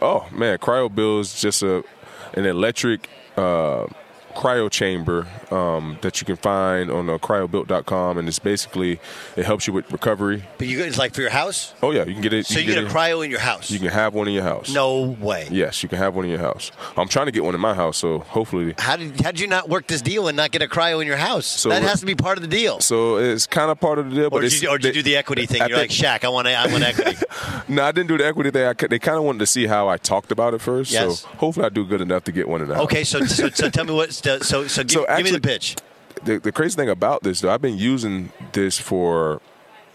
Oh 0.00 0.28
man, 0.32 0.58
CryoBuilt 0.58 1.20
is 1.20 1.40
just 1.40 1.62
a 1.62 1.84
an 2.34 2.46
electric 2.46 3.08
uh, 3.36 3.86
cryo 4.34 4.70
chamber 4.70 5.26
um, 5.50 5.98
that 6.02 6.20
you 6.20 6.24
can 6.26 6.36
find 6.36 6.90
on 6.90 7.08
uh, 7.08 7.18
cryobuilt.com, 7.18 8.18
and 8.18 8.28
it's 8.28 8.38
basically 8.38 9.00
it 9.36 9.44
helps 9.44 9.66
you 9.66 9.72
with 9.72 9.90
recovery. 9.92 10.44
But 10.58 10.66
you 10.68 10.82
it's 10.82 10.98
like 10.98 11.14
for 11.14 11.20
your 11.20 11.30
house, 11.30 11.74
Oh 11.82 11.90
yeah, 11.90 12.04
you 12.04 12.12
can 12.14 12.22
get 12.22 12.32
it. 12.32 12.46
so 12.46 12.58
you, 12.58 12.64
can 12.66 12.74
get 12.74 12.84
a 12.84 12.86
it- 12.86 12.92
cryo 12.92 13.24
in 13.24 13.30
your 13.30 13.40
house. 13.40 13.70
You 13.70 13.78
can 13.78 13.88
have 13.88 14.14
one 14.14 14.28
in 14.28 14.34
your 14.34 14.42
house. 14.42 14.72
no 14.72 15.02
way. 15.20 15.48
Yes, 15.50 15.82
you 15.82 15.88
can 15.88 15.98
have 15.98 16.14
one 16.14 16.24
in 16.24 16.30
your 16.30 16.40
house. 16.40 16.70
I'm 16.96 17.08
trying 17.08 17.26
to 17.26 17.32
get 17.32 17.44
one 17.44 17.54
in 17.54 17.60
my 17.60 17.74
house, 17.74 17.96
so 17.98 18.20
hopefully. 18.20 18.74
How 18.78 18.96
did 18.96 19.20
how 19.20 19.30
did 19.30 19.40
you 19.40 19.46
not 19.46 19.68
work 19.68 19.86
this 19.86 20.02
deal 20.02 20.28
and 20.28 20.36
not 20.36 20.50
get 20.50 20.62
a 20.62 20.66
cryo 20.68 21.00
in 21.00 21.06
your 21.06 21.16
house? 21.16 21.46
So- 21.46 21.68
that 21.70 21.82
has 21.82 22.00
to 22.00 22.06
be 22.06 22.14
part 22.14 22.38
of 22.38 22.42
the 22.42 22.48
deal. 22.48 22.80
So 22.80 23.16
it's 23.16 23.46
kind 23.46 23.70
of 23.70 23.80
part 23.80 23.98
of 23.98 24.10
the 24.10 24.16
deal, 24.16 24.30
but 24.30 24.38
or 24.38 24.40
did, 24.42 24.60
you, 24.62 24.68
or 24.68 24.78
did 24.78 24.94
you 24.96 25.02
do 25.02 25.10
the 25.10 25.16
equity 25.16 25.46
thing? 25.46 25.62
I 25.62 25.66
You're 25.66 25.78
like 25.78 25.90
think- 25.90 26.22
Shaq. 26.22 26.24
I 26.24 26.28
want 26.28 26.48
I 26.48 26.66
want 26.66 26.82
equity. 26.84 27.16
No, 27.66 27.82
I 27.82 27.92
didn't 27.92 28.08
do 28.08 28.18
the 28.18 28.26
equity 28.26 28.50
thing. 28.50 28.66
I, 28.66 28.74
they 28.74 28.98
kind 28.98 29.16
of 29.16 29.24
wanted 29.24 29.38
to 29.38 29.46
see 29.46 29.66
how 29.66 29.88
I 29.88 29.96
talked 29.96 30.30
about 30.30 30.52
it 30.52 30.60
first. 30.60 30.92
Yes. 30.92 31.20
So 31.20 31.28
hopefully 31.28 31.64
I 31.64 31.70
do 31.70 31.84
good 31.86 32.02
enough 32.02 32.24
to 32.24 32.32
get 32.32 32.46
one 32.46 32.60
in 32.60 32.68
the 32.68 32.74
house. 32.74 32.84
okay, 32.84 33.04
so, 33.04 33.24
so 33.24 33.48
so 33.48 33.70
tell 33.70 33.84
me 33.86 33.94
what. 33.94 34.12
So 34.24 34.38
so, 34.38 34.66
so, 34.66 34.82
give, 34.82 34.90
So 34.90 35.06
give 35.16 35.24
me 35.26 35.32
the 35.32 35.40
pitch. 35.40 35.76
the, 36.24 36.38
the 36.38 36.50
crazy 36.50 36.76
thing 36.76 36.88
about 36.88 37.22
this, 37.24 37.42
though, 37.42 37.50
I've 37.52 37.60
been 37.60 37.76
using 37.76 38.32
this 38.52 38.78
for 38.78 39.42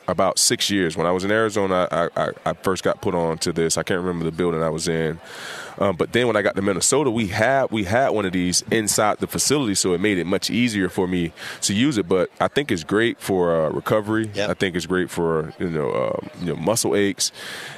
about 0.10 0.39
six 0.39 0.69
years. 0.69 0.98
When 0.98 1.08
I 1.08 1.12
was 1.12 1.24
in 1.24 1.32
Arizona, 1.32 1.88
I, 1.91 2.10
I, 2.15 2.32
I 2.45 2.54
first 2.54 2.84
got 2.84 3.02
put 3.02 3.15
on 3.15 3.38
to 3.39 3.52
this. 3.52 3.78
I 3.78 3.84
can't 3.84 4.00
remember 4.00 4.26
the 4.26 4.32
building 4.32 4.62
I 4.63 4.69
was 4.69 4.88
in, 4.88 5.19
um, 5.80 5.95
but 5.95 6.12
then 6.12 6.28
when 6.28 6.36
I 6.36 6.41
got 6.41 6.56
to 6.58 6.62
Minnesota, 6.62 7.10
we 7.10 7.28
had 7.28 7.72
we 7.72 7.86
had 7.86 8.10
one 8.10 8.26
of 8.26 8.34
these 8.34 8.63
inside 8.69 9.19
the 9.19 9.28
facility, 9.28 9.76
so 9.76 9.93
it 9.93 10.02
made 10.02 10.17
it 10.17 10.26
much 10.26 10.50
easier 10.50 10.89
for 10.89 11.08
me 11.08 11.32
to 11.62 11.74
use 11.74 11.98
it. 11.98 12.08
But 12.08 12.30
I 12.39 12.50
think 12.50 12.69
it's 12.72 12.84
great 12.84 13.19
for 13.19 13.56
uh, 13.56 13.69
recovery. 13.69 14.30
Yep. 14.34 14.50
I 14.50 14.54
think 14.56 14.76
it's 14.76 14.86
great 14.86 15.10
for 15.10 15.54
you 15.58 15.69
know 15.69 15.89
uh, 15.89 16.28
you 16.41 16.48
know 16.48 16.56
muscle 16.58 16.95
aches, 16.95 17.32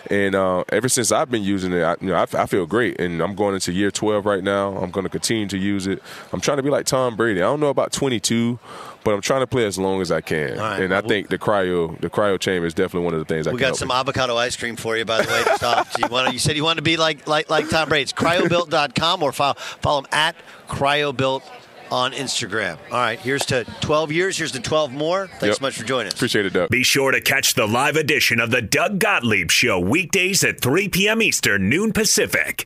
and 0.10 0.34
uh, 0.34 0.64
ever 0.70 0.90
since 0.90 1.12
I've 1.12 1.30
been 1.30 1.44
using 1.44 1.74
it, 1.74 1.84
I, 1.84 1.96
you 2.02 2.08
know 2.08 2.16
I, 2.16 2.26
I 2.34 2.48
feel 2.48 2.66
great. 2.66 3.00
And 3.00 3.22
I'm 3.22 3.36
going 3.36 3.54
into 3.54 3.72
year 3.72 3.92
12 3.92 4.26
right 4.26 4.44
now. 4.44 4.76
I'm 4.78 4.90
going 4.90 5.04
to 5.04 5.10
continue 5.10 5.48
to 5.48 5.58
use 5.58 5.86
it. 5.86 6.02
I'm 6.34 6.42
trying 6.42 6.58
to 6.58 6.64
be 6.64 6.72
like 6.72 6.88
Tom 6.88 7.16
Brady. 7.16 7.42
I 7.42 7.46
don't 7.46 7.60
know 7.60 7.70
about 7.70 7.92
22, 7.92 8.58
but 9.04 9.14
I'm 9.14 9.22
trying 9.22 9.42
to 9.42 9.48
play 9.48 9.66
as 9.66 9.78
long 9.78 10.02
as 10.02 10.12
I 10.12 10.22
can. 10.22 10.52
All 10.58 10.66
right. 10.66 10.82
And 10.82 10.94
I 10.94 11.02
think 11.02 11.30
the 11.30 11.38
cryo 11.38 12.00
the 12.02 12.10
cryo 12.10 12.40
chamber 12.40 12.66
is 12.68 12.74
definitely 12.74 13.06
one 13.06 13.14
of 13.14 13.20
the 13.20 13.26
things 13.26 13.48
I 13.48 13.52
We 13.52 13.56
can 13.58 13.60
got 13.62 13.66
help 13.68 13.78
some 13.78 13.88
with. 13.90 13.98
avocado 13.98 14.38
ice 14.38 14.56
cream 14.56 14.76
for 14.76 14.98
you, 14.98 15.06
by 15.06 15.22
the 15.22 15.28
way. 15.32 15.56
Stop. 15.56 15.88
You, 15.98 16.08
want 16.08 16.34
you 16.34 16.40
said 16.40 16.56
you 16.56 16.64
wanted 16.64 16.78
to 16.78 16.82
be 16.84 16.98
like 16.98 17.28
like 17.28 17.50
like 17.50 17.70
Tom 17.70 17.90
Brady. 17.90 18.04
It's 18.04 18.14
cryobuilt.com 18.14 19.24
or 19.24 19.32
follow, 19.32 19.56
follow 19.82 20.00
him 20.02 20.08
at 20.12 20.36
cryobuilt 20.68 21.44
on 21.92 22.14
Instagram. 22.14 22.78
All 22.90 22.98
right, 23.00 23.20
here's 23.20 23.46
to 23.48 23.66
12 23.82 24.14
years. 24.14 24.38
Here's 24.38 24.54
to 24.54 24.62
12 24.62 24.94
more. 24.94 25.28
Thanks 25.28 25.44
Yep. 25.44 25.56
so 25.56 25.62
much 25.62 25.78
for 25.78 25.84
joining 25.84 26.08
us. 26.08 26.14
Appreciate 26.14 26.46
it, 26.46 26.54
Doug. 26.54 26.70
Be 26.70 26.84
sure 26.84 27.12
to 27.12 27.20
catch 27.20 27.54
the 27.56 27.68
live 27.68 27.98
edition 27.98 28.40
of 28.40 28.50
the 28.50 28.62
Doug 28.62 28.98
Gottlieb 29.00 29.52
Show 29.52 29.78
weekdays 29.78 30.42
at 30.46 30.62
3 30.62 30.88
p.m. 30.88 31.22
Eastern, 31.22 31.68
noon 31.70 31.92
Pacific. 31.92 32.66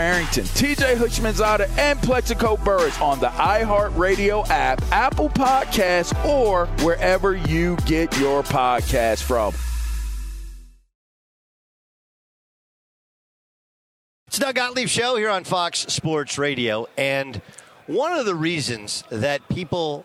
Arrington, 0.00 0.44
TJ 0.44 0.96
Houshmandzadeh, 0.96 1.78
and 1.78 2.00
Plaxico 2.00 2.56
Burress 2.56 3.00
on 3.00 3.20
the 3.20 3.28
iHeartRadio 3.28 4.48
app, 4.48 4.82
Apple 4.92 5.28
Podcasts, 5.28 6.14
or 6.24 6.66
wherever 6.84 7.36
you 7.36 7.76
get 7.86 8.16
your 8.18 8.42
podcast 8.42 9.22
from. 9.22 9.54
It's 14.34 14.40
Doug 14.40 14.56
Gottlieb 14.56 14.88
Show 14.88 15.14
here 15.14 15.30
on 15.30 15.44
Fox 15.44 15.80
Sports 15.80 16.38
Radio. 16.38 16.88
And 16.96 17.40
one 17.86 18.12
of 18.12 18.26
the 18.26 18.34
reasons 18.34 19.04
that 19.10 19.48
people 19.48 20.04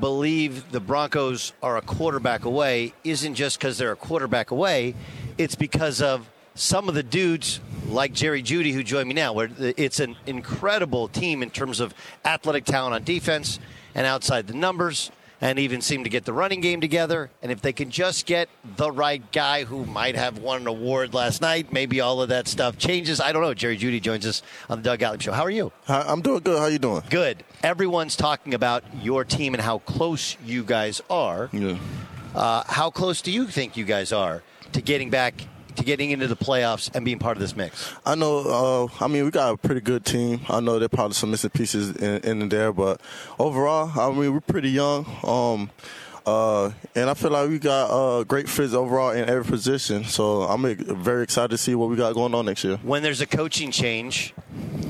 believe 0.00 0.72
the 0.72 0.80
Broncos 0.80 1.52
are 1.62 1.76
a 1.76 1.82
quarterback 1.82 2.44
away 2.44 2.92
isn't 3.04 3.34
just 3.34 3.58
because 3.58 3.78
they're 3.78 3.92
a 3.92 3.96
quarterback 3.96 4.50
away, 4.50 4.94
it's 5.38 5.54
because 5.54 6.02
of 6.02 6.28
some 6.54 6.88
of 6.88 6.96
the 6.96 7.04
dudes 7.04 7.60
like 7.88 8.12
Jerry 8.12 8.42
Jeudy 8.42 8.72
who 8.72 8.82
joined 8.82 9.08
me 9.08 9.14
now, 9.14 9.32
where 9.32 9.50
it's 9.58 10.00
an 10.00 10.16
incredible 10.26 11.08
team 11.08 11.42
in 11.42 11.50
terms 11.50 11.80
of 11.80 11.94
athletic 12.24 12.64
talent 12.64 12.94
on 12.94 13.04
defense 13.04 13.58
and 13.94 14.06
outside 14.06 14.46
the 14.46 14.54
numbers 14.54 15.10
and 15.40 15.58
even 15.60 15.80
seem 15.80 16.02
to 16.02 16.10
get 16.10 16.24
the 16.24 16.32
running 16.32 16.60
game 16.60 16.80
together. 16.80 17.30
And 17.42 17.52
if 17.52 17.62
they 17.62 17.72
can 17.72 17.90
just 17.90 18.26
get 18.26 18.48
the 18.76 18.90
right 18.90 19.22
guy 19.30 19.64
who 19.64 19.86
might 19.86 20.16
have 20.16 20.38
won 20.38 20.62
an 20.62 20.66
award 20.66 21.14
last 21.14 21.40
night, 21.40 21.72
maybe 21.72 22.00
all 22.00 22.20
of 22.20 22.30
that 22.30 22.48
stuff 22.48 22.76
changes. 22.76 23.20
I 23.20 23.32
don't 23.32 23.42
know. 23.42 23.54
Jerry 23.54 23.78
Jeudy 23.78 24.02
joins 24.02 24.26
us 24.26 24.42
on 24.68 24.78
the 24.78 24.84
Doug 24.84 24.98
Gottlieb 24.98 25.22
Show. 25.22 25.32
How 25.32 25.44
are 25.44 25.50
you? 25.50 25.70
I'm 25.86 26.22
doing 26.22 26.40
good. 26.40 26.58
How 26.58 26.64
are 26.64 26.70
you 26.70 26.80
doing? 26.80 27.02
Good. 27.08 27.44
Everyone's 27.62 28.16
talking 28.16 28.52
about 28.52 28.82
your 29.00 29.24
team 29.24 29.54
and 29.54 29.62
how 29.62 29.78
close 29.78 30.36
you 30.44 30.64
guys 30.64 31.00
are. 31.08 31.48
Yeah. 31.52 31.78
Uh, 32.34 32.64
how 32.66 32.90
close 32.90 33.22
do 33.22 33.30
you 33.30 33.46
think 33.46 33.76
you 33.76 33.84
guys 33.84 34.12
are 34.12 34.42
to 34.72 34.82
getting 34.82 35.08
back, 35.08 35.34
to 35.78 35.84
getting 35.84 36.10
into 36.10 36.26
the 36.26 36.36
playoffs 36.36 36.94
and 36.94 37.04
being 37.04 37.18
part 37.18 37.36
of 37.36 37.40
this 37.40 37.56
mix? 37.56 37.94
I 38.04 38.14
know. 38.14 38.38
Uh, 38.40 39.04
I 39.04 39.08
mean, 39.08 39.24
we 39.24 39.30
got 39.30 39.54
a 39.54 39.56
pretty 39.56 39.80
good 39.80 40.04
team. 40.04 40.40
I 40.48 40.60
know 40.60 40.78
there 40.78 40.88
probably 40.88 41.14
some 41.14 41.30
missing 41.30 41.50
pieces 41.50 41.96
in, 41.96 42.40
in 42.42 42.48
there, 42.48 42.72
but 42.72 43.00
overall, 43.38 43.90
I 43.98 44.10
mean, 44.12 44.32
we're 44.32 44.40
pretty 44.40 44.70
young. 44.70 45.06
Um, 45.24 45.70
uh, 46.26 46.72
and 46.94 47.08
I 47.08 47.14
feel 47.14 47.30
like 47.30 47.48
we 47.48 47.58
got 47.58 47.90
uh, 47.90 48.22
great 48.24 48.48
fits 48.48 48.74
overall 48.74 49.10
in 49.12 49.28
every 49.28 49.44
position. 49.44 50.04
So 50.04 50.42
I'm 50.42 50.62
very 50.76 51.22
excited 51.22 51.50
to 51.52 51.58
see 51.58 51.74
what 51.74 51.88
we 51.88 51.96
got 51.96 52.14
going 52.14 52.34
on 52.34 52.44
next 52.44 52.64
year. 52.64 52.76
When 52.82 53.02
there's 53.02 53.22
a 53.22 53.26
coaching 53.26 53.70
change, 53.70 54.34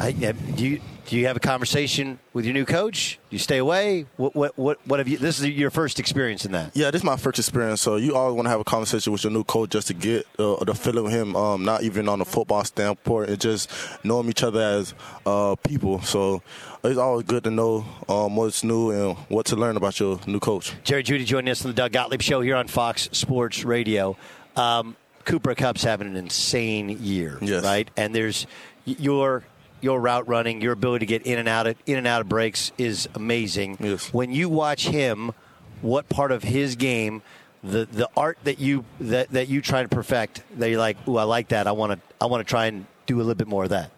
I, 0.00 0.08
uh, 0.08 0.32
do 0.56 0.66
you 0.66 0.80
do 1.08 1.16
you 1.16 1.26
have 1.26 1.36
a 1.36 1.40
conversation 1.40 2.18
with 2.34 2.44
your 2.44 2.52
new 2.52 2.66
coach? 2.66 3.18
Do 3.30 3.34
you 3.34 3.38
stay 3.38 3.56
away? 3.58 4.04
What 4.18 4.34
what 4.36 4.58
what, 4.58 4.78
what 4.86 4.98
have 5.00 5.08
you? 5.08 5.16
This 5.16 5.40
is 5.40 5.46
your 5.48 5.70
first 5.70 5.98
experience 5.98 6.44
in 6.44 6.52
that. 6.52 6.76
Yeah, 6.76 6.90
this 6.90 7.00
is 7.00 7.04
my 7.04 7.16
first 7.16 7.38
experience. 7.38 7.80
So 7.80 7.96
you 7.96 8.14
always 8.14 8.34
want 8.36 8.44
to 8.46 8.50
have 8.50 8.60
a 8.60 8.64
conversation 8.64 9.12
with 9.12 9.24
your 9.24 9.32
new 9.32 9.42
coach 9.44 9.70
just 9.70 9.86
to 9.88 9.94
get 9.94 10.26
uh, 10.38 10.62
the 10.64 10.74
feeling 10.74 11.06
of 11.06 11.12
him, 11.12 11.34
um, 11.34 11.64
not 11.64 11.82
even 11.82 12.08
on 12.08 12.20
a 12.20 12.24
football 12.26 12.62
standpoint, 12.64 13.30
and 13.30 13.40
just 13.40 13.70
knowing 14.04 14.28
each 14.28 14.42
other 14.42 14.60
as 14.60 14.92
uh, 15.24 15.54
people. 15.62 16.02
So 16.02 16.42
it's 16.84 16.98
always 16.98 17.24
good 17.24 17.44
to 17.44 17.50
know 17.50 17.86
um, 18.08 18.36
what's 18.36 18.62
new 18.62 18.90
and 18.90 19.16
what 19.28 19.46
to 19.46 19.56
learn 19.56 19.76
about 19.78 19.98
your 19.98 20.20
new 20.26 20.40
coach. 20.40 20.72
Jerry 20.84 21.02
Jeudy 21.02 21.24
joining 21.24 21.50
us 21.50 21.64
on 21.64 21.70
the 21.70 21.74
Doug 21.74 21.92
Gottlieb 21.92 22.20
Show 22.20 22.42
here 22.42 22.56
on 22.56 22.68
Fox 22.68 23.08
Sports 23.12 23.64
Radio. 23.64 24.16
Um, 24.56 24.94
Cooper 25.24 25.54
Kupp's 25.54 25.84
having 25.84 26.06
an 26.08 26.16
insane 26.16 26.90
year, 27.02 27.38
Yes. 27.40 27.64
right? 27.64 27.90
And 27.96 28.14
there's 28.14 28.46
your 28.84 29.44
your 29.80 30.00
route 30.00 30.28
running, 30.28 30.60
your 30.60 30.72
ability 30.72 31.06
to 31.06 31.08
get 31.08 31.26
in 31.26 31.38
and 31.38 31.48
out 31.48 31.66
of 31.66 31.76
in 31.86 31.96
and 31.96 32.06
out 32.06 32.20
of 32.20 32.28
breaks 32.28 32.72
is 32.78 33.08
amazing. 33.14 33.76
Yes. 33.80 34.12
When 34.12 34.32
you 34.32 34.48
watch 34.48 34.88
him, 34.88 35.32
what 35.82 36.08
part 36.08 36.32
of 36.32 36.42
his 36.42 36.76
game, 36.76 37.22
the 37.62 37.86
the 37.90 38.08
art 38.16 38.38
that 38.44 38.58
you 38.58 38.84
that, 39.00 39.30
that 39.30 39.48
you 39.48 39.60
try 39.60 39.82
to 39.82 39.88
perfect, 39.88 40.42
that 40.58 40.70
you're 40.70 40.78
like, 40.78 40.96
ooh, 41.06 41.16
I 41.16 41.24
like 41.24 41.48
that. 41.48 41.66
I 41.66 41.72
want 41.72 41.92
to 41.92 42.14
I 42.20 42.26
want 42.26 42.46
to 42.46 42.50
try 42.50 42.66
and 42.66 42.86
do 43.06 43.16
a 43.16 43.18
little 43.18 43.34
bit 43.34 43.48
more 43.48 43.64
of 43.64 43.70
that. 43.70 43.90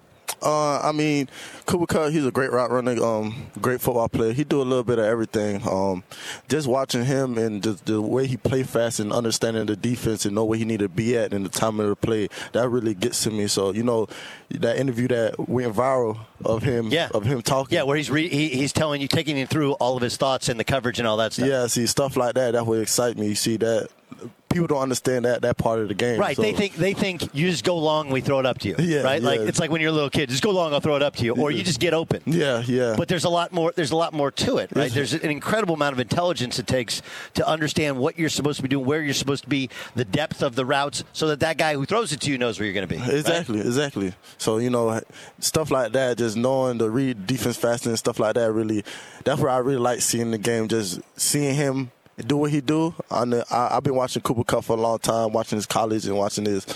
Uh, 0.43 0.79
I 0.81 0.93
mean, 0.93 1.29
Cooper 1.67 1.87
Kupp, 1.87 2.13
he's 2.13 2.25
a 2.25 2.31
great 2.31 2.51
route 2.53 2.71
runner, 2.71 3.03
um, 3.03 3.47
great 3.61 3.81
football 3.81 4.09
player. 4.09 4.33
He 4.33 4.45
do 4.45 4.61
a 4.61 4.65
little 4.65 4.85
bit 4.85 4.99
of 4.99 5.05
everything. 5.05 5.61
Um, 5.69 6.03
just 6.49 6.67
watching 6.67 7.05
him 7.05 7.37
and 7.39 7.63
just 7.63 7.85
the 7.87 8.01
way 8.01 8.27
he 8.27 8.37
play 8.37 8.63
fast 8.63 9.01
and 9.01 9.13
understanding 9.13 9.67
the 9.67 9.77
defense 9.77 10.25
and 10.25 10.35
know 10.35 10.45
where 10.45 10.59
he 10.59 10.65
need 10.65 10.81
to 10.81 10.89
be 10.89 11.17
at 11.17 11.33
in 11.33 11.43
the 11.43 11.49
time 11.49 11.79
of 11.81 11.89
the 11.89 11.97
play, 11.97 12.29
that 12.53 12.69
really 12.69 12.95
gets 12.95 13.23
to 13.25 13.31
me. 13.31 13.47
So 13.49 13.73
you 13.73 13.83
know, 13.83 14.09
that 14.51 14.79
interview 14.79 15.09
that 15.09 15.39
went 15.49 15.75
viral 15.75 16.19
of 16.45 16.63
him, 16.63 16.89
Yeah. 16.89 17.09
of 17.13 17.25
him 17.25 17.43
talking, 17.43 17.77
Yeah, 17.77 17.83
where 17.83 17.97
he's 17.97 18.11
re- 18.11 18.29
he, 18.29 18.49
he's 18.49 18.73
telling 18.73 19.01
you, 19.01 19.09
taking 19.09 19.37
you 19.37 19.47
through 19.47 19.73
all 19.75 19.97
of 19.97 20.03
his 20.03 20.17
thoughts 20.17 20.49
and 20.49 20.59
the 20.59 20.65
coverage 20.65 20.99
and 20.99 21.07
all 21.07 21.19
that 21.19 21.33
stuff. 21.35 21.47
yeah. 21.49 21.67
See 21.67 21.87
stuff 21.87 22.17
like 22.17 22.35
that. 22.35 22.53
That 22.53 22.67
would 22.67 22.81
excite 22.81 23.19
me. 23.19 23.29
You 23.29 23.35
see 23.35 23.57
that 23.59 23.89
people 24.51 24.67
don't 24.67 24.83
understand 24.83 25.25
that 25.25 25.43
that 25.43 25.57
part 25.57 25.79
of 25.81 25.89
the 25.89 25.95
game. 25.95 26.19
Right. 26.21 26.37
So- 26.37 26.43
They 26.43 26.53
think 26.53 26.75
they 26.75 26.93
think 26.93 27.35
you 27.35 27.51
just 27.51 27.65
go 27.65 27.77
long, 27.79 28.11
we 28.11 28.21
throw 28.21 28.39
it 28.41 28.47
up 28.47 28.59
to 28.61 28.69
you. 28.69 28.75
Yeah, 28.79 29.03
Right. 29.03 29.23
Like 29.23 29.41
it's 29.41 29.59
like 29.61 29.71
when 29.71 29.81
you're 29.81 29.91
a 29.91 29.95
little 29.95 30.11
kid, 30.11 30.29
just 30.29 30.43
go 30.43 30.51
long, 30.51 30.73
I'll 30.75 30.81
throw 30.81 30.97
it 30.97 31.03
up 31.03 31.17
to 31.17 31.25
you, 31.25 31.35
or 31.35 31.51
you 31.51 31.63
just 31.63 31.81
get 31.81 31.95
open. 31.95 32.23
Yeah, 32.27 32.63
yeah. 32.67 32.95
But 32.97 33.09
there's 33.09 33.25
a 33.25 33.29
lot 33.29 33.53
more. 33.53 33.73
There's 33.75 33.91
a 33.93 33.97
lot 33.97 34.13
more 34.13 34.31
to 34.33 34.59
it, 34.59 34.71
right? 34.75 34.85
Yes. 34.87 34.95
There's 34.95 35.15
an 35.15 35.31
incredible 35.31 35.75
amount 35.75 35.93
of 35.95 36.01
intelligence 36.01 36.59
it 36.59 36.67
takes 36.67 37.01
to 37.35 37.47
understand 37.47 37.99
what 37.99 38.19
you're 38.19 38.29
supposed 38.29 38.57
to 38.57 38.63
be 38.63 38.69
doing, 38.69 38.85
where 38.85 39.01
you're 39.03 39.15
supposed 39.15 39.45
to 39.45 39.49
be, 39.49 39.71
the 39.95 40.05
depth 40.05 40.43
of 40.43 40.57
the 40.57 40.67
routes, 40.67 41.05
so 41.13 41.29
that 41.29 41.41
that 41.41 41.57
guy 41.57 41.75
who 41.75 41.85
throws 41.87 42.13
it 42.13 42.21
to 42.23 42.31
you 42.31 42.39
knows 42.39 42.59
where 42.59 42.67
you're 42.67 42.75
going 42.75 42.87
to 42.89 42.95
be. 42.95 43.01
right? 43.01 43.15
Exactly, 43.15 43.61
exactly. 43.61 44.15
So 44.39 44.59
you 44.59 44.71
know, 44.71 45.01
stuff 45.39 45.71
like 45.71 45.93
that, 45.93 46.19
just 46.19 46.37
knowing 46.37 46.79
the 46.79 46.91
read 46.91 47.27
defense 47.27 47.57
fast 47.57 47.87
and 47.87 47.99
stuff 47.99 48.19
like 48.19 48.35
that, 48.35 48.51
really, 48.53 48.85
that's 49.25 49.41
where 49.41 49.51
I 49.51 49.59
really 49.59 49.79
like 49.79 50.01
seeing 50.01 50.31
the 50.33 50.39
game. 50.39 50.67
Just 50.69 51.01
seeing 51.17 51.55
him 51.55 51.91
do 52.23 52.37
what 52.37 52.51
he 52.51 52.61
do. 52.61 52.95
I, 53.11 53.25
know- 53.25 53.45
I 53.51 53.77
I've 53.77 53.83
been 53.83 53.95
watching 53.95 54.23
Cooper 54.23 54.45
Kupp 54.45 54.65
for 54.65 54.77
a 54.77 54.81
long 54.81 54.99
time, 54.99 55.33
watching 55.33 55.57
his 55.57 55.67
college 55.67 56.07
and 56.07 56.17
watching 56.17 56.45
his, 56.45 56.67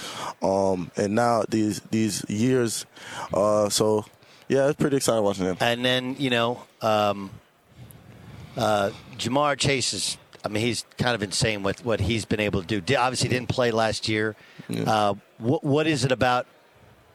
um, 0.42 0.90
and 0.96 1.14
now 1.14 1.44
these 1.48 1.80
these 1.90 2.24
years. 2.28 2.86
Uh, 3.32 3.68
so 3.68 4.04
yeah, 4.48 4.68
it's 4.68 4.78
pretty 4.78 4.96
exciting 4.96 5.22
watching 5.24 5.44
him. 5.46 5.56
And 5.60 5.84
then 5.84 6.16
you 6.18 6.30
know, 6.30 6.62
um, 6.82 7.30
uh, 8.56 8.90
Ja'Marr 9.18 9.56
Chase 9.58 9.92
is. 9.92 10.18
I 10.44 10.48
mean, 10.48 10.62
he's 10.62 10.84
kind 10.98 11.14
of 11.14 11.22
insane 11.22 11.62
with 11.62 11.86
what 11.86 12.00
he's 12.00 12.26
been 12.26 12.38
able 12.40 12.62
to 12.62 12.80
do. 12.80 12.96
Obviously, 12.96 13.30
didn't 13.30 13.48
play 13.48 13.70
last 13.70 14.08
year. 14.10 14.36
Uh, 14.86 15.14
what 15.38 15.64
what 15.64 15.86
is 15.86 16.04
it 16.04 16.12
about 16.12 16.46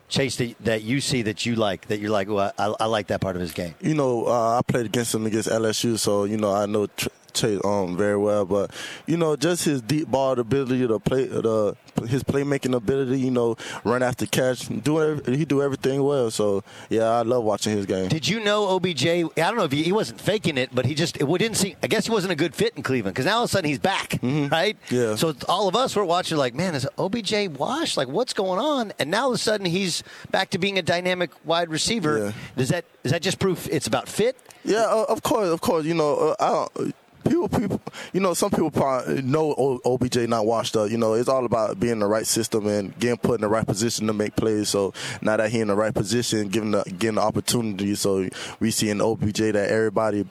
Chase 0.08 0.36
that, 0.38 0.56
that 0.62 0.82
you 0.82 1.00
see 1.00 1.22
that 1.22 1.46
you 1.46 1.56
like 1.56 1.88
that 1.90 2.00
you're 2.00 2.10
like, 2.10 2.28
well, 2.28 2.52
I, 2.58 2.74
I 2.80 2.86
like 2.86 3.08
that 3.08 3.22
part 3.22 3.36
of 3.36 3.42
his 3.44 3.52
game. 3.52 3.76
you 3.82 3.94
know, 3.94 4.26
uh, 4.26 4.58
I 4.58 4.62
played 4.64 4.88
against 4.88 5.14
him 5.14 5.28
against 5.28 5.48
LSU, 5.48 6.00
so 6.00 6.24
you 6.24 6.38
know 6.38 6.52
I 6.52 6.66
know 6.66 6.88
Tr- 6.88 7.10
Chase 7.40 7.60
um 7.64 7.98
very 7.98 8.18
well. 8.18 8.46
But 8.46 8.72
you 9.06 9.18
know, 9.18 9.36
just 9.36 9.66
his 9.66 9.82
deep 9.82 10.08
ball 10.10 10.40
ability, 10.40 10.88
to 10.88 11.00
play, 11.00 11.26
the 11.26 11.76
his 12.08 12.24
playmaking 12.24 12.76
ability, 12.76 13.20
you 13.20 13.32
know, 13.32 13.56
run 13.84 14.04
after 14.04 14.26
catch, 14.26 14.68
do 14.68 15.22
he 15.26 15.46
do 15.46 15.62
everything 15.62 16.04
well. 16.04 16.32
So 16.32 16.64
yeah, 16.90 17.06
I 17.06 17.22
love 17.24 17.44
watching 17.44 17.76
his 17.76 17.86
game. 17.86 18.10
Did 18.10 18.28
you 18.28 18.40
know 18.40 18.70
OBJ? 18.70 19.06
I 19.06 19.24
don't 19.36 19.58
know 19.58 19.64
if 19.64 19.72
he, 19.72 19.84
he 19.84 19.92
wasn't 19.92 20.22
faking 20.22 20.58
it, 20.58 20.70
but 20.74 20.86
he 20.86 20.96
just 20.96 21.18
it 21.18 21.26
didn't 21.40 21.58
seem. 21.58 21.76
I 21.82 21.88
guess 21.88 22.06
he 22.06 22.12
wasn't 22.12 22.34
a 22.34 22.36
good 22.36 22.56
fit 22.56 22.74
in 22.76 22.84
Cleveland 22.84 23.16
because 23.16 23.26
now 23.26 23.38
all 23.38 23.44
of 23.44 23.50
a 23.50 23.52
sudden 23.52 23.70
he's 23.70 23.80
back, 23.80 24.20
right? 24.24 24.78
Yeah. 24.90 25.16
So 25.16 25.34
all 25.48 25.68
of 25.68 25.76
us 25.76 25.96
were 25.96 26.06
watching 26.06 26.38
like, 26.38 26.54
man, 26.54 26.76
is 26.76 26.88
OBJ 26.98 27.50
washed? 27.58 27.98
Like, 27.98 28.08
what's 28.08 28.34
going 28.34 28.60
on? 28.60 28.94
And 29.00 29.12
now 29.12 29.24
all 29.24 29.30
of 29.30 29.36
a 29.36 29.38
sudden 29.38 29.66
he's 29.66 30.04
back 30.32 30.50
to 30.52 30.58
being 30.58 30.78
a 30.78 30.82
dynamic 30.82 31.32
wide 31.46 31.70
receiver. 31.70 32.26
Yeah. 32.26 32.32
Does 32.58 32.70
that 32.70 32.86
is 33.04 33.12
that 33.12 33.22
just 33.22 33.40
proof 33.40 33.68
it's 33.72 33.88
about 33.88 34.08
fit? 34.08 34.36
Yeah, 34.64 34.86
uh, 34.86 35.06
of 35.08 35.24
course, 35.24 35.50
of 35.50 35.62
course. 35.62 35.86
You 35.86 35.94
know, 35.94 36.16
uh, 36.18 36.36
I 36.40 36.50
don't. 36.84 36.96
People, 37.24 37.50
people, 37.50 37.82
you 38.14 38.20
know, 38.20 38.34
some 38.34 38.50
people 38.50 38.72
probably 38.72 39.22
know 39.22 39.80
OBJ 39.86 40.28
not 40.28 40.46
washed 40.46 40.76
up. 40.76 40.90
You 40.90 40.98
know, 40.98 41.14
it's 41.14 41.30
all 41.30 41.46
about 41.46 41.80
being 41.80 41.94
in 41.94 42.00
the 42.00 42.08
right 42.08 42.26
system 42.26 42.68
and 42.68 42.98
getting 43.00 43.18
put 43.18 43.36
in 43.36 43.42
the 43.42 43.48
right 43.48 43.66
position 43.66 44.08
to 44.08 44.14
make 44.14 44.36
plays. 44.36 44.70
So 44.70 44.94
now 45.22 45.38
that 45.38 45.52
he 45.52 45.60
in 45.60 45.68
the 45.68 45.76
right 45.76 45.94
position, 45.94 46.48
giving 46.50 46.72
the 46.72 46.84
getting 46.84 47.16
the 47.16 47.22
opportunity, 47.22 47.96
so 47.96 48.28
we 48.60 48.72
see 48.72 48.90
in 48.90 49.02
OBJ 49.02 49.38
that 49.38 49.70
everybody 49.70 50.28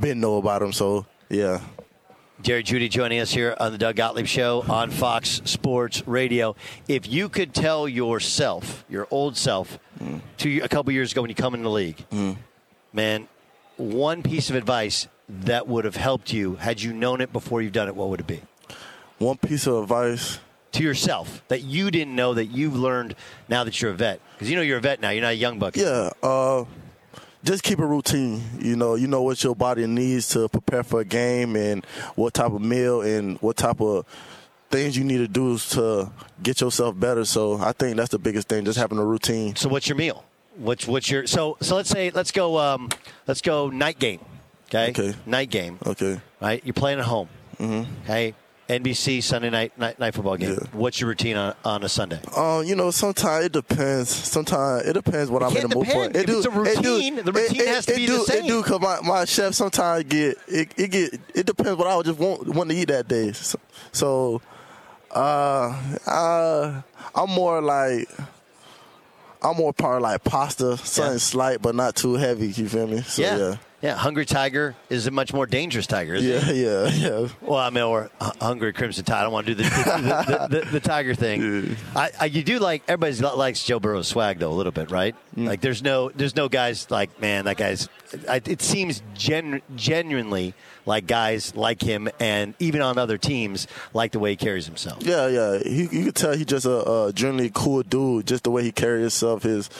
been 0.00 0.20
know 0.20 0.36
about 0.36 0.62
him. 0.62 0.72
So 0.72 1.06
yeah, 1.28 1.60
Jerry 2.42 2.62
Jeudy 2.62 2.88
joining 2.88 3.20
us 3.20 3.30
here 3.30 3.54
on 3.60 3.70
the 3.72 3.76
Doug 3.76 3.96
Gottlieb 3.96 4.26
Show 4.26 4.64
on 4.66 4.90
Fox 4.90 5.42
Sports 5.44 6.06
Radio. 6.06 6.56
If 6.88 7.06
you 7.06 7.28
could 7.28 7.52
tell 7.52 7.86
yourself, 7.86 8.84
your 8.88 9.06
old 9.10 9.36
self, 9.36 9.78
mm. 10.02 10.22
to 10.38 10.60
a 10.60 10.68
couple 10.68 10.90
years 10.92 11.12
ago 11.12 11.20
when 11.20 11.28
you 11.28 11.34
come 11.34 11.54
in 11.54 11.62
the 11.62 11.70
league, 11.70 12.02
mm. 12.10 12.36
man, 12.94 13.28
one 13.76 14.22
piece 14.22 14.48
of 14.48 14.56
advice 14.56 15.06
that 15.44 15.66
would 15.66 15.84
have 15.84 15.96
helped 15.96 16.32
you 16.32 16.56
had 16.56 16.82
you 16.82 16.92
known 16.92 17.20
it 17.20 17.32
before 17.32 17.62
you've 17.62 17.72
done 17.72 17.88
it, 17.88 17.96
what 17.96 18.08
would 18.08 18.20
it 18.20 18.26
be? 18.26 18.40
One 19.18 19.36
piece 19.36 19.66
of 19.66 19.82
advice. 19.82 20.38
To 20.74 20.84
yourself 20.84 21.42
that 21.48 21.62
you 21.62 21.90
didn't 21.90 22.14
know 22.14 22.34
that 22.34 22.46
you've 22.46 22.76
learned 22.76 23.16
now 23.48 23.64
that 23.64 23.82
you're 23.82 23.90
a 23.90 23.94
vet. 23.94 24.20
Because 24.34 24.48
you 24.48 24.54
know 24.54 24.62
you're 24.62 24.78
a 24.78 24.80
vet 24.80 25.00
now, 25.00 25.10
you're 25.10 25.22
not 25.22 25.32
a 25.32 25.34
young 25.34 25.58
buck. 25.58 25.76
Yeah. 25.76 26.10
Uh, 26.22 26.64
just 27.42 27.64
keep 27.64 27.80
a 27.80 27.86
routine. 27.86 28.40
You 28.60 28.76
know, 28.76 28.94
you 28.94 29.08
know 29.08 29.22
what 29.22 29.42
your 29.42 29.56
body 29.56 29.86
needs 29.88 30.28
to 30.28 30.48
prepare 30.48 30.84
for 30.84 31.00
a 31.00 31.04
game 31.04 31.56
and 31.56 31.84
what 32.14 32.34
type 32.34 32.52
of 32.52 32.60
meal 32.60 33.02
and 33.02 33.36
what 33.38 33.56
type 33.56 33.80
of 33.80 34.06
things 34.70 34.96
you 34.96 35.04
need 35.04 35.18
to 35.18 35.28
do 35.28 35.58
to 35.58 36.10
get 36.42 36.60
yourself 36.60 36.98
better. 36.98 37.24
So 37.24 37.58
I 37.58 37.72
think 37.72 37.96
that's 37.96 38.10
the 38.10 38.18
biggest 38.18 38.48
thing, 38.48 38.64
just 38.64 38.78
having 38.78 38.98
a 38.98 39.04
routine. 39.04 39.56
So 39.56 39.68
what's 39.68 39.88
your 39.88 39.96
meal? 39.96 40.24
What's 40.56 40.86
what's 40.86 41.10
your 41.10 41.26
so 41.26 41.56
so 41.60 41.76
let's 41.76 41.88
say 41.88 42.10
let's 42.10 42.32
go 42.32 42.58
um, 42.58 42.90
let's 43.26 43.40
go 43.40 43.70
night 43.70 43.98
game. 43.98 44.20
Okay. 44.72 44.90
Okay. 44.90 45.14
Night 45.26 45.50
game. 45.50 45.78
Okay. 45.84 46.20
Right. 46.40 46.62
You're 46.64 46.74
playing 46.74 47.00
at 47.00 47.04
home. 47.06 47.28
Mm-hmm. 47.58 48.02
Okay. 48.04 48.34
NBC 48.68 49.20
Sunday 49.20 49.50
night 49.50 49.76
night, 49.76 49.98
night 49.98 50.14
football 50.14 50.36
game. 50.36 50.52
Yeah. 50.52 50.66
What's 50.72 51.00
your 51.00 51.08
routine 51.08 51.36
on, 51.36 51.56
on 51.64 51.82
a 51.82 51.88
Sunday? 51.88 52.20
Um, 52.36 52.64
you 52.64 52.76
know, 52.76 52.92
sometimes 52.92 53.46
it 53.46 53.52
depends. 53.52 54.10
Sometimes 54.10 54.86
it 54.86 54.92
depends 54.92 55.28
what 55.28 55.42
I'm 55.42 55.56
in 55.56 55.68
the 55.68 55.74
mood 55.74 55.88
for. 55.88 56.06
depend. 56.06 56.16
If 56.16 56.28
it's 56.28 56.46
a 56.46 56.50
routine, 56.50 57.16
the 57.16 57.32
routine 57.32 57.66
has 57.66 57.86
to 57.86 57.96
be 57.96 58.06
do, 58.06 58.18
the 58.18 58.24
same. 58.24 58.44
It 58.44 58.48
do 58.48 58.62
because 58.62 58.80
my, 58.80 59.00
my 59.00 59.24
chef 59.24 59.54
sometimes 59.54 60.04
get 60.04 60.38
it, 60.46 60.72
it. 60.76 60.90
get 60.92 61.20
it 61.34 61.46
depends 61.46 61.76
what 61.76 61.88
I 61.88 61.96
would 61.96 62.06
just 62.06 62.20
want 62.20 62.46
want 62.46 62.70
to 62.70 62.76
eat 62.76 62.88
that 62.88 63.08
day. 63.08 63.32
So, 63.32 63.58
so 63.90 64.42
uh, 65.10 65.76
uh, 66.06 66.82
I'm 67.14 67.30
more 67.30 67.60
like. 67.60 68.08
I'm 69.42 69.56
more 69.56 69.72
part 69.72 69.96
of 69.96 70.02
like 70.02 70.22
pasta, 70.22 70.76
something 70.76 71.14
Yeah. 71.14 71.18
slight 71.18 71.62
but 71.62 71.74
not 71.74 71.96
too 71.96 72.14
heavy. 72.14 72.48
You 72.48 72.68
feel 72.68 72.86
me? 72.86 73.00
So, 73.00 73.22
yeah. 73.22 73.38
yeah. 73.38 73.56
Yeah. 73.82 73.94
Hungry 73.96 74.26
Tiger 74.26 74.74
is 74.88 75.06
a 75.06 75.10
much 75.10 75.32
more 75.32 75.46
dangerous 75.46 75.86
tiger, 75.86 76.14
isn't 76.14 76.28
Yeah, 76.28 76.50
it? 76.50 77.00
yeah, 77.00 77.08
yeah. 77.22 77.28
Well, 77.40 77.58
I 77.58 77.70
mean, 77.70 77.82
or 77.84 78.10
Hu- 78.20 78.30
Hungry 78.40 78.72
Crimson 78.72 79.04
Tide. 79.04 79.20
I 79.20 79.22
don't 79.24 79.32
want 79.32 79.46
to 79.46 79.54
do 79.54 79.62
the, 79.62 79.68
the, 79.70 80.48
the, 80.48 80.60
the, 80.60 80.70
the 80.72 80.80
tiger 80.80 81.14
thing. 81.14 81.76
I, 81.96 82.10
I, 82.20 82.24
you 82.26 82.42
do 82.42 82.58
like 82.58 82.82
everybody 82.88 83.14
likes 83.36 83.62
Joe 83.64 83.80
Burrow's 83.80 84.08
swag 84.08 84.38
though 84.38 84.50
a 84.50 84.54
little 84.54 84.72
bit, 84.72 84.90
right? 84.90 85.14
Mm. 85.36 85.46
Like 85.46 85.60
there's 85.60 85.82
no 85.82 86.10
there's 86.10 86.36
no 86.36 86.48
guys 86.48 86.90
like 86.90 87.20
man 87.20 87.44
that 87.46 87.56
guy's. 87.56 87.88
I, 88.28 88.42
it 88.44 88.60
seems 88.60 89.02
gen, 89.14 89.62
genuinely 89.76 90.54
like 90.84 91.06
guys 91.06 91.54
like 91.54 91.80
him, 91.80 92.08
and 92.18 92.54
even 92.58 92.82
on 92.82 92.98
other 92.98 93.18
teams 93.18 93.68
like 93.94 94.10
the 94.12 94.18
way 94.18 94.30
he 94.30 94.36
carries 94.36 94.66
himself. 94.66 95.02
Yeah, 95.02 95.28
yeah. 95.28 95.58
He, 95.62 95.82
you 95.82 96.04
can 96.04 96.12
tell 96.12 96.32
he's 96.36 96.46
just 96.46 96.66
a, 96.66 97.04
a 97.06 97.12
generally 97.12 97.50
cool 97.54 97.82
dude. 97.84 98.26
Just 98.26 98.42
the 98.44 98.50
way 98.50 98.64
he 98.64 98.72
carries 98.72 99.02
himself, 99.02 99.44
his 99.44 99.70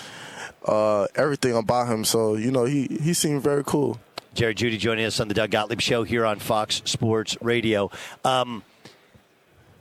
uh, 0.64 1.06
everything 1.14 1.54
about 1.56 1.88
him. 1.88 2.04
So 2.04 2.34
you 2.34 2.50
know, 2.50 2.64
he 2.64 2.86
he 3.02 3.14
seemed 3.14 3.42
very 3.42 3.64
cool. 3.64 3.98
Jerry 4.34 4.54
Jeudy 4.54 4.78
joining 4.78 5.04
us 5.06 5.18
on 5.18 5.26
the 5.28 5.34
Doug 5.34 5.50
Gottlieb 5.50 5.80
Show 5.80 6.04
here 6.04 6.24
on 6.24 6.38
Fox 6.38 6.82
Sports 6.84 7.36
Radio. 7.40 7.90
Um, 8.24 8.62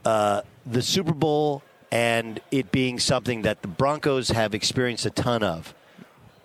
uh, 0.04 0.42
the 0.66 0.82
Super 0.82 1.12
Bowl 1.14 1.62
and 1.92 2.40
it 2.50 2.70
being 2.72 2.98
something 2.98 3.42
that 3.42 3.62
the 3.62 3.68
Broncos 3.68 4.28
have 4.28 4.54
experienced 4.54 5.06
a 5.06 5.10
ton 5.10 5.42
of. 5.42 5.74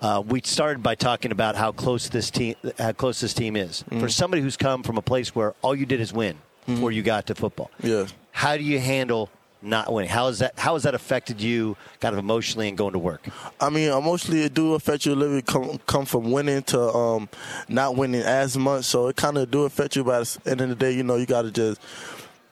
Uh, 0.01 0.21
we 0.25 0.41
started 0.43 0.83
by 0.83 0.93
talking 0.95 1.31
about 1.31 1.55
how 1.55 1.71
close 1.71 2.09
this 2.09 2.29
team, 2.29 2.55
how 2.77 2.91
close 2.91 3.21
this 3.21 3.33
team 3.33 3.55
is. 3.55 3.83
For 3.99 4.09
somebody 4.09 4.41
who's 4.43 4.57
come 4.57 4.83
from 4.83 4.97
a 4.97 5.01
place 5.01 5.33
where 5.33 5.53
all 5.61 5.75
you 5.75 5.85
did 5.85 5.99
is 6.01 6.11
win 6.13 6.37
before 6.67 6.91
you 6.91 7.01
got 7.01 7.27
to 7.27 7.35
football, 7.35 7.71
Yeah. 7.81 8.05
how 8.31 8.57
do 8.57 8.63
you 8.63 8.79
handle 8.79 9.29
not 9.65 9.91
winning? 9.91 10.09
How 10.09 10.27
is 10.27 10.39
that? 10.39 10.57
How 10.57 10.73
has 10.73 10.83
that 10.83 10.95
affected 10.95 11.41
you, 11.41 11.75
kind 11.99 12.13
of 12.13 12.19
emotionally, 12.19 12.67
and 12.67 12.77
going 12.77 12.93
to 12.93 12.99
work? 12.99 13.27
I 13.59 13.69
mean, 13.69 13.91
emotionally, 13.91 14.43
it 14.43 14.53
do 14.53 14.73
affect 14.73 15.05
you 15.05 15.13
a 15.13 15.15
little 15.15 15.35
bit. 15.37 15.45
Come, 15.45 15.79
come 15.85 16.05
from 16.05 16.31
winning 16.31 16.63
to 16.63 16.81
um, 16.81 17.29
not 17.67 17.95
winning 17.95 18.21
as 18.21 18.57
much, 18.57 18.85
so 18.85 19.07
it 19.07 19.15
kind 19.15 19.37
of 19.37 19.51
do 19.51 19.63
affect 19.63 19.95
you. 19.95 20.03
But 20.03 20.21
at 20.21 20.43
the 20.43 20.51
end 20.51 20.61
of 20.61 20.69
the 20.69 20.75
day, 20.75 20.91
you 20.91 21.03
know, 21.03 21.15
you 21.15 21.25
got 21.25 21.43
to 21.43 21.51
just 21.51 21.81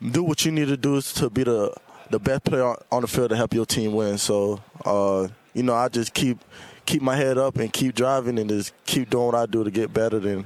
do 0.01 0.23
what 0.23 0.43
you 0.45 0.51
need 0.51 0.67
to 0.67 0.77
do 0.77 1.01
to 1.01 1.29
be 1.29 1.43
the 1.43 1.73
the 2.09 2.19
best 2.19 2.43
player 2.43 2.75
on- 2.91 3.01
the 3.01 3.07
field 3.07 3.29
to 3.29 3.35
help 3.35 3.53
your 3.53 3.65
team 3.65 3.93
win. 3.93 4.17
So, 4.17 4.61
uh, 4.85 5.27
you 5.53 5.63
know, 5.63 5.73
I 5.73 5.89
just 5.89 6.13
keep 6.13 6.37
keep 6.85 7.01
my 7.01 7.15
head 7.15 7.37
up 7.37 7.57
and 7.57 7.71
keep 7.71 7.95
driving 7.95 8.37
and 8.37 8.49
just 8.49 8.73
keep 8.85 9.09
doing 9.09 9.27
what 9.27 9.35
I 9.35 9.45
do 9.45 9.63
to 9.63 9.71
get 9.71 9.93
better 9.93 10.17
and 10.17 10.45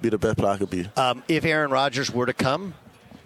be 0.00 0.10
the 0.10 0.18
best 0.18 0.36
player 0.36 0.52
I 0.52 0.58
could 0.58 0.70
be. 0.70 0.88
Um, 0.96 1.22
if 1.26 1.44
Aaron 1.44 1.70
Rodgers 1.70 2.10
were 2.10 2.26
to 2.26 2.34
come, 2.34 2.74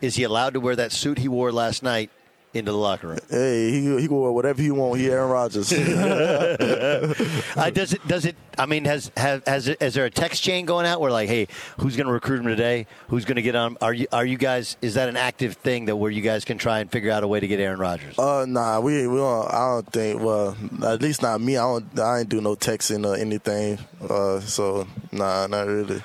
is 0.00 0.14
he 0.14 0.22
allowed 0.22 0.54
to 0.54 0.60
wear 0.60 0.76
that 0.76 0.92
suit 0.92 1.18
he 1.18 1.26
wore 1.28 1.50
last 1.50 1.82
night 1.82 2.10
into 2.54 2.72
the 2.72 2.78
locker 2.78 3.08
room? 3.08 3.18
Hey, 3.28 3.70
he 3.70 4.00
he 4.00 4.08
can 4.08 4.20
wear 4.20 4.32
whatever 4.32 4.60
he 4.60 4.70
want. 4.70 5.00
He 5.00 5.10
Aaron 5.10 5.30
Rodgers. 5.30 5.72
Uh, 7.58 7.70
does 7.70 7.92
it? 7.92 8.06
Does 8.06 8.24
it? 8.24 8.36
I 8.56 8.66
mean, 8.66 8.84
has 8.84 9.10
has 9.16 9.42
has, 9.46 9.68
it, 9.68 9.82
is 9.82 9.94
there 9.94 10.04
a 10.04 10.10
text 10.10 10.42
chain 10.42 10.64
going 10.64 10.86
out 10.86 11.00
where 11.00 11.10
like, 11.10 11.28
hey, 11.28 11.48
who's 11.78 11.96
going 11.96 12.06
to 12.06 12.12
recruit 12.12 12.40
him 12.40 12.46
today? 12.46 12.86
Who's 13.08 13.24
going 13.24 13.36
to 13.36 13.42
get 13.42 13.56
on? 13.56 13.76
Are 13.80 13.92
you 13.92 14.06
are 14.12 14.24
you 14.24 14.38
guys? 14.38 14.76
Is 14.80 14.94
that 14.94 15.08
an 15.08 15.16
active 15.16 15.54
thing 15.54 15.86
that 15.86 15.96
where 15.96 16.10
you 16.10 16.22
guys 16.22 16.44
can 16.44 16.58
try 16.58 16.78
and 16.80 16.90
figure 16.90 17.10
out 17.10 17.24
a 17.24 17.28
way 17.28 17.40
to 17.40 17.48
get 17.48 17.58
Aaron 17.58 17.80
Rodgers? 17.80 18.18
Uh, 18.18 18.46
nah, 18.48 18.80
we 18.80 19.06
we 19.06 19.16
don't. 19.16 19.48
I 19.48 19.68
don't 19.68 19.92
think. 19.92 20.22
Well, 20.22 20.56
at 20.84 21.02
least 21.02 21.22
not 21.22 21.40
me. 21.40 21.56
I 21.56 21.62
don't. 21.62 21.98
I 21.98 22.20
ain't 22.20 22.28
do 22.28 22.40
no 22.40 22.54
texting 22.54 23.06
or 23.06 23.16
anything. 23.16 23.78
Uh, 24.00 24.40
so 24.40 24.86
nah, 25.10 25.46
not 25.46 25.66
really. 25.66 26.02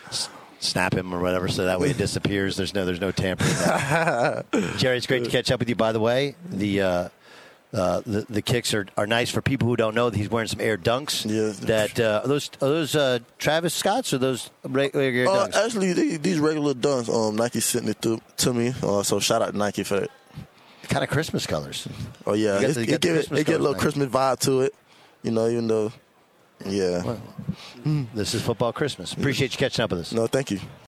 Snap 0.63 0.93
him 0.93 1.13
or 1.13 1.19
whatever, 1.19 1.47
so 1.49 1.65
that 1.65 1.79
way 1.79 1.89
it 1.89 1.97
disappears. 1.97 2.55
There's 2.55 2.73
no 2.73 2.85
there's 2.85 3.01
no 3.01 3.11
tampering. 3.11 3.51
Jerry, 4.77 4.97
it's 4.97 5.07
great 5.07 5.23
to 5.25 5.29
catch 5.29 5.51
up 5.51 5.59
with 5.59 5.69
you. 5.69 5.75
By 5.75 5.91
the 5.91 5.99
way, 5.99 6.35
the. 6.49 6.81
Uh, 6.81 7.09
uh, 7.73 8.03
the 8.05 8.23
the 8.29 8.43
kicks 8.43 8.71
are, 8.75 8.85
are 8.95 9.07
nice 9.07 9.31
for 9.31 9.41
people 9.41 9.67
who 9.67 9.75
don't 9.75 9.95
know 9.95 10.07
that 10.07 10.15
he's 10.15 10.29
wearing 10.29 10.47
some 10.47 10.61
Air 10.61 10.77
Dunks. 10.77 11.25
Yes. 11.27 11.57
That 11.61 11.99
uh, 11.99 12.21
are 12.23 12.27
those 12.27 12.51
are 12.61 12.67
those 12.69 12.95
uh, 12.95 13.17
Travis 13.39 13.73
Scotts 13.73 14.13
or 14.13 14.19
those 14.19 14.51
regular 14.63 15.05
Air 15.05 15.27
Uh, 15.27 15.47
Dunks? 15.47 15.55
actually, 15.65 15.93
they, 15.93 16.17
these 16.17 16.37
regular 16.37 16.75
dunks, 16.75 17.09
um, 17.09 17.35
Nike 17.35 17.61
sent 17.61 17.89
it 17.89 17.99
to, 18.03 18.21
to 18.37 18.53
me. 18.53 18.75
Uh, 18.83 19.01
so 19.01 19.19
shout 19.19 19.41
out 19.41 19.53
to 19.53 19.57
Nike 19.57 19.81
for 19.81 20.01
that. 20.01 20.11
kind 20.83 21.03
of 21.03 21.09
Christmas 21.09 21.47
colors. 21.47 21.87
Oh 22.27 22.33
yeah, 22.33 22.57
You 22.59 22.61
got 22.61 22.69
it's- 22.69 22.75
the- 22.75 22.85
you 22.85 22.93
it, 22.93 23.01
the 23.01 23.07
give, 23.07 23.15
Christmas 23.15 23.39
it 23.39 23.47
get 23.47 23.55
a 23.59 23.63
little 23.63 23.75
Christmas 23.81 24.07
vibe 24.07 24.39
to 24.41 24.61
it. 24.61 24.75
You 25.23 25.31
know, 25.31 25.47
even 25.47 25.67
though, 25.67 25.91
yeah. 26.65 27.01
Hmm, 27.83 28.03
this 28.13 28.33
is 28.33 28.41
football 28.41 28.73
Christmas. 28.73 29.13
Appreciate 29.13 29.53
you 29.53 29.57
catching 29.57 29.83
up 29.83 29.91
with 29.91 29.99
us. 30.01 30.13
No, 30.13 30.27
thank 30.27 30.51
you. 30.51 30.59